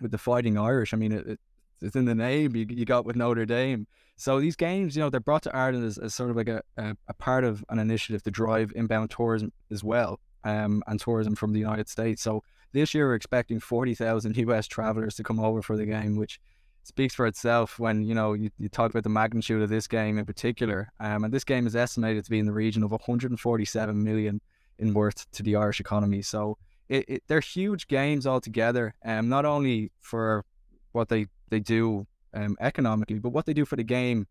with 0.01 0.11
the 0.11 0.17
Fighting 0.17 0.57
Irish, 0.57 0.93
I 0.93 0.97
mean, 0.97 1.11
it, 1.11 1.27
it, 1.27 1.39
it's 1.81 1.95
in 1.95 2.05
the 2.05 2.15
name 2.15 2.55
you, 2.55 2.65
you 2.69 2.85
got 2.85 3.05
with 3.05 3.15
Notre 3.15 3.45
Dame. 3.45 3.85
So 4.15 4.39
these 4.39 4.55
games, 4.55 4.95
you 4.95 5.01
know, 5.01 5.09
they're 5.09 5.19
brought 5.19 5.43
to 5.43 5.55
Ireland 5.55 5.85
as, 5.85 5.97
as 5.97 6.13
sort 6.13 6.29
of 6.29 6.35
like 6.35 6.49
a, 6.49 6.61
a, 6.77 6.95
a, 7.07 7.13
part 7.13 7.43
of 7.43 7.63
an 7.69 7.79
initiative 7.79 8.23
to 8.23 8.31
drive 8.31 8.71
inbound 8.75 9.11
tourism 9.11 9.51
as 9.71 9.83
well, 9.83 10.19
um, 10.43 10.83
and 10.87 10.99
tourism 10.99 11.35
from 11.35 11.53
the 11.53 11.59
United 11.59 11.87
States. 11.87 12.21
So 12.21 12.43
this 12.73 12.93
year 12.93 13.07
we're 13.07 13.15
expecting 13.15 13.59
forty 13.59 13.95
thousand 13.95 14.37
US 14.49 14.67
travelers 14.67 15.15
to 15.15 15.23
come 15.23 15.39
over 15.39 15.61
for 15.61 15.77
the 15.77 15.85
game, 15.85 16.17
which 16.17 16.39
speaks 16.83 17.13
for 17.13 17.27
itself 17.27 17.79
when 17.79 18.03
you 18.03 18.15
know 18.15 18.33
you, 18.33 18.49
you 18.57 18.67
talk 18.67 18.91
about 18.91 19.03
the 19.03 19.09
magnitude 19.09 19.61
of 19.61 19.69
this 19.69 19.87
game 19.87 20.17
in 20.17 20.25
particular. 20.25 20.91
Um, 20.99 21.23
and 21.23 21.33
this 21.33 21.43
game 21.43 21.67
is 21.67 21.75
estimated 21.75 22.25
to 22.25 22.31
be 22.31 22.39
in 22.39 22.45
the 22.45 22.53
region 22.53 22.83
of 22.83 22.91
147 22.91 24.03
million 24.03 24.41
in 24.79 24.93
worth 24.93 25.29
to 25.31 25.43
the 25.43 25.55
Irish 25.55 25.79
economy. 25.79 26.21
So 26.21 26.57
it, 26.87 27.05
it, 27.07 27.23
they're 27.27 27.39
huge 27.39 27.87
games 27.87 28.25
altogether. 28.25 28.95
Um, 29.05 29.29
not 29.29 29.45
only 29.45 29.91
for 29.99 30.45
what 30.91 31.09
they 31.09 31.27
they 31.49 31.59
do 31.59 32.07
um, 32.33 32.57
economically, 32.59 33.19
but 33.19 33.29
what 33.29 33.45
they 33.45 33.53
do 33.53 33.65
for 33.65 33.75
the 33.75 33.83
game 33.83 34.27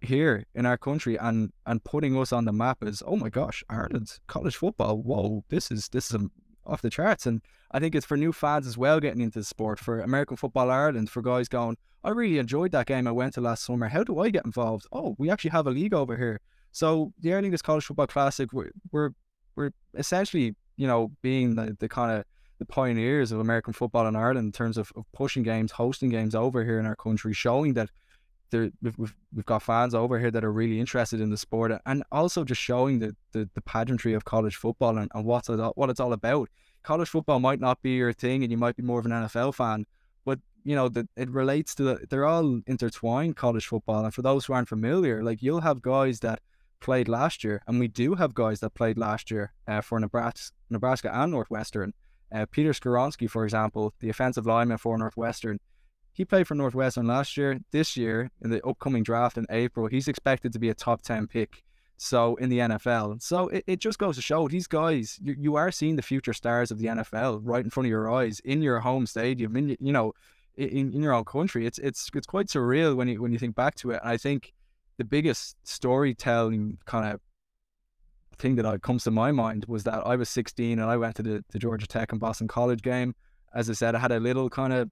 here 0.00 0.44
in 0.54 0.66
our 0.66 0.76
country 0.76 1.16
and 1.16 1.50
and 1.64 1.82
putting 1.84 2.16
us 2.18 2.32
on 2.32 2.44
the 2.44 2.52
map 2.52 2.82
is 2.82 3.02
oh 3.06 3.16
my 3.16 3.30
gosh, 3.30 3.64
Ireland's 3.70 4.20
college 4.26 4.56
football. 4.56 4.98
Whoa, 4.98 5.44
this 5.48 5.70
is 5.70 5.88
this 5.88 6.12
is 6.12 6.20
off 6.66 6.82
the 6.82 6.90
charts. 6.90 7.26
And 7.26 7.42
I 7.70 7.80
think 7.80 7.94
it's 7.94 8.06
for 8.06 8.16
new 8.16 8.32
fans 8.32 8.66
as 8.66 8.78
well 8.78 9.00
getting 9.00 9.20
into 9.20 9.38
the 9.38 9.44
sport 9.44 9.78
for 9.78 10.00
American 10.00 10.36
Football 10.36 10.70
Ireland 10.70 11.10
for 11.10 11.22
guys 11.22 11.48
going. 11.48 11.76
I 12.02 12.10
really 12.10 12.38
enjoyed 12.38 12.72
that 12.72 12.86
game 12.86 13.06
I 13.06 13.12
went 13.12 13.34
to 13.34 13.40
last 13.40 13.64
summer. 13.64 13.88
How 13.88 14.04
do 14.04 14.18
I 14.18 14.30
get 14.30 14.44
involved? 14.44 14.86
Oh, 14.92 15.14
we 15.18 15.30
actually 15.30 15.50
have 15.50 15.66
a 15.66 15.70
league 15.70 15.94
over 15.94 16.16
here. 16.16 16.40
So 16.70 17.12
the 17.20 17.30
Lingus 17.30 17.62
College 17.62 17.84
Football 17.84 18.08
Classic, 18.08 18.52
we're, 18.52 18.72
we're 18.92 19.10
we're 19.56 19.70
essentially, 19.94 20.54
you 20.76 20.86
know, 20.86 21.12
being 21.22 21.54
the, 21.54 21.76
the 21.78 21.88
kind 21.88 22.18
of 22.18 22.24
the 22.58 22.64
pioneers 22.64 23.32
of 23.32 23.40
American 23.40 23.72
football 23.72 24.06
in 24.06 24.16
Ireland 24.16 24.46
in 24.46 24.52
terms 24.52 24.78
of, 24.78 24.92
of 24.96 25.04
pushing 25.12 25.42
games, 25.42 25.72
hosting 25.72 26.10
games 26.10 26.34
over 26.34 26.64
here 26.64 26.78
in 26.78 26.86
our 26.86 26.96
country, 26.96 27.32
showing 27.32 27.74
that 27.74 27.90
there 28.50 28.70
we've, 28.82 29.14
we've, 29.34 29.46
got 29.46 29.62
fans 29.62 29.94
over 29.94 30.18
here 30.18 30.30
that 30.30 30.44
are 30.44 30.52
really 30.52 30.78
interested 30.78 31.20
in 31.20 31.30
the 31.30 31.36
sport 31.36 31.72
and 31.86 32.04
also 32.12 32.44
just 32.44 32.60
showing 32.60 33.00
the, 33.00 33.16
the, 33.32 33.48
the 33.54 33.60
pageantry 33.62 34.14
of 34.14 34.24
college 34.24 34.54
football 34.54 34.96
and, 34.98 35.10
and 35.14 35.24
what's 35.24 35.48
it, 35.48 35.58
what 35.74 35.90
it's 35.90 36.00
all 36.00 36.12
about. 36.12 36.48
College 36.82 37.08
football 37.08 37.40
might 37.40 37.60
not 37.60 37.82
be 37.82 37.92
your 37.92 38.12
thing 38.12 38.42
and 38.42 38.52
you 38.52 38.58
might 38.58 38.76
be 38.76 38.82
more 38.82 39.00
of 39.00 39.06
an 39.06 39.12
NFL 39.12 39.54
fan, 39.54 39.86
but 40.24 40.38
you 40.62 40.76
know 40.76 40.88
that 40.88 41.08
it 41.16 41.30
relates 41.30 41.74
to 41.74 41.82
the, 41.82 42.06
they're 42.08 42.26
all 42.26 42.60
intertwined 42.66 43.36
college 43.36 43.66
football 43.66 44.04
and 44.04 44.14
for 44.14 44.22
those 44.22 44.46
who 44.46 44.52
aren't 44.52 44.68
familiar 44.68 45.22
like 45.22 45.42
you'll 45.42 45.60
have 45.60 45.82
guys 45.82 46.20
that 46.20 46.40
played 46.84 47.08
last 47.08 47.42
year, 47.42 47.62
and 47.66 47.80
we 47.80 47.88
do 47.88 48.14
have 48.14 48.34
guys 48.34 48.60
that 48.60 48.74
played 48.74 48.98
last 48.98 49.30
year 49.30 49.54
uh, 49.66 49.80
for 49.80 49.98
Nebraska, 49.98 50.54
Nebraska 50.68 51.10
and 51.12 51.32
Northwestern. 51.32 51.94
Uh, 52.30 52.44
Peter 52.50 52.72
Skoronski, 52.72 53.28
for 53.28 53.44
example, 53.44 53.94
the 54.00 54.10
offensive 54.10 54.44
lineman 54.44 54.76
for 54.76 54.98
Northwestern, 54.98 55.58
he 56.12 56.26
played 56.26 56.46
for 56.46 56.54
Northwestern 56.54 57.06
last 57.06 57.38
year. 57.38 57.58
This 57.72 57.96
year, 57.96 58.30
in 58.42 58.50
the 58.50 58.64
upcoming 58.66 59.02
draft 59.02 59.38
in 59.38 59.46
April, 59.48 59.86
he's 59.86 60.08
expected 60.08 60.52
to 60.52 60.58
be 60.58 60.68
a 60.68 60.74
top 60.74 61.00
10 61.00 61.26
pick. 61.26 61.62
So 61.96 62.34
in 62.36 62.50
the 62.50 62.58
NFL. 62.58 63.22
So 63.22 63.48
it, 63.48 63.64
it 63.66 63.80
just 63.80 63.98
goes 63.98 64.16
to 64.16 64.22
show 64.22 64.46
these 64.48 64.66
guys, 64.66 65.18
you, 65.22 65.34
you 65.38 65.56
are 65.56 65.70
seeing 65.70 65.96
the 65.96 66.02
future 66.02 66.34
stars 66.34 66.70
of 66.70 66.78
the 66.78 66.86
NFL 66.86 67.40
right 67.44 67.64
in 67.64 67.70
front 67.70 67.86
of 67.86 67.90
your 67.90 68.12
eyes 68.12 68.40
in 68.40 68.60
your 68.62 68.80
home 68.80 69.06
stadium, 69.06 69.56
in 69.56 69.76
you 69.80 69.92
know, 69.92 70.12
in, 70.56 70.92
in 70.92 71.02
your 71.02 71.14
own 71.14 71.24
country. 71.24 71.66
It's 71.66 71.78
it's 71.78 72.10
it's 72.14 72.26
quite 72.26 72.48
surreal 72.48 72.96
when 72.96 73.08
you 73.08 73.22
when 73.22 73.32
you 73.32 73.38
think 73.38 73.54
back 73.54 73.76
to 73.76 73.92
it. 73.92 74.00
And 74.02 74.10
I 74.10 74.16
think 74.16 74.52
the 74.96 75.04
biggest 75.04 75.56
storytelling 75.64 76.78
kind 76.86 77.12
of 77.12 77.20
thing 78.38 78.56
that 78.56 78.66
uh, 78.66 78.78
comes 78.78 79.04
to 79.04 79.10
my 79.10 79.32
mind 79.32 79.64
was 79.68 79.84
that 79.84 80.06
I 80.06 80.16
was 80.16 80.28
16 80.28 80.78
and 80.78 80.90
I 80.90 80.96
went 80.96 81.16
to 81.16 81.22
the, 81.22 81.44
the 81.50 81.58
Georgia 81.58 81.86
Tech 81.86 82.12
and 82.12 82.20
Boston 82.20 82.48
College 82.48 82.82
game. 82.82 83.14
As 83.54 83.70
I 83.70 83.74
said, 83.74 83.94
I 83.94 83.98
had 83.98 84.12
a 84.12 84.20
little 84.20 84.50
kind 84.50 84.72
of 84.72 84.90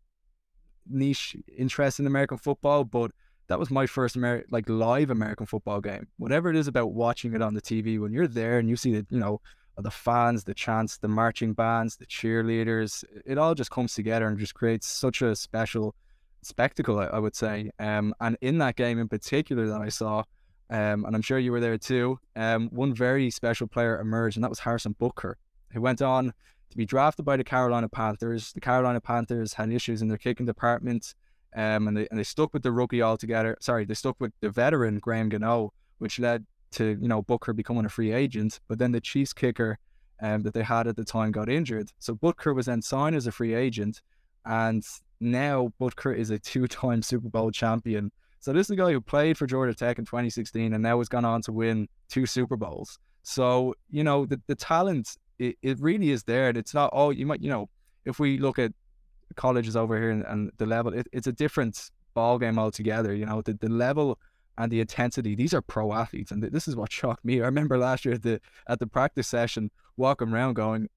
niche 0.88 1.36
interest 1.56 1.98
in 2.00 2.06
American 2.06 2.38
football, 2.38 2.84
but 2.84 3.10
that 3.48 3.58
was 3.58 3.70
my 3.70 3.86
first 3.86 4.16
Ameri- 4.16 4.44
like 4.50 4.68
live 4.68 5.10
American 5.10 5.46
football 5.46 5.80
game. 5.80 6.06
Whatever 6.16 6.50
it 6.50 6.56
is 6.56 6.68
about 6.68 6.92
watching 6.92 7.34
it 7.34 7.42
on 7.42 7.54
the 7.54 7.60
TV, 7.60 8.00
when 8.00 8.12
you're 8.12 8.28
there 8.28 8.58
and 8.58 8.68
you 8.68 8.76
see 8.76 8.92
the 8.92 9.06
you 9.10 9.18
know 9.18 9.40
the 9.76 9.90
fans, 9.90 10.44
the 10.44 10.54
chants, 10.54 10.98
the 10.98 11.08
marching 11.08 11.54
bands, 11.54 11.96
the 11.96 12.06
cheerleaders, 12.06 13.04
it 13.24 13.38
all 13.38 13.54
just 13.54 13.70
comes 13.70 13.94
together 13.94 14.26
and 14.26 14.38
just 14.38 14.54
creates 14.54 14.86
such 14.86 15.22
a 15.22 15.34
special 15.34 15.94
spectacle, 16.42 16.98
I, 16.98 17.06
I 17.06 17.18
would 17.18 17.34
say. 17.34 17.70
Um, 17.78 18.14
and 18.20 18.36
in 18.40 18.58
that 18.58 18.76
game 18.76 18.98
in 18.98 19.08
particular 19.08 19.66
that 19.68 19.80
I 19.80 19.88
saw, 19.88 20.24
um, 20.70 21.04
and 21.04 21.14
I'm 21.14 21.22
sure 21.22 21.38
you 21.38 21.52
were 21.52 21.60
there 21.60 21.78
too, 21.78 22.18
um, 22.36 22.68
one 22.70 22.94
very 22.94 23.30
special 23.30 23.66
player 23.66 24.00
emerged, 24.00 24.36
and 24.36 24.44
that 24.44 24.50
was 24.50 24.60
Harrison 24.60 24.94
Butker, 24.98 25.34
who 25.72 25.80
went 25.80 26.00
on 26.00 26.32
to 26.70 26.76
be 26.76 26.86
drafted 26.86 27.24
by 27.24 27.36
the 27.36 27.44
Carolina 27.44 27.88
Panthers. 27.88 28.52
The 28.52 28.60
Carolina 28.60 29.00
Panthers 29.00 29.52
had 29.52 29.70
issues 29.70 30.02
in 30.02 30.08
their 30.08 30.18
kicking 30.18 30.46
department, 30.46 31.14
um, 31.54 31.88
and 31.88 31.96
they 31.96 32.08
and 32.10 32.18
they 32.18 32.24
stuck 32.24 32.52
with 32.54 32.62
the 32.62 32.72
rookie 32.72 33.02
altogether. 33.02 33.56
Sorry, 33.60 33.84
they 33.84 33.94
stuck 33.94 34.18
with 34.20 34.32
the 34.40 34.48
veteran 34.48 34.98
Graham 34.98 35.28
Gano, 35.28 35.72
which 35.98 36.18
led 36.18 36.46
to 36.72 36.98
you 37.00 37.08
know 37.08 37.22
Butker 37.22 37.54
becoming 37.54 37.84
a 37.84 37.90
free 37.90 38.12
agent. 38.12 38.58
But 38.66 38.78
then 38.78 38.92
the 38.92 39.00
Chiefs 39.00 39.34
kicker 39.34 39.78
um, 40.22 40.42
that 40.42 40.54
they 40.54 40.62
had 40.62 40.86
at 40.86 40.96
the 40.96 41.04
time 41.04 41.32
got 41.32 41.50
injured, 41.50 41.90
so 41.98 42.14
Butker 42.14 42.54
was 42.54 42.66
then 42.66 42.80
signed 42.80 43.14
as 43.14 43.26
a 43.26 43.32
free 43.32 43.54
agent, 43.54 44.00
and 44.46 44.82
now 45.22 45.72
Butker 45.80 46.16
is 46.16 46.30
a 46.30 46.38
two-time 46.38 47.02
Super 47.02 47.28
Bowl 47.28 47.50
champion. 47.50 48.10
So 48.40 48.52
this 48.52 48.66
is 48.66 48.72
a 48.72 48.76
guy 48.76 48.90
who 48.92 49.00
played 49.00 49.38
for 49.38 49.46
Georgia 49.46 49.74
Tech 49.74 49.98
in 49.98 50.04
2016 50.04 50.72
and 50.72 50.82
now 50.82 50.98
has 50.98 51.08
gone 51.08 51.24
on 51.24 51.42
to 51.42 51.52
win 51.52 51.88
two 52.08 52.26
Super 52.26 52.56
Bowls. 52.56 52.98
So 53.22 53.74
you 53.88 54.02
know 54.02 54.26
the 54.26 54.40
the 54.48 54.56
talent 54.56 55.16
it, 55.38 55.56
it 55.62 55.80
really 55.80 56.10
is 56.10 56.24
there. 56.24 56.50
It's 56.50 56.74
not 56.74 56.90
oh 56.92 57.10
you 57.10 57.24
might 57.24 57.40
you 57.40 57.50
know 57.50 57.68
if 58.04 58.18
we 58.18 58.38
look 58.38 58.58
at 58.58 58.72
colleges 59.36 59.76
over 59.76 59.96
here 59.96 60.10
and, 60.10 60.24
and 60.24 60.50
the 60.58 60.66
level 60.66 60.92
it, 60.92 61.06
it's 61.12 61.28
a 61.28 61.32
different 61.32 61.90
ball 62.14 62.38
game 62.38 62.58
altogether. 62.58 63.14
You 63.14 63.26
know 63.26 63.42
the 63.42 63.54
the 63.54 63.68
level 63.68 64.18
and 64.58 64.70
the 64.70 64.80
intensity. 64.80 65.34
These 65.34 65.54
are 65.54 65.62
pro 65.62 65.92
athletes, 65.92 66.32
and 66.32 66.42
this 66.42 66.66
is 66.66 66.76
what 66.76 66.92
shocked 67.00 67.24
me. 67.24 67.40
I 67.40 67.44
remember 67.44 67.78
last 67.78 68.04
year 68.04 68.14
at 68.14 68.22
the 68.22 68.40
at 68.68 68.80
the 68.80 68.86
practice 68.86 69.28
session, 69.28 69.70
walking 69.96 70.30
around 70.32 70.54
going, 70.54 70.88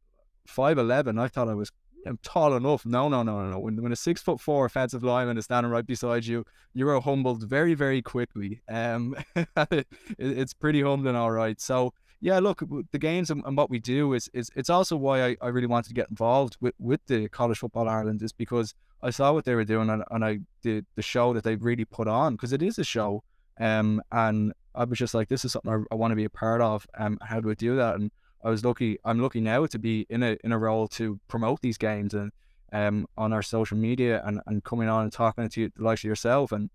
five 0.47 0.77
eleven. 0.79 1.19
I 1.19 1.27
thought 1.27 1.47
I 1.47 1.53
was 1.53 1.71
I'm 2.05 2.19
tall 2.23 2.55
enough. 2.55 2.85
No, 2.85 3.09
no, 3.09 3.23
no, 3.23 3.41
no, 3.41 3.51
no. 3.51 3.59
When, 3.59 3.81
when 3.81 3.91
a 3.91 3.95
six 3.95 4.21
foot 4.21 4.39
four 4.39 4.65
offensive 4.65 5.03
lineman 5.03 5.37
is 5.37 5.45
standing 5.45 5.71
right 5.71 5.85
beside 5.85 6.25
you, 6.25 6.45
you 6.73 6.87
are 6.89 7.01
humbled 7.01 7.47
very, 7.49 7.73
very 7.73 8.01
quickly. 8.01 8.61
Um, 8.69 9.15
it, 9.35 9.87
it's 10.17 10.53
pretty 10.53 10.81
humbling, 10.81 11.15
all 11.15 11.31
right. 11.31 11.59
So 11.59 11.93
yeah, 12.21 12.39
look, 12.39 12.63
the 12.91 12.99
games 12.99 13.29
and, 13.29 13.43
and, 13.45 13.57
what 13.57 13.69
we 13.69 13.79
do 13.79 14.13
is 14.13 14.29
is 14.33 14.49
it's 14.55 14.69
also 14.69 14.95
why 14.95 15.23
I, 15.23 15.37
I 15.41 15.47
really 15.49 15.67
wanted 15.67 15.89
to 15.89 15.93
get 15.93 16.09
involved 16.09 16.57
with, 16.61 16.73
with 16.79 17.01
the 17.07 17.27
college 17.29 17.59
football 17.59 17.89
Ireland 17.89 18.21
is 18.21 18.31
because 18.31 18.73
I 19.03 19.09
saw 19.09 19.33
what 19.33 19.45
they 19.45 19.55
were 19.55 19.65
doing 19.65 19.89
and, 19.89 20.03
and 20.09 20.25
I 20.25 20.39
the 20.63 20.83
the 20.95 21.01
show 21.01 21.33
that 21.33 21.43
they 21.43 21.55
really 21.55 21.85
put 21.85 22.07
on 22.07 22.35
because 22.35 22.53
it 22.53 22.61
is 22.61 22.79
a 22.79 22.83
show. 22.83 23.23
Um, 23.59 24.01
and 24.11 24.53
I 24.73 24.83
was 24.83 24.99
just 24.99 25.13
like, 25.13 25.29
this 25.29 25.45
is 25.45 25.53
something 25.53 25.71
I, 25.71 25.93
I 25.93 25.95
want 25.95 26.11
to 26.11 26.15
be 26.15 26.25
a 26.25 26.29
part 26.29 26.61
of. 26.61 26.85
Um, 26.97 27.17
how 27.21 27.39
do 27.39 27.49
I 27.49 27.53
do 27.53 27.75
that? 27.77 27.95
And 27.95 28.11
I 28.45 28.49
was 28.51 28.63
lucky. 28.63 28.97
I'm 29.03 29.19
lucky 29.19 29.41
now 29.41 29.65
to 29.65 29.79
be 29.79 30.05
in 30.09 30.21
a 30.23 30.37
in 30.43 30.51
a 30.51 30.59
role 30.59 30.87
to 30.99 31.19
promote 31.27 31.59
these 31.61 31.77
games 31.77 32.13
and 32.13 32.31
um 32.71 33.07
on 33.17 33.33
our 33.33 33.41
social 33.41 33.77
media 33.77 34.21
and, 34.25 34.39
and 34.47 34.63
coming 34.63 34.87
on 34.87 35.03
and 35.03 35.11
talking 35.11 35.49
to 35.49 35.61
you, 35.61 35.71
the 35.75 35.83
likes 35.83 36.01
of 36.01 36.09
yourself 36.13 36.51
and 36.51 36.69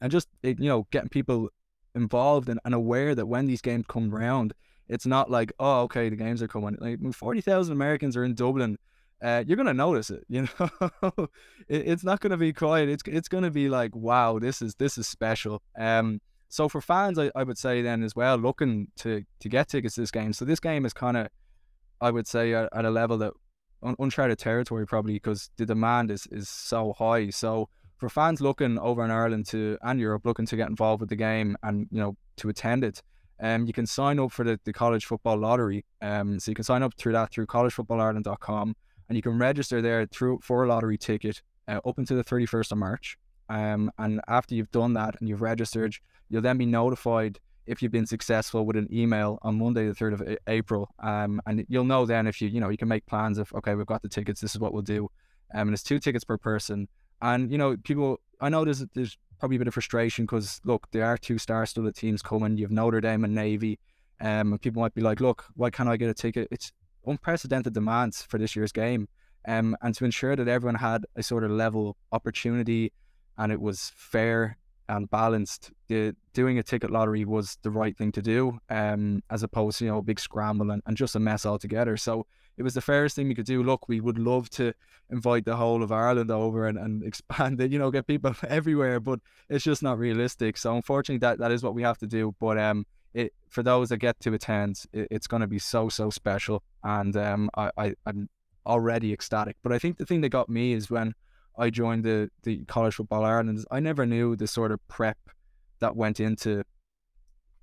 and 0.00 0.12
just 0.12 0.28
you 0.42 0.54
know 0.70 0.86
getting 0.90 1.08
people 1.08 1.48
involved 1.94 2.48
and, 2.48 2.60
and 2.64 2.74
aware 2.74 3.14
that 3.14 3.26
when 3.26 3.46
these 3.46 3.62
games 3.62 3.84
come 3.88 4.14
around, 4.14 4.52
It's 4.88 5.06
not 5.06 5.30
like, 5.30 5.52
oh, 5.60 5.82
okay, 5.82 6.08
the 6.08 6.16
games 6.16 6.42
are 6.42 6.48
coming. 6.48 6.76
Like 6.80 6.98
forty 7.14 7.40
thousand 7.40 7.72
Americans 7.74 8.16
are 8.16 8.24
in 8.24 8.34
Dublin. 8.34 8.76
Uh, 9.22 9.44
you're 9.46 9.56
gonna 9.56 9.74
notice 9.74 10.10
it. 10.10 10.24
You 10.28 10.48
know, 10.58 11.28
it, 11.68 11.88
it's 11.88 12.04
not 12.04 12.20
gonna 12.20 12.36
be 12.36 12.52
quiet. 12.52 12.88
It's 12.88 13.04
it's 13.06 13.28
gonna 13.28 13.50
be 13.50 13.68
like, 13.68 13.94
wow, 13.94 14.38
this 14.40 14.60
is 14.62 14.74
this 14.76 14.98
is 14.98 15.06
special. 15.06 15.62
Um, 15.78 16.20
so 16.50 16.68
for 16.68 16.80
fans, 16.80 17.16
I, 17.16 17.30
I 17.34 17.44
would 17.44 17.56
say 17.56 17.80
then 17.80 18.02
as 18.02 18.16
well, 18.16 18.36
looking 18.36 18.88
to 18.96 19.24
to 19.38 19.48
get 19.48 19.68
tickets 19.68 19.94
to 19.94 20.02
this 20.02 20.10
game. 20.10 20.32
So 20.32 20.44
this 20.44 20.58
game 20.58 20.84
is 20.84 20.92
kind 20.92 21.16
of, 21.16 21.28
I 22.00 22.10
would 22.10 22.26
say, 22.26 22.52
at, 22.52 22.68
at 22.74 22.84
a 22.84 22.90
level 22.90 23.16
that 23.18 23.32
un- 23.84 23.94
uncharted 24.00 24.38
territory 24.38 24.84
probably 24.84 25.14
because 25.14 25.50
the 25.56 25.64
demand 25.64 26.10
is 26.10 26.26
is 26.32 26.48
so 26.48 26.92
high. 26.98 27.30
So 27.30 27.68
for 27.98 28.08
fans 28.08 28.40
looking 28.40 28.80
over 28.80 29.04
in 29.04 29.12
Ireland 29.12 29.46
to 29.46 29.78
and 29.82 30.00
Europe 30.00 30.26
looking 30.26 30.46
to 30.46 30.56
get 30.56 30.68
involved 30.68 31.00
with 31.00 31.08
the 31.08 31.16
game 31.16 31.56
and 31.62 31.86
you 31.92 32.00
know 32.00 32.16
to 32.38 32.48
attend 32.48 32.82
it, 32.82 33.00
um, 33.40 33.64
you 33.64 33.72
can 33.72 33.86
sign 33.86 34.18
up 34.18 34.32
for 34.32 34.44
the, 34.44 34.58
the 34.64 34.72
college 34.72 35.04
football 35.04 35.36
lottery. 35.36 35.84
Um, 36.02 36.40
so 36.40 36.50
you 36.50 36.56
can 36.56 36.64
sign 36.64 36.82
up 36.82 36.94
through 36.96 37.12
that 37.12 37.32
through 37.32 37.46
collegefootballireland.com 37.46 38.74
and 39.08 39.16
you 39.16 39.22
can 39.22 39.38
register 39.38 39.80
there 39.80 40.04
through 40.06 40.40
for 40.42 40.64
a 40.64 40.68
lottery 40.68 40.98
ticket 40.98 41.42
uh, 41.68 41.80
up 41.86 41.98
until 41.98 42.16
the 42.16 42.24
31st 42.24 42.72
of 42.72 42.78
March. 42.78 43.16
Um, 43.48 43.90
and 43.98 44.20
after 44.28 44.54
you've 44.54 44.70
done 44.70 44.94
that 44.94 45.16
and 45.20 45.28
you've 45.28 45.42
registered, 45.42 45.96
you'll 46.30 46.42
then 46.42 46.56
be 46.56 46.66
notified 46.66 47.38
if 47.66 47.82
you've 47.82 47.92
been 47.92 48.06
successful 48.06 48.64
with 48.64 48.76
an 48.76 48.88
email 48.92 49.38
on 49.42 49.58
Monday, 49.58 49.86
the 49.86 49.94
3rd 49.94 50.14
of 50.14 50.38
April. 50.46 50.92
Um, 50.98 51.40
and 51.46 51.64
you'll 51.68 51.84
know 51.84 52.06
then 52.06 52.26
if 52.26 52.40
you, 52.40 52.48
you 52.48 52.60
know, 52.60 52.68
you 52.68 52.76
can 52.76 52.88
make 52.88 53.06
plans 53.06 53.38
of, 53.38 53.52
okay, 53.54 53.74
we've 53.74 53.86
got 53.86 54.02
the 54.02 54.08
tickets, 54.08 54.40
this 54.40 54.54
is 54.54 54.60
what 54.60 54.72
we'll 54.72 54.82
do. 54.82 55.08
Um, 55.54 55.68
and 55.68 55.72
it's 55.72 55.82
two 55.82 55.98
tickets 55.98 56.24
per 56.24 56.38
person. 56.38 56.88
And, 57.22 57.52
you 57.52 57.58
know, 57.58 57.76
people, 57.76 58.18
I 58.40 58.48
know 58.48 58.64
there's, 58.64 58.84
there's 58.94 59.18
probably 59.38 59.56
a 59.56 59.58
bit 59.58 59.68
of 59.68 59.74
frustration 59.74 60.24
because, 60.24 60.60
look, 60.64 60.88
there 60.90 61.04
are 61.04 61.16
two 61.16 61.38
star 61.38 61.66
studded 61.66 61.94
teams 61.94 62.22
coming. 62.22 62.56
You've 62.56 62.70
Notre 62.70 63.00
Dame 63.00 63.24
and 63.24 63.34
Navy. 63.34 63.78
Um, 64.20 64.52
and 64.52 64.60
people 64.60 64.82
might 64.82 64.94
be 64.94 65.00
like, 65.00 65.20
look, 65.20 65.44
why 65.54 65.70
can't 65.70 65.88
I 65.88 65.96
get 65.96 66.10
a 66.10 66.14
ticket? 66.14 66.48
It's 66.50 66.72
unprecedented 67.06 67.72
demands 67.72 68.22
for 68.22 68.38
this 68.38 68.56
year's 68.56 68.72
game. 68.72 69.08
Um, 69.46 69.76
and 69.80 69.94
to 69.94 70.04
ensure 70.04 70.36
that 70.36 70.48
everyone 70.48 70.74
had 70.74 71.06
a 71.16 71.22
sort 71.22 71.44
of 71.44 71.50
level 71.50 71.96
opportunity 72.12 72.92
and 73.38 73.50
it 73.50 73.60
was 73.60 73.92
fair 73.94 74.58
and 74.90 75.08
balanced, 75.08 75.70
the 75.86 76.14
doing 76.34 76.58
a 76.58 76.62
ticket 76.62 76.90
lottery 76.90 77.24
was 77.24 77.56
the 77.62 77.70
right 77.70 77.96
thing 77.96 78.10
to 78.12 78.20
do, 78.20 78.58
um, 78.68 79.22
as 79.30 79.44
opposed 79.44 79.78
to 79.78 79.84
you 79.84 79.90
know 79.90 79.98
a 79.98 80.02
big 80.02 80.18
scramble 80.18 80.72
and, 80.72 80.82
and 80.84 80.96
just 80.96 81.14
a 81.14 81.20
mess 81.20 81.46
altogether. 81.46 81.96
So 81.96 82.26
it 82.56 82.64
was 82.64 82.74
the 82.74 82.80
fairest 82.80 83.14
thing 83.14 83.28
we 83.28 83.36
could 83.36 83.46
do. 83.46 83.62
Look, 83.62 83.88
we 83.88 84.00
would 84.00 84.18
love 84.18 84.50
to 84.50 84.74
invite 85.08 85.44
the 85.44 85.56
whole 85.56 85.84
of 85.84 85.92
Ireland 85.92 86.32
over 86.32 86.66
and, 86.66 86.76
and 86.76 87.02
expand 87.10 87.60
it, 87.60 87.70
you 87.70 87.78
know, 87.78 87.90
get 87.92 88.08
people 88.08 88.34
everywhere, 88.48 88.98
but 88.98 89.20
it's 89.48 89.64
just 89.64 89.82
not 89.82 89.98
realistic. 89.98 90.56
So 90.56 90.74
unfortunately, 90.74 91.20
that 91.20 91.38
that 91.38 91.52
is 91.52 91.62
what 91.62 91.74
we 91.74 91.82
have 91.82 91.98
to 91.98 92.06
do. 92.06 92.34
But 92.40 92.58
um, 92.58 92.84
it 93.14 93.32
for 93.48 93.62
those 93.62 93.90
that 93.90 93.98
get 93.98 94.18
to 94.20 94.34
attend, 94.34 94.82
it, 94.92 95.06
it's 95.12 95.28
going 95.28 95.42
to 95.42 95.46
be 95.46 95.60
so 95.60 95.88
so 95.88 96.10
special, 96.10 96.64
and 96.82 97.16
um, 97.16 97.48
I, 97.56 97.70
I 97.78 97.94
I'm 98.06 98.28
already 98.66 99.12
ecstatic. 99.12 99.56
But 99.62 99.72
I 99.72 99.78
think 99.78 99.98
the 99.98 100.06
thing 100.06 100.20
that 100.22 100.30
got 100.30 100.48
me 100.48 100.72
is 100.72 100.90
when 100.90 101.14
I 101.60 101.70
joined 101.70 102.04
the 102.04 102.30
the 102.42 102.64
College 102.64 102.94
Football 102.94 103.24
Ireland. 103.24 103.64
I 103.70 103.80
never 103.80 104.06
knew 104.06 104.34
the 104.34 104.46
sort 104.46 104.72
of 104.72 104.80
prep 104.88 105.18
that 105.80 105.94
went 105.94 106.18
into 106.18 106.64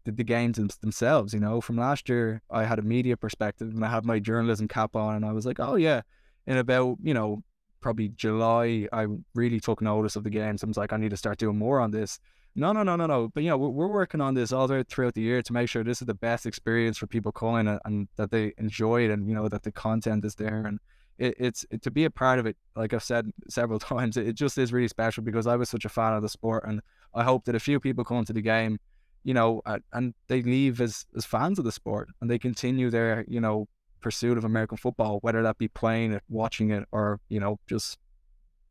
the, 0.06 0.12
the 0.12 0.24
games 0.24 0.58
themselves. 0.78 1.34
You 1.34 1.40
know, 1.40 1.60
from 1.62 1.78
last 1.78 2.08
year, 2.08 2.42
I 2.52 2.64
had 2.66 2.80
a 2.80 2.84
media 2.84 3.18
perspective 3.18 3.70
and 3.70 3.84
I 3.84 3.90
had 3.90 4.06
my 4.06 4.20
journalism 4.20 4.68
cap 4.68 4.96
on, 4.96 5.16
and 5.16 5.26
I 5.26 5.32
was 5.34 5.46
like, 5.46 5.60
oh 5.60 5.76
yeah. 5.76 6.02
In 6.46 6.58
about 6.58 6.98
you 7.04 7.14
know 7.14 7.44
probably 7.82 8.10
July, 8.10 8.88
I 8.94 9.08
really 9.34 9.60
took 9.60 9.82
notice 9.82 10.16
of 10.16 10.24
the 10.24 10.30
games. 10.30 10.64
I 10.64 10.68
was 10.68 10.78
like, 10.78 10.94
I 10.94 10.98
need 10.98 11.10
to 11.10 11.18
start 11.18 11.40
doing 11.40 11.58
more 11.58 11.80
on 11.80 11.92
this. 11.92 12.20
No, 12.56 12.72
no, 12.72 12.84
no, 12.84 12.96
no, 12.96 13.06
no. 13.06 13.30
But 13.34 13.44
you 13.44 13.50
know, 13.50 13.58
we're, 13.58 13.88
working 13.88 14.22
on 14.22 14.34
this 14.34 14.52
all 14.52 14.68
throughout 14.68 15.14
the 15.14 15.22
year 15.22 15.42
to 15.42 15.54
make 15.54 15.70
sure 15.70 15.84
this 15.84 16.02
is 16.02 16.08
the 16.08 16.14
best 16.16 16.46
experience 16.46 16.98
for 16.98 17.06
people 17.06 17.32
calling 17.32 17.68
and, 17.68 17.80
and 17.86 18.08
that 18.16 18.32
they 18.32 18.54
enjoy 18.58 19.06
it, 19.06 19.12
and 19.12 19.28
you 19.28 19.36
know 19.36 19.48
that 19.50 19.64
the 19.64 19.72
content 19.72 20.24
is 20.24 20.36
there 20.36 20.66
and 20.66 20.80
it, 21.18 21.36
it's 21.40 21.66
it, 21.72 21.82
to 21.84 21.92
be 21.92 22.06
a 22.06 22.10
part 22.10 22.40
of 22.40 22.46
it. 22.46 22.58
Like 22.76 22.94
I've 22.94 23.04
said 23.04 23.32
several 23.50 23.80
times, 23.94 24.18
it, 24.18 24.28
it 24.28 24.34
just 24.34 24.58
is 24.58 24.74
really 24.74 24.88
special 24.88 25.24
because 25.24 25.48
I 25.48 25.56
was 25.56 25.70
such 25.70 25.86
a 25.86 25.90
fan 25.90 26.14
of 26.14 26.22
the 26.22 26.30
sport, 26.30 26.64
and 26.68 26.82
I 27.14 27.24
hope 27.24 27.46
that 27.46 27.56
a 27.56 27.60
few 27.60 27.80
people 27.80 28.04
come 28.04 28.26
to 28.26 28.34
the 28.34 28.42
game, 28.42 28.80
you 29.24 29.34
know, 29.34 29.62
and 29.94 30.14
they 30.28 30.42
leave 30.42 30.82
as 30.82 31.06
as 31.16 31.26
fans 31.26 31.60
of 31.60 31.66
the 31.66 31.72
sport, 31.72 32.10
and 32.22 32.30
they 32.30 32.40
continue 32.40 32.90
their 32.90 33.26
you 33.28 33.42
know 33.42 33.68
pursuit 34.00 34.38
of 34.38 34.46
American 34.46 34.78
football, 34.78 35.20
whether 35.22 35.42
that 35.44 35.58
be 35.58 35.68
playing 35.68 36.14
it, 36.14 36.24
watching 36.30 36.72
it, 36.72 36.86
or 36.92 37.20
you 37.30 37.40
know 37.40 37.60
just 37.68 37.98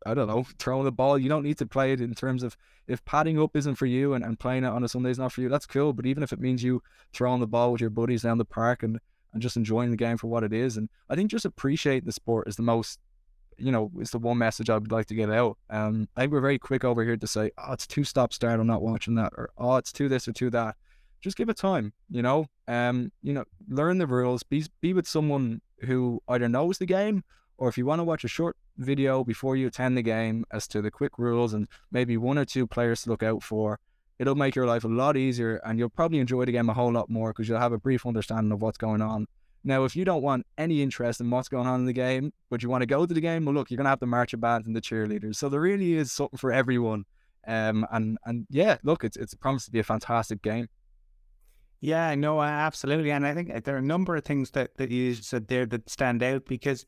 I 0.07 0.15
don't 0.15 0.29
know, 0.29 0.45
throwing 0.59 0.85
the 0.85 0.93
ball. 0.93 1.19
You 1.19 1.29
don't 1.29 1.43
need 1.43 1.59
to 1.59 1.67
play 1.67 1.93
it 1.93 2.01
in 2.01 2.15
terms 2.15 2.43
of 2.43 2.57
if 2.87 3.05
padding 3.05 3.41
up 3.41 3.57
isn't 3.57 3.75
for 3.75 3.87
you 3.87 4.15
and, 4.15 4.25
and 4.25 4.39
playing 4.39 4.65
it 4.65 4.69
on 4.69 4.85
a 4.85 4.89
Sunday 4.89 5.11
is 5.11 5.19
not 5.19 5.33
for 5.33 5.41
you, 5.41 5.49
that's 5.49 5.67
cool. 5.67 5.93
But 5.93 6.07
even 6.07 6.23
if 6.23 6.33
it 6.33 6.41
means 6.41 6.63
you 6.63 6.83
throwing 7.13 7.41
the 7.41 7.47
ball 7.47 7.73
with 7.73 7.81
your 7.81 7.91
buddies 7.91 8.23
down 8.23 8.39
the 8.39 8.45
park 8.45 8.83
and 8.83 9.01
and 9.37 9.43
just 9.43 9.57
enjoying 9.57 9.91
the 9.91 9.97
game 9.97 10.17
for 10.17 10.27
what 10.27 10.43
it 10.43 10.53
is. 10.53 10.77
And 10.77 10.89
I 11.09 11.15
think 11.15 11.31
just 11.31 11.45
appreciate 11.45 12.05
the 12.05 12.13
sport 12.13 12.49
is 12.49 12.57
the 12.57 12.63
most, 12.63 12.99
you 13.59 13.71
know, 13.71 13.91
is 14.01 14.11
the 14.11 14.19
one 14.19 14.39
message 14.39 14.71
I 14.71 14.79
would 14.79 14.91
like 14.91 15.07
to 15.07 15.15
get 15.15 15.31
out. 15.31 15.59
Um, 15.71 16.09
I 16.17 16.23
think 16.23 16.33
we're 16.33 16.41
very 16.41 16.59
quick 16.59 16.85
over 16.85 17.05
here 17.05 17.17
to 17.17 17.27
say, 17.27 17.51
oh, 17.59 17.73
it's 17.73 17.87
too 17.87 18.05
stop 18.05 18.33
start. 18.33 18.59
I'm 18.59 18.67
not 18.67 18.83
watching 18.83 19.15
that, 19.17 19.33
or 19.37 19.51
oh, 19.59 19.77
it's 19.77 19.93
too 19.93 20.09
this 20.09 20.27
or 20.27 20.33
too 20.33 20.51
that. 20.51 20.77
Just 21.21 21.37
give 21.37 21.49
it 21.49 21.57
time, 21.57 21.93
you 22.11 22.23
know. 22.23 22.47
Um, 22.69 23.13
you 23.23 23.33
know, 23.33 23.45
learn 23.69 23.99
the 23.99 24.07
rules. 24.07 24.43
Be 24.43 24.65
be 24.81 24.93
with 24.93 25.07
someone 25.07 25.61
who 25.81 26.23
either 26.29 26.49
knows 26.49 26.79
the 26.79 26.87
game 26.87 27.25
or 27.59 27.69
if 27.69 27.79
you 27.79 27.87
want 27.87 28.01
to 28.01 28.05
watch 28.05 28.25
a 28.25 28.29
short 28.29 28.57
video 28.77 29.25
before 29.25 29.57
you 29.57 29.67
attend 29.67 29.97
the 29.97 30.03
game 30.03 30.45
as 30.51 30.69
to 30.69 30.83
the 30.83 30.91
quick 30.91 31.19
rules 31.19 31.55
and 31.55 31.69
maybe 31.91 32.17
one 32.17 32.39
or 32.39 32.45
two 32.45 32.67
players 32.67 33.03
to 33.03 33.11
look 33.11 33.23
out 33.23 33.43
for, 33.43 33.81
it'll 34.19 34.35
make 34.35 34.55
your 34.55 34.67
life 34.67 34.85
a 34.85 34.89
lot 34.89 35.17
easier 35.17 35.61
and 35.65 35.79
you'll 35.79 35.89
probably 35.89 36.19
enjoy 36.19 36.45
the 36.45 36.53
game 36.53 36.69
a 36.69 36.75
whole 36.75 36.93
lot 36.93 37.11
more 37.11 37.31
because 37.31 37.49
you'll 37.49 37.61
have 37.61 37.73
a 37.73 37.79
brief 37.79 38.07
understanding 38.07 38.53
of 38.53 38.63
what's 38.63 38.79
going 38.79 39.03
on. 39.03 39.27
Now, 39.65 39.85
if 39.85 39.97
you 39.97 40.05
don't 40.05 40.23
want 40.23 40.47
any 40.57 40.81
interest 40.81 41.21
in 41.21 41.29
what's 41.29 41.49
going 41.49 41.67
on 41.67 41.81
in 41.81 41.87
the 41.87 41.93
game, 41.93 42.33
but 42.51 42.63
you 42.63 42.69
want 42.69 42.83
to 42.83 42.87
go 42.87 43.05
to 43.05 43.13
the 43.13 43.21
game, 43.21 43.45
well, 43.45 43.55
look, 43.55 43.71
you're 43.71 43.77
going 43.77 43.87
to 43.87 43.91
have 43.91 44.01
the 44.01 44.07
marching 44.07 44.39
bands 44.39 44.67
and 44.67 44.77
the 44.77 44.81
cheerleaders. 44.81 45.37
So 45.37 45.49
there 45.49 45.61
really 45.61 45.95
is 45.95 46.13
something 46.13 46.39
for 46.39 46.53
everyone. 46.53 47.05
Um, 47.47 47.87
and 47.91 48.19
and 48.25 48.47
yeah, 48.51 48.79
look, 48.83 49.05
it's 49.05 49.17
it's 49.17 49.35
promised 49.35 49.67
to 49.67 49.73
be 49.73 49.79
a 49.79 49.85
fantastic 49.85 50.43
game. 50.43 50.69
Yeah, 51.81 52.15
no, 52.15 52.43
absolutely, 52.43 53.11
and 53.11 53.27
I 53.27 53.35
think 53.35 53.65
there 53.65 53.75
are 53.75 53.79
a 53.79 53.83
number 53.83 54.17
of 54.17 54.25
things 54.25 54.51
that 54.53 54.77
that 54.79 54.91
you 54.91 55.15
said 55.15 55.49
there 55.49 55.67
that 55.67 55.89
stand 55.89 56.23
out 56.23 56.47
because 56.47 56.87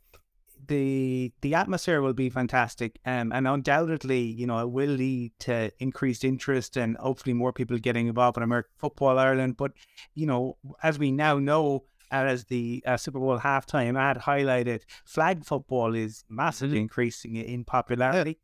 the 0.67 1.33
the 1.41 1.55
atmosphere 1.55 2.01
will 2.03 2.13
be 2.13 2.31
fantastic, 2.31 2.99
um, 3.07 3.33
and 3.33 3.47
undoubtedly, 3.47 4.21
you 4.21 4.47
know, 4.47 4.59
it 4.59 4.71
will 4.71 4.91
lead 4.91 5.33
to 5.41 5.71
increased 5.79 6.25
interest 6.25 6.77
and 6.77 6.97
hopefully 6.97 7.35
more 7.35 7.53
people 7.53 7.79
getting 7.79 8.09
involved 8.09 8.37
in 8.37 8.43
American 8.43 8.73
football 8.79 9.19
Ireland. 9.19 9.57
But 9.57 9.73
you 10.15 10.27
know, 10.27 10.57
as 10.83 10.99
we 10.99 11.11
now 11.11 11.39
know, 11.39 11.85
as 12.11 12.45
the 12.45 12.83
uh, 12.87 12.97
Super 12.97 13.19
Bowl 13.19 13.39
halftime 13.39 13.99
ad 13.99 14.19
highlighted, 14.19 14.83
flag 15.05 15.45
football 15.45 15.95
is 15.95 16.25
massively 16.29 16.77
mm-hmm. 16.77 16.83
increasing 16.83 17.37
in 17.37 17.65
popularity 17.65 18.39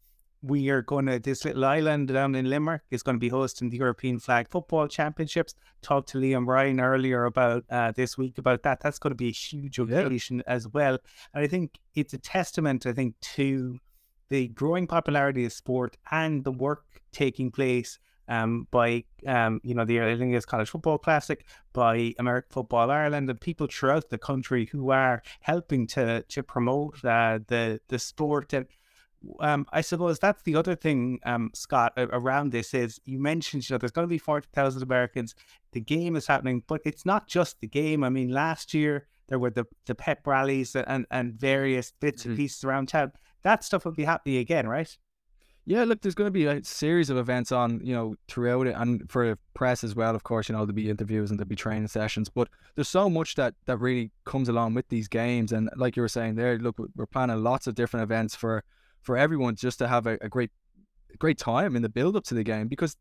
we 0.44 0.68
are 0.68 0.83
going 0.83 1.07
to 1.07 1.18
this 1.18 1.44
little 1.44 1.64
island 1.64 2.09
down 2.09 2.35
in 2.35 2.50
Limerick 2.50 2.83
is 2.90 3.02
going 3.02 3.16
to 3.16 3.20
be 3.20 3.30
hosting 3.30 3.70
the 3.70 3.78
European 3.78 4.18
Flag 4.18 4.46
Football 4.50 4.88
Championships. 4.88 5.54
Talked 5.80 6.11
to 6.11 6.18
Liam 6.18 6.46
Ryan 6.46 6.80
earlier 6.80 7.24
about 7.24 7.64
uh, 7.70 7.92
this 7.92 8.18
week 8.18 8.37
about 8.37 8.62
that. 8.64 8.80
That's 8.80 8.98
going 8.98 9.12
to 9.12 9.16
be 9.16 9.28
a 9.28 9.33
huge 9.33 9.78
occasion 9.78 10.38
yeah. 10.38 10.52
as 10.52 10.68
well. 10.68 10.98
And 11.33 11.42
I 11.44 11.46
think 11.46 11.78
it's 11.94 12.12
a 12.12 12.18
testament, 12.18 12.85
I 12.85 12.92
think, 12.92 13.18
to 13.37 13.78
the 14.28 14.48
growing 14.48 14.87
popularity 14.87 15.46
of 15.46 15.52
sport 15.52 15.96
and 16.11 16.44
the 16.44 16.52
work 16.52 16.85
taking 17.11 17.50
place 17.50 17.98
um, 18.28 18.68
by 18.70 19.04
um, 19.26 19.61
you 19.62 19.75
know 19.75 19.85
the 19.85 19.98
Aer 19.98 20.16
Lingus 20.16 20.46
College 20.46 20.69
Football 20.69 20.98
Classic, 20.98 21.44
by 21.73 22.14
American 22.19 22.50
Football 22.50 22.90
Ireland, 22.90 23.31
and 23.31 23.40
people 23.40 23.66
throughout 23.66 24.10
the 24.10 24.19
country 24.19 24.66
who 24.66 24.90
are 24.90 25.23
helping 25.40 25.87
to 25.88 26.23
to 26.23 26.42
promote 26.42 27.04
uh, 27.04 27.38
the 27.46 27.81
the 27.88 27.98
sport 27.98 28.52
and 28.52 28.66
um, 29.40 29.66
I 29.72 29.81
suppose 29.81 30.18
that's 30.18 30.42
the 30.42 30.56
other 30.56 30.75
thing, 30.75 31.20
um, 31.25 31.50
Scott, 31.54 31.92
around 31.96 32.52
this 32.52 32.75
is 32.75 33.00
you 33.04 33.18
mentioned, 33.18 33.68
you 33.68 33.75
know, 33.75 33.79
there's 33.79 33.92
going 33.92 34.06
to 34.06 34.10
be 34.10 34.18
40,000 34.18 34.83
Americans. 34.83 35.35
The 35.72 35.81
game 35.81 36.16
is 36.16 36.27
happening, 36.27 36.62
but 36.66 36.81
it's 36.85 37.06
not 37.06 37.27
just 37.27 37.60
the 37.60 37.66
game. 37.66 38.04
I 38.04 38.08
mean, 38.08 38.31
last 38.31 38.75
year 38.75 39.06
there 39.29 39.38
were 39.38 39.50
the, 39.50 39.64
the 39.87 39.94
pep 39.94 40.27
rallies 40.27 40.77
and, 40.77 41.06
and 41.10 41.35
various 41.35 41.92
bits 42.00 42.22
mm-hmm. 42.22 42.31
and 42.31 42.38
pieces 42.38 42.64
around 42.64 42.88
town. 42.88 43.12
That 43.42 43.64
stuff 43.64 43.85
will 43.85 43.92
be 43.92 44.04
happening 44.04 44.38
again, 44.38 44.68
right? 44.68 44.96
Yeah, 45.66 45.85
look, 45.85 46.02
there's 46.02 46.14
going 46.14 46.27
to 46.27 46.31
be 46.31 46.44
a 46.44 46.62
series 46.62 47.08
of 47.08 47.16
events 47.16 47.50
on, 47.50 47.81
you 47.83 47.94
know, 47.94 48.16
throughout 48.29 48.66
it, 48.66 48.75
and 48.77 49.10
for 49.10 49.38
press 49.54 49.83
as 49.83 49.94
well. 49.96 50.14
Of 50.14 50.22
course, 50.22 50.48
you 50.48 50.52
know, 50.52 50.58
there'll 50.58 50.75
be 50.75 50.90
interviews 50.90 51.31
and 51.31 51.38
there'll 51.38 51.48
be 51.48 51.56
training 51.56 51.88
sessions. 51.88 52.29
But 52.29 52.48
there's 52.75 52.88
so 52.88 53.08
much 53.08 53.35
that 53.37 53.54
that 53.64 53.79
really 53.79 54.10
comes 54.27 54.50
along 54.50 54.75
with 54.75 54.88
these 54.88 55.08
games, 55.08 55.52
and 55.52 55.70
like 55.77 55.96
you 55.96 56.02
were 56.02 56.08
saying 56.08 56.35
there, 56.35 56.58
look, 56.58 56.77
we're 56.94 57.06
planning 57.06 57.42
lots 57.42 57.66
of 57.66 57.75
different 57.75 58.04
events 58.04 58.35
for 58.35 58.62
for 59.05 59.17
everyone 59.17 59.55
just 59.55 59.79
to 59.79 59.88
have 59.88 60.07
a, 60.07 60.19
a 60.21 60.29
great 60.29 60.50
great 61.19 61.38
time 61.38 61.77
in 61.77 61.83
the 61.83 61.88
build 61.88 62.17
up 62.17 62.25
to 62.25 62.35
the 62.35 62.42
game 62.42 62.67
because 62.67 62.96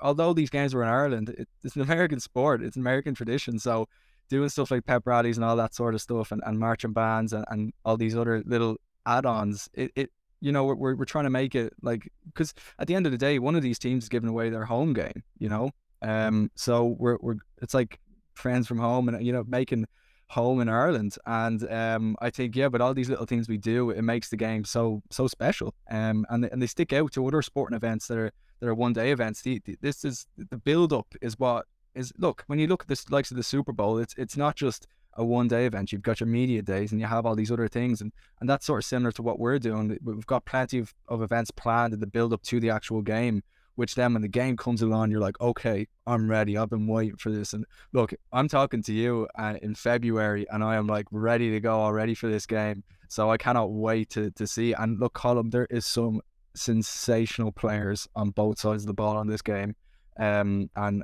although 0.00 0.32
these 0.32 0.50
games 0.50 0.74
were 0.74 0.82
in 0.82 0.88
Ireland, 0.88 1.30
it, 1.30 1.48
it's 1.64 1.74
an 1.74 1.82
American 1.82 2.20
sport, 2.20 2.62
it's 2.62 2.76
an 2.76 2.82
American 2.82 3.14
tradition. 3.14 3.58
So 3.58 3.88
doing 4.28 4.48
stuff 4.48 4.70
like 4.70 4.84
pep 4.84 5.02
rallies 5.06 5.38
and 5.38 5.44
all 5.44 5.56
that 5.56 5.74
sort 5.74 5.94
of 5.94 6.00
stuff 6.00 6.30
and, 6.30 6.40
and 6.46 6.58
marching 6.58 6.92
bands 6.92 7.32
and, 7.32 7.44
and 7.50 7.72
all 7.84 7.96
these 7.96 8.16
other 8.16 8.42
little 8.46 8.76
add-ons, 9.06 9.68
it, 9.74 9.90
it 9.96 10.10
you 10.40 10.52
know, 10.52 10.64
we're, 10.64 10.94
we're 10.94 11.04
trying 11.04 11.24
to 11.24 11.30
make 11.30 11.54
it 11.54 11.72
like, 11.82 12.10
because 12.26 12.54
at 12.78 12.86
the 12.86 12.94
end 12.94 13.06
of 13.06 13.12
the 13.12 13.18
day, 13.18 13.38
one 13.38 13.54
of 13.54 13.62
these 13.62 13.78
teams 13.78 14.04
is 14.04 14.08
giving 14.08 14.28
away 14.28 14.50
their 14.50 14.64
home 14.64 14.92
game, 14.92 15.22
you 15.38 15.48
know? 15.48 15.70
Um, 16.00 16.50
so 16.54 16.96
we're, 16.98 17.18
we're, 17.20 17.36
it's 17.60 17.74
like 17.74 18.00
friends 18.34 18.66
from 18.66 18.78
home 18.78 19.08
and 19.08 19.24
you 19.24 19.32
know 19.32 19.44
making 19.46 19.86
home 20.32 20.60
in 20.60 20.68
Ireland. 20.68 21.16
And 21.26 21.70
um, 21.70 22.16
I 22.20 22.30
think 22.30 22.56
yeah, 22.56 22.68
but 22.68 22.80
all 22.80 22.94
these 22.94 23.10
little 23.10 23.26
things 23.26 23.48
we 23.48 23.58
do, 23.58 23.90
it 23.90 24.02
makes 24.02 24.30
the 24.30 24.36
game 24.36 24.64
so 24.64 25.02
so 25.10 25.26
special. 25.26 25.74
Um, 25.90 26.26
and 26.30 26.44
and 26.46 26.60
they 26.60 26.66
stick 26.66 26.92
out 26.92 27.12
to 27.12 27.26
other 27.26 27.42
sporting 27.42 27.76
events 27.76 28.08
that 28.08 28.18
are 28.18 28.32
that 28.60 28.68
are 28.68 28.74
one 28.74 28.92
day 28.92 29.10
events. 29.12 29.42
The, 29.42 29.60
the, 29.64 29.76
this 29.80 30.04
is 30.04 30.26
the 30.36 30.56
build 30.56 30.92
up 30.92 31.14
is 31.20 31.38
what 31.38 31.66
is 31.94 32.12
look 32.18 32.44
when 32.46 32.58
you 32.58 32.66
look 32.66 32.82
at 32.82 32.88
the 32.88 33.04
likes 33.10 33.30
of 33.30 33.36
the 33.36 33.42
Super 33.42 33.72
Bowl, 33.72 33.98
it's 33.98 34.14
it's 34.16 34.36
not 34.36 34.56
just 34.56 34.86
a 35.14 35.24
one 35.24 35.48
day 35.48 35.66
event. 35.66 35.92
You've 35.92 36.02
got 36.02 36.20
your 36.20 36.28
media 36.28 36.62
days 36.62 36.92
and 36.92 37.00
you 37.00 37.06
have 37.06 37.26
all 37.26 37.36
these 37.36 37.52
other 37.52 37.68
things 37.68 38.00
and, 38.00 38.12
and 38.40 38.48
that's 38.48 38.64
sort 38.64 38.78
of 38.82 38.86
similar 38.86 39.12
to 39.12 39.22
what 39.22 39.38
we're 39.38 39.58
doing. 39.58 39.98
We've 40.02 40.26
got 40.26 40.46
plenty 40.46 40.78
of, 40.78 40.94
of 41.08 41.20
events 41.20 41.50
planned 41.50 41.92
in 41.92 42.00
the 42.00 42.06
build 42.06 42.32
up 42.32 42.42
to 42.44 42.60
the 42.60 42.70
actual 42.70 43.02
game 43.02 43.42
which 43.76 43.94
then 43.94 44.12
when 44.12 44.22
the 44.22 44.28
game 44.28 44.56
comes 44.56 44.82
along, 44.82 45.10
you're 45.10 45.20
like, 45.20 45.40
okay, 45.40 45.86
I'm 46.06 46.28
ready. 46.28 46.58
I've 46.58 46.70
been 46.70 46.86
waiting 46.86 47.16
for 47.16 47.30
this. 47.30 47.52
And 47.52 47.64
look, 47.92 48.12
I'm 48.32 48.48
talking 48.48 48.82
to 48.82 48.92
you 48.92 49.28
uh, 49.38 49.54
in 49.62 49.74
February, 49.74 50.46
and 50.50 50.62
I 50.62 50.76
am 50.76 50.86
like 50.86 51.06
ready 51.10 51.50
to 51.50 51.60
go 51.60 51.80
already 51.80 52.14
for 52.14 52.28
this 52.28 52.46
game. 52.46 52.84
So 53.08 53.30
I 53.30 53.36
cannot 53.36 53.72
wait 53.72 54.10
to 54.10 54.30
to 54.32 54.46
see. 54.46 54.72
And 54.72 54.98
look, 55.00 55.14
Colm, 55.14 55.50
there 55.50 55.66
is 55.70 55.86
some 55.86 56.20
sensational 56.54 57.52
players 57.52 58.06
on 58.14 58.30
both 58.30 58.58
sides 58.58 58.82
of 58.82 58.86
the 58.86 58.94
ball 58.94 59.16
on 59.16 59.26
this 59.26 59.42
game, 59.42 59.74
um, 60.18 60.70
and 60.76 61.02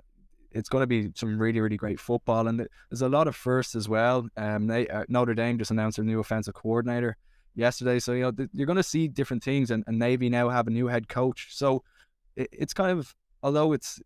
it's 0.53 0.69
going 0.69 0.83
to 0.83 0.87
be 0.87 1.11
some 1.15 1.39
really 1.39 1.61
really 1.61 1.77
great 1.77 2.01
football. 2.01 2.49
And 2.49 2.67
there's 2.91 3.03
a 3.03 3.09
lot 3.09 3.29
of 3.29 3.37
firsts 3.37 3.75
as 3.75 3.89
well. 3.89 4.29
Um, 4.37 4.67
they, 4.67 4.89
uh, 4.89 5.05
Notre 5.09 5.35
Dame 5.35 5.59
just 5.59 5.71
announced 5.71 5.97
their 5.97 6.05
new 6.05 6.21
offensive 6.21 6.55
coordinator 6.55 7.17
yesterday, 7.55 7.99
so 7.99 8.13
you 8.13 8.23
know 8.23 8.33
th- 8.33 8.51
you're 8.53 8.67
going 8.67 8.77
to 8.77 8.83
see 8.83 9.09
different 9.09 9.43
things. 9.43 9.71
And, 9.71 9.85
and 9.87 9.99
Navy 9.99 10.29
now 10.29 10.49
have 10.51 10.67
a 10.67 10.71
new 10.71 10.87
head 10.87 11.09
coach, 11.09 11.49
so 11.51 11.83
it, 12.39 12.49
it's 12.53 12.73
kind 12.73 12.99
of 12.99 13.15
although 13.43 13.73
it's 13.73 14.01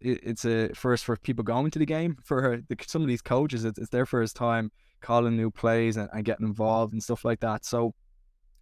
it, 0.00 0.20
it's 0.22 0.44
a 0.44 0.68
first 0.74 1.04
for 1.04 1.16
people 1.16 1.44
going 1.44 1.70
to 1.70 1.78
the 1.78 1.86
game 1.86 2.16
for 2.24 2.62
the, 2.68 2.76
some 2.86 3.02
of 3.02 3.08
these 3.08 3.22
coaches 3.22 3.64
it's, 3.64 3.78
it's 3.78 3.90
their 3.90 4.06
first 4.06 4.36
time 4.36 4.70
calling 5.02 5.36
new 5.36 5.50
plays 5.50 5.96
and, 5.96 6.08
and 6.12 6.24
getting 6.24 6.46
involved 6.46 6.92
and 6.92 7.02
stuff 7.02 7.24
like 7.24 7.40
that. 7.40 7.64
So 7.64 7.92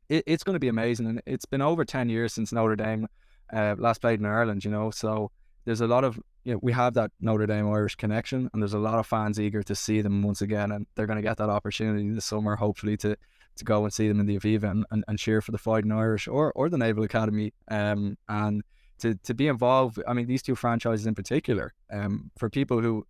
it, 0.08 0.24
it's 0.26 0.42
going 0.42 0.54
to 0.54 0.60
be 0.60 0.68
amazing 0.68 1.06
and 1.06 1.22
it's 1.26 1.44
been 1.44 1.62
over 1.62 1.84
10 1.84 2.08
years 2.08 2.32
since 2.32 2.52
Notre 2.52 2.76
Dame 2.76 3.06
uh, 3.52 3.76
last 3.78 4.00
played 4.00 4.18
in 4.18 4.26
Ireland 4.26 4.64
you 4.64 4.70
know? 4.70 4.90
So 4.90 5.30
there's 5.64 5.82
a 5.82 5.86
lot 5.86 6.02
of 6.02 6.18
you 6.44 6.54
know 6.54 6.60
we 6.62 6.72
have 6.72 6.94
that 6.94 7.12
Notre 7.20 7.46
Dame 7.46 7.68
Irish 7.68 7.94
connection 7.94 8.50
and 8.52 8.62
there's 8.62 8.74
a 8.74 8.78
lot 8.78 8.98
of 8.98 9.06
fans 9.06 9.38
eager 9.38 9.62
to 9.62 9.74
see 9.74 10.00
them 10.00 10.22
once 10.22 10.40
again 10.40 10.72
and 10.72 10.86
they're 10.94 11.06
going 11.06 11.18
to 11.18 11.22
get 11.22 11.36
that 11.36 11.50
opportunity 11.50 12.08
this 12.10 12.24
summer 12.24 12.56
hopefully 12.56 12.96
to 12.96 13.16
to 13.56 13.64
go 13.64 13.84
and 13.84 13.92
see 13.92 14.08
them 14.08 14.20
in 14.20 14.26
the 14.26 14.38
Aviva 14.38 14.70
and, 14.70 14.86
and, 14.90 15.04
and 15.06 15.18
cheer 15.18 15.42
for 15.42 15.52
the 15.52 15.58
Fighting 15.58 15.92
Irish 15.92 16.26
or 16.26 16.50
or 16.52 16.70
the 16.70 16.78
Naval 16.78 17.04
Academy 17.04 17.52
um 17.70 18.16
and 18.28 18.62
to 19.00 19.14
to 19.14 19.34
be 19.34 19.48
involved. 19.48 20.02
I 20.06 20.12
mean, 20.12 20.26
these 20.26 20.42
two 20.42 20.54
franchises 20.54 21.06
in 21.06 21.14
particular. 21.14 21.74
Um, 21.92 22.30
for 22.38 22.48
people 22.48 22.80
who 22.80 23.06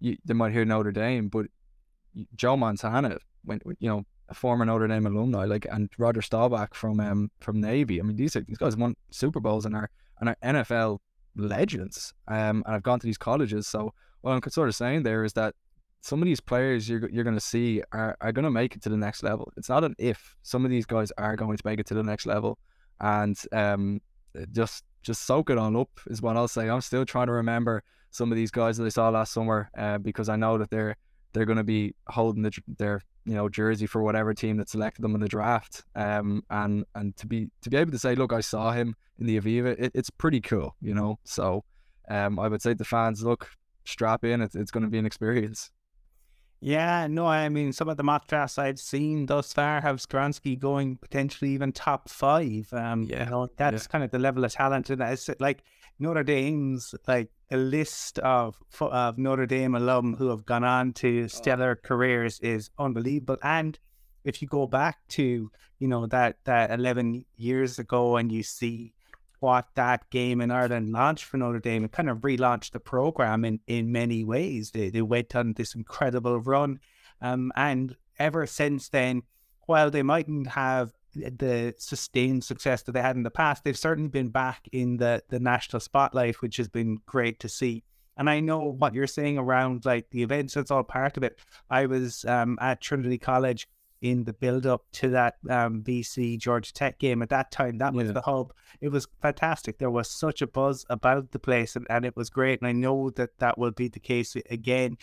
you, 0.00 0.16
they 0.24 0.34
might 0.34 0.52
hear 0.52 0.64
Notre 0.64 0.92
Dame, 0.92 1.28
but 1.28 1.46
Joe 2.36 2.56
Montana, 2.56 3.18
when 3.44 3.60
you 3.78 3.88
know 3.88 4.04
a 4.28 4.34
former 4.34 4.64
Notre 4.64 4.88
Dame 4.88 5.06
alumni, 5.06 5.44
like 5.44 5.66
and 5.70 5.90
Roger 5.98 6.22
Staubach 6.22 6.74
from 6.74 7.00
um 7.00 7.30
from 7.40 7.60
Navy. 7.60 8.00
I 8.00 8.02
mean, 8.02 8.16
these 8.16 8.32
these 8.46 8.58
guys 8.58 8.76
won 8.76 8.94
Super 9.10 9.40
Bowls 9.40 9.66
and 9.66 9.74
are 9.74 9.90
and 10.20 10.28
are 10.30 10.36
NFL 10.42 10.98
legends. 11.36 12.14
Um, 12.28 12.62
and 12.66 12.74
I've 12.74 12.82
gone 12.82 13.00
to 13.00 13.06
these 13.06 13.18
colleges, 13.18 13.66
so 13.66 13.92
what 14.20 14.32
I'm 14.32 14.50
sort 14.50 14.68
of 14.68 14.74
saying 14.74 15.02
there 15.02 15.24
is 15.24 15.34
that 15.34 15.54
some 16.00 16.20
of 16.20 16.26
these 16.26 16.40
players 16.40 16.88
you're 16.88 17.08
you're 17.10 17.24
going 17.24 17.36
to 17.36 17.40
see 17.40 17.82
are, 17.92 18.16
are 18.20 18.32
going 18.32 18.44
to 18.44 18.50
make 18.50 18.76
it 18.76 18.82
to 18.82 18.88
the 18.88 18.96
next 18.96 19.22
level. 19.22 19.52
It's 19.56 19.68
not 19.68 19.84
an 19.84 19.94
if. 19.98 20.36
Some 20.42 20.64
of 20.64 20.70
these 20.70 20.86
guys 20.86 21.10
are 21.18 21.36
going 21.36 21.56
to 21.56 21.66
make 21.66 21.80
it 21.80 21.86
to 21.86 21.94
the 21.94 22.02
next 22.02 22.26
level, 22.26 22.58
and 23.00 23.36
um, 23.52 24.00
just 24.52 24.84
just 25.02 25.26
soak 25.26 25.50
it 25.50 25.58
on 25.58 25.76
up 25.76 25.90
is 26.06 26.22
what 26.22 26.36
I'll 26.36 26.48
say. 26.48 26.68
I'm 26.68 26.80
still 26.80 27.04
trying 27.04 27.26
to 27.26 27.32
remember 27.32 27.82
some 28.10 28.32
of 28.32 28.36
these 28.36 28.50
guys 28.50 28.76
that 28.78 28.86
I 28.86 28.88
saw 28.88 29.08
last 29.10 29.32
summer 29.32 29.70
uh, 29.76 29.98
because 29.98 30.28
I 30.28 30.36
know 30.36 30.58
that 30.58 30.70
they're 30.70 30.96
they're 31.32 31.44
going 31.44 31.58
to 31.58 31.64
be 31.64 31.94
holding 32.08 32.42
the, 32.42 32.52
their 32.78 33.02
you 33.24 33.34
know 33.34 33.48
jersey 33.48 33.86
for 33.86 34.02
whatever 34.02 34.32
team 34.34 34.56
that 34.58 34.68
selected 34.68 35.02
them 35.02 35.14
in 35.14 35.20
the 35.20 35.28
draft. 35.28 35.82
Um, 35.94 36.42
and 36.50 36.84
and 36.94 37.16
to 37.16 37.26
be 37.26 37.48
to 37.62 37.70
be 37.70 37.76
able 37.76 37.92
to 37.92 37.98
say, 37.98 38.14
look, 38.14 38.32
I 38.32 38.40
saw 38.40 38.72
him 38.72 38.94
in 39.18 39.26
the 39.26 39.40
Aviva, 39.40 39.78
it, 39.78 39.92
it's 39.94 40.10
pretty 40.10 40.40
cool, 40.40 40.74
you 40.80 40.94
know. 40.94 41.18
So, 41.24 41.64
um, 42.08 42.38
I 42.38 42.48
would 42.48 42.62
say 42.62 42.74
to 42.74 42.84
fans, 42.84 43.22
look, 43.22 43.48
strap 43.84 44.24
in. 44.24 44.40
It's 44.40 44.54
it's 44.54 44.70
going 44.70 44.84
to 44.84 44.90
be 44.90 44.98
an 44.98 45.06
experience. 45.06 45.70
Yeah, 46.64 47.08
no, 47.08 47.26
I 47.26 47.50
mean, 47.50 47.74
some 47.74 47.90
of 47.90 47.98
the 47.98 48.02
mock 48.02 48.26
drafts 48.26 48.56
I've 48.56 48.80
seen 48.80 49.26
thus 49.26 49.52
far 49.52 49.82
have 49.82 49.96
Skoronski 49.96 50.58
going 50.58 50.96
potentially 50.96 51.50
even 51.50 51.72
top 51.72 52.08
five. 52.08 52.72
Um, 52.72 53.02
yeah, 53.02 53.24
you 53.24 53.30
know, 53.30 53.48
that's 53.58 53.84
yeah. 53.84 53.88
kind 53.92 54.02
of 54.02 54.10
the 54.10 54.18
level 54.18 54.42
of 54.46 54.52
talent. 54.52 54.88
And 54.88 55.02
it's 55.02 55.28
like 55.40 55.62
Notre 55.98 56.22
Dame's 56.22 56.94
like 57.06 57.28
a 57.50 57.58
list 57.58 58.18
of 58.20 58.56
of 58.80 59.18
Notre 59.18 59.44
Dame 59.44 59.74
alum 59.74 60.14
who 60.14 60.30
have 60.30 60.46
gone 60.46 60.64
on 60.64 60.94
to 60.94 61.24
oh. 61.24 61.26
stellar 61.26 61.78
oh. 61.78 61.86
careers 61.86 62.40
is 62.40 62.70
unbelievable. 62.78 63.36
And 63.42 63.78
if 64.24 64.40
you 64.40 64.48
go 64.48 64.66
back 64.66 65.06
to 65.08 65.50
you 65.78 65.88
know 65.88 66.06
that 66.06 66.38
that 66.44 66.70
eleven 66.70 67.26
years 67.36 67.78
ago 67.78 68.16
and 68.16 68.32
you 68.32 68.42
see 68.42 68.94
what 69.40 69.66
that 69.74 70.08
game 70.10 70.40
in 70.40 70.50
Ireland 70.50 70.92
launched 70.92 71.24
for 71.24 71.36
Notre 71.36 71.60
Dame. 71.60 71.84
It 71.84 71.92
kind 71.92 72.08
of 72.08 72.18
relaunched 72.18 72.72
the 72.72 72.80
program 72.80 73.44
in, 73.44 73.60
in 73.66 73.92
many 73.92 74.24
ways. 74.24 74.70
They, 74.70 74.90
they 74.90 75.02
went 75.02 75.34
on 75.36 75.52
this 75.52 75.74
incredible 75.74 76.40
run. 76.40 76.80
Um, 77.20 77.52
and 77.56 77.96
ever 78.18 78.46
since 78.46 78.88
then, 78.88 79.22
while 79.66 79.90
they 79.90 80.02
mightn't 80.02 80.48
have 80.48 80.92
the 81.14 81.74
sustained 81.78 82.44
success 82.44 82.82
that 82.82 82.92
they 82.92 83.00
had 83.00 83.16
in 83.16 83.22
the 83.22 83.30
past, 83.30 83.64
they've 83.64 83.78
certainly 83.78 84.08
been 84.10 84.28
back 84.28 84.68
in 84.72 84.96
the, 84.96 85.22
the 85.28 85.40
national 85.40 85.80
spotlight, 85.80 86.40
which 86.42 86.56
has 86.56 86.68
been 86.68 86.98
great 87.06 87.40
to 87.40 87.48
see. 87.48 87.84
And 88.16 88.30
I 88.30 88.40
know 88.40 88.60
what 88.60 88.94
you're 88.94 89.06
saying 89.06 89.38
around 89.38 89.84
like 89.84 90.10
the 90.10 90.22
events, 90.22 90.56
it's 90.56 90.70
all 90.70 90.84
part 90.84 91.16
of 91.16 91.22
it. 91.22 91.38
I 91.70 91.86
was 91.86 92.24
um, 92.24 92.58
at 92.60 92.80
Trinity 92.80 93.18
College 93.18 93.68
in 94.04 94.24
the 94.24 94.34
build 94.34 94.66
up 94.66 94.82
to 94.92 95.08
that 95.08 95.36
um, 95.48 95.82
BC 95.82 96.38
Georgia 96.38 96.70
Tech 96.74 96.98
game. 96.98 97.22
At 97.22 97.30
that 97.30 97.50
time, 97.50 97.78
that 97.78 97.94
was 97.94 98.08
yeah. 98.08 98.12
the 98.12 98.20
hub. 98.20 98.52
It 98.82 98.90
was 98.90 99.08
fantastic. 99.22 99.78
There 99.78 99.90
was 99.90 100.10
such 100.10 100.42
a 100.42 100.46
buzz 100.46 100.84
about 100.90 101.30
the 101.30 101.38
place, 101.38 101.74
and, 101.74 101.86
and 101.88 102.04
it 102.04 102.14
was 102.14 102.28
great. 102.28 102.60
And 102.60 102.68
I 102.68 102.72
know 102.72 103.08
that 103.10 103.30
that 103.38 103.56
will 103.56 103.70
be 103.70 103.88
the 103.88 103.98
case 103.98 104.36
again 104.50 104.98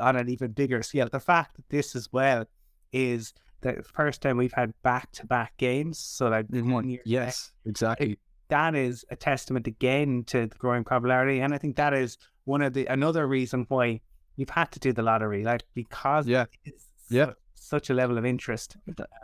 on 0.00 0.16
an 0.16 0.30
even 0.30 0.52
bigger 0.52 0.82
scale. 0.82 1.06
The 1.12 1.20
fact 1.20 1.56
that 1.56 1.68
this 1.68 1.94
as 1.94 2.10
well 2.10 2.46
is 2.92 3.34
the 3.60 3.84
first 3.94 4.22
time 4.22 4.38
we've 4.38 4.54
had 4.54 4.72
back 4.82 5.12
to 5.12 5.26
back 5.26 5.54
games. 5.58 5.98
So 5.98 6.28
like 6.28 6.48
mm-hmm. 6.48 6.72
one 6.72 6.88
year. 6.88 7.02
Yes, 7.04 7.52
back. 7.62 7.70
exactly. 7.70 8.12
It, 8.12 8.18
that 8.48 8.74
is 8.74 9.04
a 9.10 9.16
testament 9.16 9.66
again 9.66 10.24
to 10.28 10.46
the 10.46 10.56
growing 10.56 10.84
popularity, 10.84 11.40
and 11.40 11.52
I 11.52 11.58
think 11.58 11.76
that 11.76 11.92
is 11.92 12.16
one 12.44 12.62
of 12.62 12.72
the 12.72 12.86
another 12.86 13.26
reason 13.26 13.66
why 13.68 14.00
you've 14.36 14.48
had 14.48 14.72
to 14.72 14.78
do 14.78 14.94
the 14.94 15.02
lottery, 15.02 15.44
like 15.44 15.64
because 15.74 16.26
yeah, 16.26 16.46
yeah, 17.10 17.32
such 17.56 17.90
a 17.90 17.94
level 17.94 18.16
of 18.18 18.24
interest. 18.24 18.76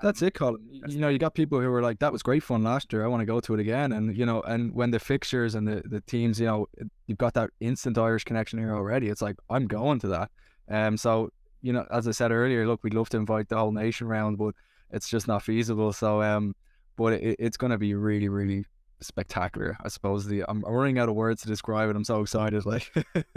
That's 0.03 0.23
it, 0.23 0.35
Colm. 0.35 0.57
You 0.89 0.99
know, 0.99 1.09
you 1.09 1.19
got 1.19 1.35
people 1.35 1.61
who 1.61 1.71
were 1.71 1.83
like, 1.83 1.99
"That 2.01 2.13
was 2.13 2.23
great 2.23 2.43
fun 2.43 2.63
last 2.63 2.93
year. 2.93 3.05
I 3.05 3.09
want 3.09 3.21
to 3.21 3.27
go 3.27 3.41
to 3.41 3.55
it 3.55 3.61
again." 3.61 3.93
And 3.93 4.17
you 4.17 4.27
know, 4.27 4.41
and 4.43 4.75
when 4.75 4.91
the 4.91 4.99
fixtures 4.99 5.55
and 5.55 5.67
the, 5.67 5.83
the 5.85 6.01
teams, 6.03 6.41
you 6.41 6.47
know, 6.47 6.67
you've 7.07 7.19
got 7.19 7.35
that 7.35 7.51
instant 7.61 7.99
Irish 7.99 8.25
connection 8.25 8.59
here 8.59 8.75
already. 8.75 9.09
It's 9.09 9.23
like 9.23 9.37
I'm 9.49 9.67
going 9.67 10.01
to 10.01 10.09
that. 10.09 10.31
Um, 10.69 10.97
so 10.97 11.31
you 11.61 11.73
know, 11.73 11.87
as 11.91 12.09
I 12.09 12.11
said 12.11 12.33
earlier, 12.33 12.67
look, 12.67 12.83
we'd 12.83 12.95
love 12.95 13.09
to 13.11 13.17
invite 13.17 13.49
the 13.49 13.57
whole 13.57 13.73
nation 13.73 14.09
round, 14.09 14.39
but 14.39 14.55
it's 14.91 15.09
just 15.09 15.29
not 15.29 15.43
feasible. 15.43 15.93
So 15.93 16.23
um, 16.23 16.55
but 16.97 17.15
it, 17.15 17.37
it's 17.39 17.57
going 17.57 17.71
to 17.71 17.79
be 17.79 17.95
really, 17.95 18.29
really 18.29 18.65
spectacular. 19.01 19.77
I 19.83 19.89
suppose 19.89 20.27
the 20.27 20.45
I'm 20.49 20.61
running 20.61 20.99
out 20.99 21.09
of 21.09 21.15
words 21.15 21.43
to 21.43 21.49
describe 21.49 21.91
it. 21.91 21.97
I'm 21.97 22.05
so 22.05 22.21
excited. 22.21 22.65
Like, 22.65 22.93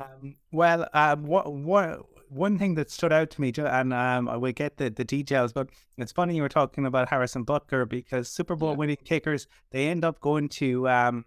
um, 0.00 0.34
well, 0.52 0.88
um, 0.92 1.24
what 1.24 1.52
what 1.52 2.00
one 2.32 2.58
thing 2.58 2.74
that 2.74 2.90
stood 2.90 3.12
out 3.12 3.30
to 3.30 3.40
me, 3.40 3.52
and 3.56 3.92
um, 3.92 4.28
I 4.28 4.36
will 4.36 4.52
get 4.52 4.76
the, 4.78 4.88
the 4.88 5.04
details, 5.04 5.52
but 5.52 5.68
it's 5.98 6.12
funny 6.12 6.34
you 6.34 6.42
were 6.42 6.48
talking 6.48 6.86
about 6.86 7.08
Harrison 7.08 7.44
Butker 7.44 7.88
because 7.88 8.28
Super 8.28 8.56
Bowl 8.56 8.70
yeah. 8.70 8.76
winning 8.76 8.98
kickers 9.04 9.46
they 9.70 9.88
end 9.88 10.04
up 10.04 10.20
going 10.20 10.48
to 10.50 10.88
um 10.88 11.24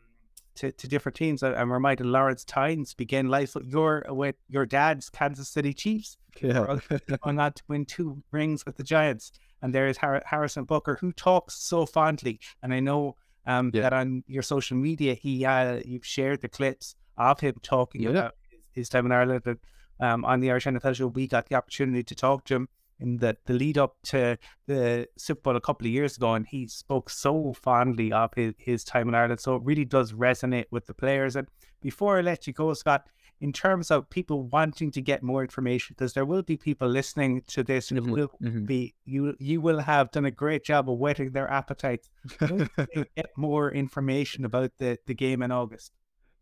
to, 0.56 0.72
to 0.72 0.88
different 0.88 1.16
teams. 1.16 1.43
I'm 1.43 1.72
reminded 1.72 2.08
Lawrence 2.08 2.43
Tynes 2.45 2.93
began 2.93 3.28
life 3.28 3.56
your 3.64 4.06
with 4.10 4.36
your 4.49 4.66
dad's 4.66 5.10
Kansas 5.10 5.49
City 5.49 5.74
Chiefs. 5.74 6.18
Yeah, 6.41 6.78
going 7.24 7.39
on 7.39 7.53
to 7.53 7.64
win 7.68 7.86
two 7.86 8.24
rings 8.32 8.66
with 8.66 8.78
the 8.78 8.84
Giants, 8.84 9.32
and 9.62 9.74
there 9.74 9.88
is 9.88 9.97
Har- 9.97 10.24
Harrison 10.26 10.66
Butker 10.66 10.97
who 10.99 11.12
talks 11.12 11.56
so 11.56 11.86
fondly, 11.86 12.39
and 12.64 12.74
I 12.74 12.80
know 12.80 13.16
um 13.45 13.70
yeah. 13.74 13.82
that 13.82 13.93
on 13.93 14.24
your 14.28 14.41
social 14.41 14.76
media 14.76 15.14
he 15.14 15.45
uh 15.45 15.80
you've 15.86 16.06
shared 16.06 16.41
the 16.41 16.49
clips 16.49 16.95
of 17.16 17.39
him 17.39 17.56
talking 17.62 18.01
yeah. 18.01 18.10
about 18.10 18.32
his, 18.49 18.60
his 18.72 18.89
time 18.89 19.06
in 19.06 19.12
Ireland. 19.12 19.43
And, 19.45 19.60
um, 20.00 20.26
on 20.26 20.39
the 20.39 20.52
Irish 20.52 20.66
NFL 20.66 20.96
show, 20.96 21.08
we 21.08 21.28
got 21.28 21.48
the 21.48 21.56
opportunity 21.56 22.04
to 22.04 22.16
talk 22.16 22.46
to 22.46 22.56
him 22.56 22.70
in 23.00 23.18
the, 23.18 23.38
the 23.46 23.54
lead 23.54 23.78
up 23.78 23.98
to 24.04 24.38
the 24.68 25.08
Super 25.18 25.41
Bowl 25.41 25.56
a 25.56 25.62
couple 25.62 25.86
of 25.86 25.91
years 25.91 26.18
ago, 26.18 26.34
and 26.34 26.48
he 26.48 26.68
spoke 26.68 27.10
so 27.10 27.54
fondly 27.62 28.12
of 28.12 28.34
his, 28.36 28.54
his 28.58 28.84
time 28.84 29.10
in 29.10 29.16
Ireland. 29.16 29.39
So 29.39 29.56
it 29.56 29.64
really 29.64 29.86
does 29.86 30.14
resonate 30.14 30.66
with 30.72 30.88
the 30.88 30.93
players. 30.93 31.36
And 31.36 31.48
before 31.82 32.18
I 32.18 32.22
let 32.22 32.48
you 32.48 32.54
go, 32.54 32.74
Scott, 32.74 33.08
in 33.41 33.52
terms 33.52 33.91
of 33.91 34.10
people 34.10 34.43
wanting 34.43 34.91
to 34.91 35.02
get 35.02 35.22
more 35.22 35.41
information, 35.41 35.93
because 35.98 36.14
there 36.14 36.26
will 36.26 36.41
be 36.41 36.56
people 36.56 36.88
listening 36.88 37.43
to 37.48 37.64
this 37.64 37.91
and 37.91 38.00
mm-hmm. 38.00 38.12
will 38.12 38.32
mm-hmm. 38.41 38.66
be 38.66 38.96
you 39.04 39.36
you 39.39 39.60
will 39.60 39.80
have 39.80 40.10
done 40.12 40.26
a 40.26 40.32
great 40.32 40.64
job 40.64 40.89
of 40.89 40.98
whetting 40.98 41.32
their 41.32 41.52
appetites. 41.52 42.10
To 42.39 43.06
get 43.16 43.32
more 43.38 43.72
information 43.72 44.46
about 44.46 44.72
the, 44.78 44.98
the 45.06 45.14
game 45.14 45.41
in 45.41 45.52
August. 45.52 45.91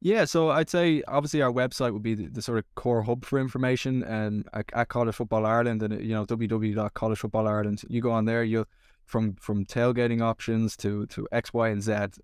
Yeah, 0.04 0.26
so 0.26 0.49
I'd 0.49 0.70
say 0.70 1.01
obviously 1.08 1.41
our 1.41 1.51
website 1.51 1.93
would 1.93 2.04
be 2.04 2.14
the, 2.14 2.28
the 2.28 2.41
sort 2.41 2.58
of 2.58 2.66
core 2.76 3.04
hub 3.04 3.24
for 3.24 3.39
information, 3.39 4.04
and 4.04 4.45
at, 4.51 4.66
at 4.74 4.89
College 4.89 5.16
Football 5.16 5.45
Ireland, 5.45 5.82
and 5.82 5.93
you 6.04 6.14
know 6.14 6.26
www.collegefootballireland. 6.26 7.86
You 7.88 8.01
go 8.01 8.12
on 8.12 8.26
there, 8.26 8.43
you 8.43 8.66
from 9.06 9.36
from 9.36 9.66
tailgating 9.66 10.22
options 10.22 10.76
to 10.78 11.06
to 11.06 11.26
X, 11.32 11.54
Y, 11.54 11.70
and 11.70 11.82
Z. 11.82 12.22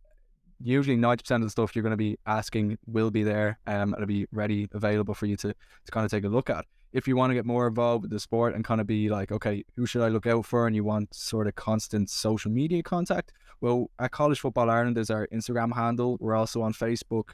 Usually, 0.61 0.97
ninety 0.97 1.21
percent 1.21 1.41
of 1.41 1.47
the 1.47 1.51
stuff 1.51 1.73
you're 1.73 1.83
going 1.83 1.91
to 1.91 1.97
be 1.97 2.17
asking 2.25 2.77
will 2.85 3.11
be 3.11 3.23
there, 3.23 3.59
um, 3.65 3.93
it'll 3.93 4.07
be 4.07 4.27
ready, 4.33 4.67
available 4.73 5.13
for 5.13 5.25
you 5.27 5.37
to 5.37 5.53
to 5.53 5.91
kind 5.91 6.03
of 6.03 6.11
take 6.11 6.25
a 6.25 6.27
look 6.27 6.49
at. 6.49 6.65
If 6.91 7.07
you 7.07 7.15
want 7.15 7.29
to 7.29 7.35
get 7.35 7.45
more 7.45 7.65
involved 7.65 8.01
with 8.01 8.11
the 8.11 8.19
sport 8.19 8.55
and 8.55 8.65
kind 8.65 8.81
of 8.81 8.87
be 8.87 9.07
like, 9.07 9.31
okay, 9.31 9.63
who 9.77 9.85
should 9.85 10.01
I 10.01 10.09
look 10.09 10.27
out 10.27 10.45
for, 10.45 10.67
and 10.67 10.75
you 10.75 10.83
want 10.83 11.13
sort 11.13 11.47
of 11.47 11.55
constant 11.55 12.09
social 12.09 12.51
media 12.51 12.83
contact, 12.83 13.31
well, 13.61 13.89
at 13.99 14.11
College 14.11 14.41
Football 14.41 14.69
Ireland 14.69 14.97
is 14.97 15.09
our 15.09 15.27
Instagram 15.27 15.73
handle. 15.73 16.17
We're 16.19 16.35
also 16.35 16.61
on 16.61 16.73
Facebook 16.73 17.29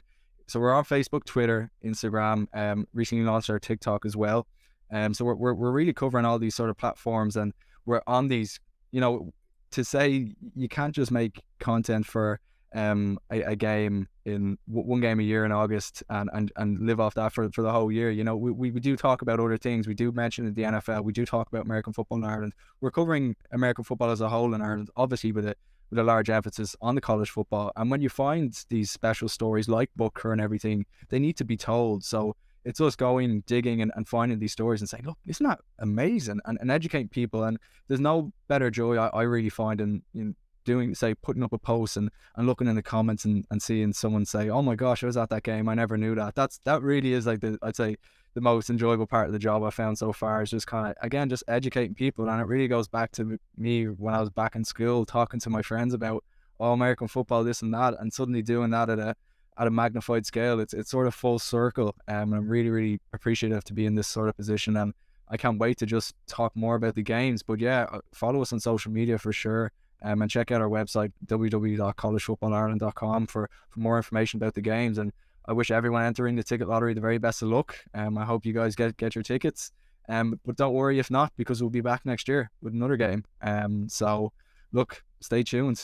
so 0.46 0.60
we're 0.60 0.74
on 0.74 0.84
Facebook, 0.84 1.24
Twitter, 1.24 1.70
Instagram. 1.84 2.46
Um, 2.54 2.86
recently 2.94 3.24
launched 3.24 3.50
our 3.50 3.58
TikTok 3.58 4.06
as 4.06 4.16
well. 4.16 4.46
Um, 4.92 5.12
so 5.12 5.24
we're, 5.24 5.34
we're 5.34 5.54
we're 5.54 5.72
really 5.72 5.92
covering 5.92 6.24
all 6.24 6.38
these 6.38 6.54
sort 6.54 6.70
of 6.70 6.76
platforms, 6.76 7.36
and 7.36 7.52
we're 7.84 8.02
on 8.06 8.28
these. 8.28 8.60
You 8.92 9.00
know, 9.00 9.32
to 9.72 9.84
say 9.84 10.34
you 10.54 10.68
can't 10.68 10.94
just 10.94 11.10
make 11.10 11.42
content 11.58 12.06
for 12.06 12.40
um 12.74 13.18
a, 13.30 13.42
a 13.42 13.56
game 13.56 14.08
in 14.24 14.58
one 14.66 15.00
game 15.00 15.20
a 15.20 15.22
year 15.22 15.44
in 15.44 15.52
August 15.52 16.02
and, 16.10 16.28
and 16.32 16.52
and 16.56 16.80
live 16.80 17.00
off 17.00 17.14
that 17.14 17.32
for, 17.32 17.50
for 17.50 17.62
the 17.62 17.72
whole 17.72 17.90
year. 17.90 18.10
You 18.10 18.22
know, 18.22 18.36
we, 18.36 18.50
we, 18.52 18.70
we 18.70 18.80
do 18.80 18.96
talk 18.96 19.22
about 19.22 19.40
other 19.40 19.56
things. 19.56 19.88
We 19.88 19.94
do 19.94 20.12
mention 20.12 20.52
the 20.52 20.62
NFL. 20.62 21.04
We 21.04 21.12
do 21.12 21.26
talk 21.26 21.48
about 21.48 21.64
American 21.64 21.92
football 21.92 22.18
in 22.18 22.24
Ireland. 22.24 22.52
We're 22.80 22.90
covering 22.92 23.34
American 23.52 23.84
football 23.84 24.10
as 24.10 24.20
a 24.20 24.28
whole 24.28 24.54
in 24.54 24.62
Ireland, 24.62 24.90
obviously 24.96 25.32
with 25.32 25.46
it 25.46 25.58
with 25.90 25.98
a 25.98 26.02
large 26.02 26.30
emphasis 26.30 26.74
on 26.80 26.94
the 26.94 27.00
college 27.00 27.30
football. 27.30 27.72
And 27.76 27.90
when 27.90 28.00
you 28.00 28.08
find 28.08 28.56
these 28.68 28.90
special 28.90 29.28
stories 29.28 29.68
like 29.68 29.90
Butker 29.98 30.32
and 30.32 30.40
everything, 30.40 30.86
they 31.08 31.18
need 31.18 31.36
to 31.36 31.44
be 31.44 31.56
told. 31.56 32.04
So 32.04 32.36
it's 32.64 32.80
us 32.80 32.96
going, 32.96 33.42
digging, 33.46 33.80
and, 33.80 33.92
and 33.94 34.08
finding 34.08 34.40
these 34.40 34.52
stories 34.52 34.80
and 34.80 34.88
saying, 34.88 35.04
look, 35.06 35.18
isn't 35.26 35.46
that 35.46 35.60
amazing? 35.78 36.40
And, 36.46 36.58
and 36.60 36.70
educate 36.70 37.10
people. 37.10 37.44
And 37.44 37.58
there's 37.86 38.00
no 38.00 38.32
better 38.48 38.70
joy 38.70 38.96
I, 38.96 39.06
I 39.08 39.22
really 39.22 39.48
find 39.48 39.80
in, 39.80 40.02
in 40.14 40.34
doing, 40.64 40.92
say, 40.94 41.14
putting 41.14 41.44
up 41.44 41.52
a 41.52 41.58
post 41.58 41.96
and, 41.96 42.10
and 42.34 42.46
looking 42.46 42.66
in 42.66 42.74
the 42.74 42.82
comments 42.82 43.24
and, 43.24 43.46
and 43.52 43.62
seeing 43.62 43.92
someone 43.92 44.26
say, 44.26 44.48
oh 44.50 44.62
my 44.62 44.74
gosh, 44.74 45.04
I 45.04 45.06
was 45.06 45.16
at 45.16 45.30
that 45.30 45.44
game. 45.44 45.68
I 45.68 45.74
never 45.74 45.96
knew 45.96 46.16
that. 46.16 46.34
That's 46.34 46.58
That 46.64 46.82
really 46.82 47.12
is 47.12 47.24
like 47.26 47.40
the, 47.40 47.56
I'd 47.62 47.76
say, 47.76 47.96
the 48.36 48.42
most 48.42 48.68
enjoyable 48.68 49.06
part 49.06 49.26
of 49.26 49.32
the 49.32 49.38
job 49.38 49.62
I 49.62 49.70
found 49.70 49.96
so 49.96 50.12
far 50.12 50.42
is 50.42 50.50
just 50.50 50.66
kind 50.66 50.88
of 50.88 50.94
again 51.00 51.30
just 51.30 51.42
educating 51.48 51.94
people, 51.94 52.28
and 52.28 52.38
it 52.38 52.46
really 52.46 52.68
goes 52.68 52.86
back 52.86 53.10
to 53.12 53.38
me 53.56 53.86
when 53.86 54.14
I 54.14 54.20
was 54.20 54.28
back 54.28 54.54
in 54.54 54.62
school 54.62 55.06
talking 55.06 55.40
to 55.40 55.48
my 55.48 55.62
friends 55.62 55.94
about 55.94 56.22
all 56.58 56.74
American 56.74 57.08
football, 57.08 57.44
this 57.44 57.62
and 57.62 57.72
that, 57.72 57.94
and 57.98 58.12
suddenly 58.12 58.42
doing 58.42 58.68
that 58.70 58.90
at 58.90 58.98
a 58.98 59.16
at 59.56 59.66
a 59.66 59.70
magnified 59.70 60.26
scale. 60.26 60.60
It's 60.60 60.74
it's 60.74 60.90
sort 60.90 61.06
of 61.06 61.14
full 61.14 61.38
circle, 61.38 61.94
um, 62.08 62.30
and 62.30 62.34
I'm 62.34 62.46
really 62.46 62.68
really 62.68 63.00
appreciative 63.14 63.64
to 63.64 63.72
be 63.72 63.86
in 63.86 63.94
this 63.94 64.06
sort 64.06 64.28
of 64.28 64.36
position, 64.36 64.76
and 64.76 64.92
I 65.30 65.38
can't 65.38 65.58
wait 65.58 65.78
to 65.78 65.86
just 65.86 66.14
talk 66.26 66.54
more 66.54 66.74
about 66.74 66.94
the 66.94 67.02
games. 67.02 67.42
But 67.42 67.58
yeah, 67.58 67.86
uh, 67.90 68.00
follow 68.12 68.42
us 68.42 68.52
on 68.52 68.60
social 68.60 68.92
media 68.92 69.16
for 69.16 69.32
sure. 69.32 69.72
Um, 70.02 70.20
and 70.20 70.30
check 70.30 70.50
out 70.50 70.60
our 70.60 70.68
website 70.68 71.10
www.collegefootballireland.com 71.24 73.28
for, 73.28 73.48
for 73.70 73.80
more 73.80 73.96
information 73.96 74.36
about 74.36 74.52
the 74.52 74.60
games 74.60 74.98
and 74.98 75.10
I 75.48 75.52
wish 75.52 75.70
everyone 75.70 76.04
entering 76.04 76.36
the 76.36 76.42
ticket 76.42 76.68
lottery 76.68 76.94
the 76.94 77.00
very 77.00 77.18
best 77.18 77.42
of 77.42 77.48
luck. 77.48 77.76
Um, 77.94 78.18
I 78.18 78.24
hope 78.24 78.44
you 78.44 78.52
guys 78.52 78.74
get 78.74 78.96
get 78.96 79.14
your 79.14 79.22
tickets. 79.22 79.72
Um, 80.08 80.38
but 80.44 80.56
don't 80.56 80.74
worry 80.74 80.98
if 80.98 81.10
not, 81.10 81.32
because 81.36 81.60
we'll 81.60 81.70
be 81.70 81.80
back 81.80 82.04
next 82.04 82.28
year 82.28 82.50
with 82.62 82.74
another 82.74 82.96
game. 82.96 83.24
Um, 83.42 83.88
so 83.88 84.32
look, 84.72 85.02
stay 85.20 85.42
tuned. 85.42 85.82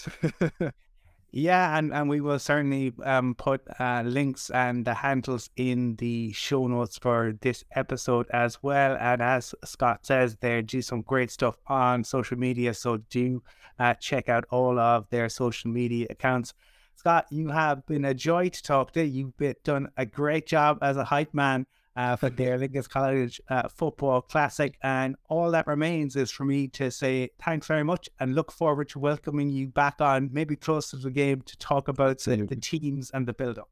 yeah, 1.33 1.77
and, 1.77 1.93
and 1.93 2.09
we 2.09 2.21
will 2.21 2.39
certainly 2.39 2.93
um 3.05 3.35
put 3.35 3.63
uh, 3.81 4.03
links 4.05 4.51
and 4.51 4.85
the 4.85 4.95
handles 4.95 5.51
in 5.57 5.97
the 5.97 6.33
show 6.33 6.67
notes 6.67 6.99
for 6.99 7.35
this 7.41 7.65
episode 7.75 8.27
as 8.31 8.63
well. 8.63 8.97
And 9.01 9.23
as 9.23 9.55
Scott 9.65 10.07
says, 10.07 10.37
they 10.41 10.63
do 10.63 10.83
some 10.83 11.03
great 11.03 11.31
stuff 11.31 11.57
on 11.67 12.05
social 12.05 12.39
media, 12.39 12.75
so 12.75 12.99
do 13.11 13.43
uh, 13.79 13.95
check 13.95 14.29
out 14.29 14.45
all 14.51 14.79
of 14.79 15.09
their 15.11 15.29
social 15.29 15.71
media 15.71 16.07
accounts. 16.11 16.55
Scott, 17.03 17.27
you 17.31 17.49
have 17.49 17.85
been 17.87 18.05
a 18.05 18.15
joy 18.15 18.49
to 18.49 18.63
talk 18.63 18.93
to. 18.93 19.05
You've 19.05 19.37
been, 19.37 19.57
done 19.65 19.89
a 19.97 20.07
great 20.07 20.47
job 20.47 20.79
as 20.83 20.97
a 20.97 21.03
hype 21.03 21.35
man 21.35 21.67
uh, 21.97 22.15
for 22.15 22.31
the 22.31 22.45
Lingus 22.45 22.89
College 22.89 23.41
uh, 23.49 23.67
Football 23.67 24.21
Classic. 24.21 24.79
And 24.85 25.17
all 25.29 25.51
that 25.51 25.67
remains 25.67 26.15
is 26.15 26.31
for 26.31 26.45
me 26.45 26.69
to 26.69 26.93
say 26.93 27.31
thanks 27.45 27.67
very 27.67 27.83
much 27.83 28.09
and 28.21 28.37
look 28.37 28.53
forward 28.53 28.89
to 28.91 29.01
welcoming 29.01 29.49
you 29.49 29.67
back 29.67 30.01
on, 30.01 30.31
maybe 30.33 30.55
close 30.55 30.91
to 30.91 30.97
the 30.97 31.11
game, 31.11 31.41
to 31.41 31.59
talk 31.59 31.89
about 31.89 32.21
the, 32.21 32.37
the 32.37 32.55
teams 32.55 33.11
and 33.11 33.27
the 33.27 33.33
build 33.33 33.59
up. 33.59 33.69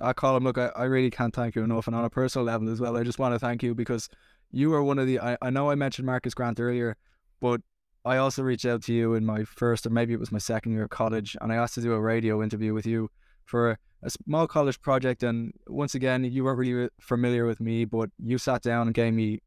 I 0.00 0.12
call 0.12 0.36
him, 0.36 0.44
look, 0.44 0.56
I, 0.56 0.70
I 0.76 0.84
really 0.84 1.10
can't 1.10 1.34
thank 1.34 1.56
you 1.56 1.64
enough. 1.64 1.88
And 1.88 1.96
on 1.96 2.04
a 2.04 2.10
personal 2.10 2.46
level 2.46 2.70
as 2.70 2.80
well, 2.80 2.96
I 2.96 3.02
just 3.02 3.18
want 3.18 3.34
to 3.34 3.40
thank 3.40 3.64
you 3.64 3.74
because 3.74 4.08
you 4.52 4.72
are 4.72 4.84
one 4.84 5.00
of 5.00 5.08
the, 5.08 5.18
I, 5.18 5.36
I 5.42 5.50
know 5.50 5.68
I 5.68 5.74
mentioned 5.74 6.06
Marcas 6.06 6.32
Grant 6.32 6.60
earlier, 6.60 6.96
but 7.40 7.60
I 8.04 8.16
also 8.16 8.42
reached 8.42 8.64
out 8.64 8.82
to 8.84 8.94
you 8.94 9.14
in 9.14 9.24
my 9.24 9.44
first, 9.44 9.86
or 9.86 9.90
maybe 9.90 10.14
it 10.14 10.20
was 10.20 10.32
my 10.32 10.38
second 10.38 10.72
year 10.72 10.84
of 10.84 10.90
college, 10.90 11.36
and 11.40 11.52
I 11.52 11.56
asked 11.56 11.74
to 11.74 11.80
do 11.80 11.92
a 11.92 12.00
radio 12.00 12.42
interview 12.42 12.72
with 12.72 12.86
you 12.86 13.10
for 13.44 13.78
a 14.02 14.10
small 14.10 14.46
college 14.46 14.80
project. 14.80 15.22
And 15.22 15.52
once 15.66 15.94
again, 15.94 16.24
you 16.24 16.44
weren't 16.44 16.58
really 16.58 16.88
familiar 17.00 17.46
with 17.46 17.60
me, 17.60 17.84
but 17.84 18.10
you 18.22 18.38
sat 18.38 18.62
down 18.62 18.86
and 18.88 18.94
gave 18.94 19.12
me, 19.14 19.40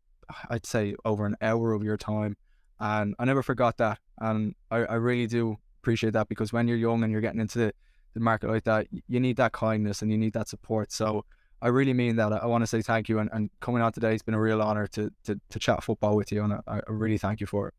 I'd 0.49 0.65
say, 0.65 0.95
over 1.05 1.25
an 1.25 1.37
hour 1.41 1.73
of 1.73 1.83
your 1.83 1.97
time. 1.97 2.35
And 2.79 3.15
I 3.19 3.25
never 3.25 3.43
forgot 3.43 3.77
that. 3.77 3.99
And 4.19 4.55
I, 4.69 4.77
I 4.77 4.95
really 4.95 5.27
do 5.27 5.57
appreciate 5.81 6.13
that 6.13 6.27
because 6.27 6.51
when 6.51 6.67
you're 6.67 6.77
young 6.77 7.03
and 7.03 7.11
you're 7.11 7.21
getting 7.21 7.39
into 7.39 7.59
the, 7.59 7.73
the 8.13 8.19
market 8.19 8.49
like 8.49 8.63
that, 8.65 8.87
you 9.07 9.19
need 9.19 9.37
that 9.37 9.51
kindness 9.53 10.01
and 10.01 10.11
you 10.11 10.17
need 10.17 10.33
that 10.33 10.49
support. 10.49 10.91
So 10.91 11.25
I 11.61 11.67
really 11.67 11.93
mean 11.93 12.15
that. 12.17 12.33
I 12.33 12.47
want 12.47 12.63
to 12.63 12.67
say 12.67 12.81
thank 12.81 13.07
you. 13.07 13.19
And, 13.19 13.29
and 13.31 13.49
coming 13.59 13.81
on 13.81 13.93
today, 13.93 14.13
it's 14.13 14.23
been 14.23 14.33
a 14.33 14.41
real 14.41 14.61
honor 14.61 14.87
to, 14.87 15.11
to, 15.25 15.39
to 15.49 15.59
chat 15.59 15.83
football 15.83 16.15
with 16.15 16.31
you. 16.31 16.43
And 16.43 16.53
I, 16.53 16.61
I 16.67 16.81
really 16.87 17.19
thank 17.19 17.39
you 17.39 17.47
for 17.47 17.69
it. 17.69 17.73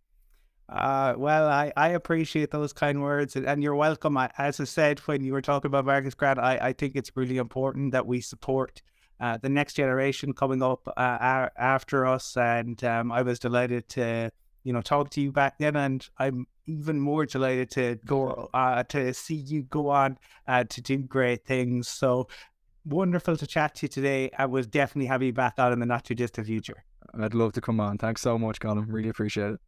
Uh, 0.72 1.14
well, 1.18 1.48
I, 1.48 1.70
I 1.76 1.88
appreciate 1.90 2.50
those 2.50 2.72
kind 2.72 3.02
words, 3.02 3.36
and 3.36 3.62
you're 3.62 3.74
welcome. 3.74 4.16
I, 4.16 4.30
as 4.38 4.58
I 4.58 4.64
said 4.64 5.00
when 5.00 5.22
you 5.22 5.32
were 5.34 5.42
talking 5.42 5.68
about 5.68 5.84
Marcas 5.84 6.16
Grant, 6.16 6.38
I, 6.38 6.56
I 6.56 6.72
think 6.72 6.96
it's 6.96 7.14
really 7.14 7.36
important 7.36 7.92
that 7.92 8.06
we 8.06 8.22
support 8.22 8.80
uh, 9.20 9.36
the 9.36 9.50
next 9.50 9.74
generation 9.74 10.32
coming 10.32 10.62
up 10.62 10.88
uh, 10.96 11.48
after 11.58 12.06
us. 12.06 12.36
And 12.38 12.82
um, 12.84 13.12
I 13.12 13.20
was 13.20 13.38
delighted 13.38 13.88
to 13.90 14.32
you 14.64 14.72
know 14.72 14.80
talk 14.80 15.10
to 15.10 15.20
you 15.20 15.30
back 15.30 15.58
then, 15.58 15.76
and 15.76 16.08
I'm 16.18 16.46
even 16.66 16.98
more 16.98 17.26
delighted 17.26 17.70
to 17.72 17.98
go 18.06 18.48
uh, 18.54 18.82
to 18.84 19.12
see 19.12 19.34
you 19.34 19.64
go 19.64 19.90
on 19.90 20.18
uh, 20.48 20.64
to 20.64 20.80
do 20.80 20.98
great 20.98 21.44
things. 21.44 21.88
So 21.88 22.28
wonderful 22.86 23.36
to 23.36 23.46
chat 23.46 23.74
to 23.76 23.84
you 23.84 23.88
today. 23.88 24.30
I 24.38 24.46
will 24.46 24.64
definitely 24.64 25.08
have 25.08 25.22
you 25.22 25.34
back 25.34 25.54
on 25.58 25.72
in 25.72 25.80
the 25.80 25.86
not 25.86 26.04
too 26.04 26.14
distant 26.14 26.46
future. 26.46 26.84
I'd 27.20 27.34
love 27.34 27.52
to 27.52 27.60
come 27.60 27.78
on. 27.78 27.98
Thanks 27.98 28.22
so 28.22 28.38
much, 28.38 28.58
Colm. 28.58 28.86
Really 28.88 29.10
appreciate 29.10 29.52
it. 29.52 29.60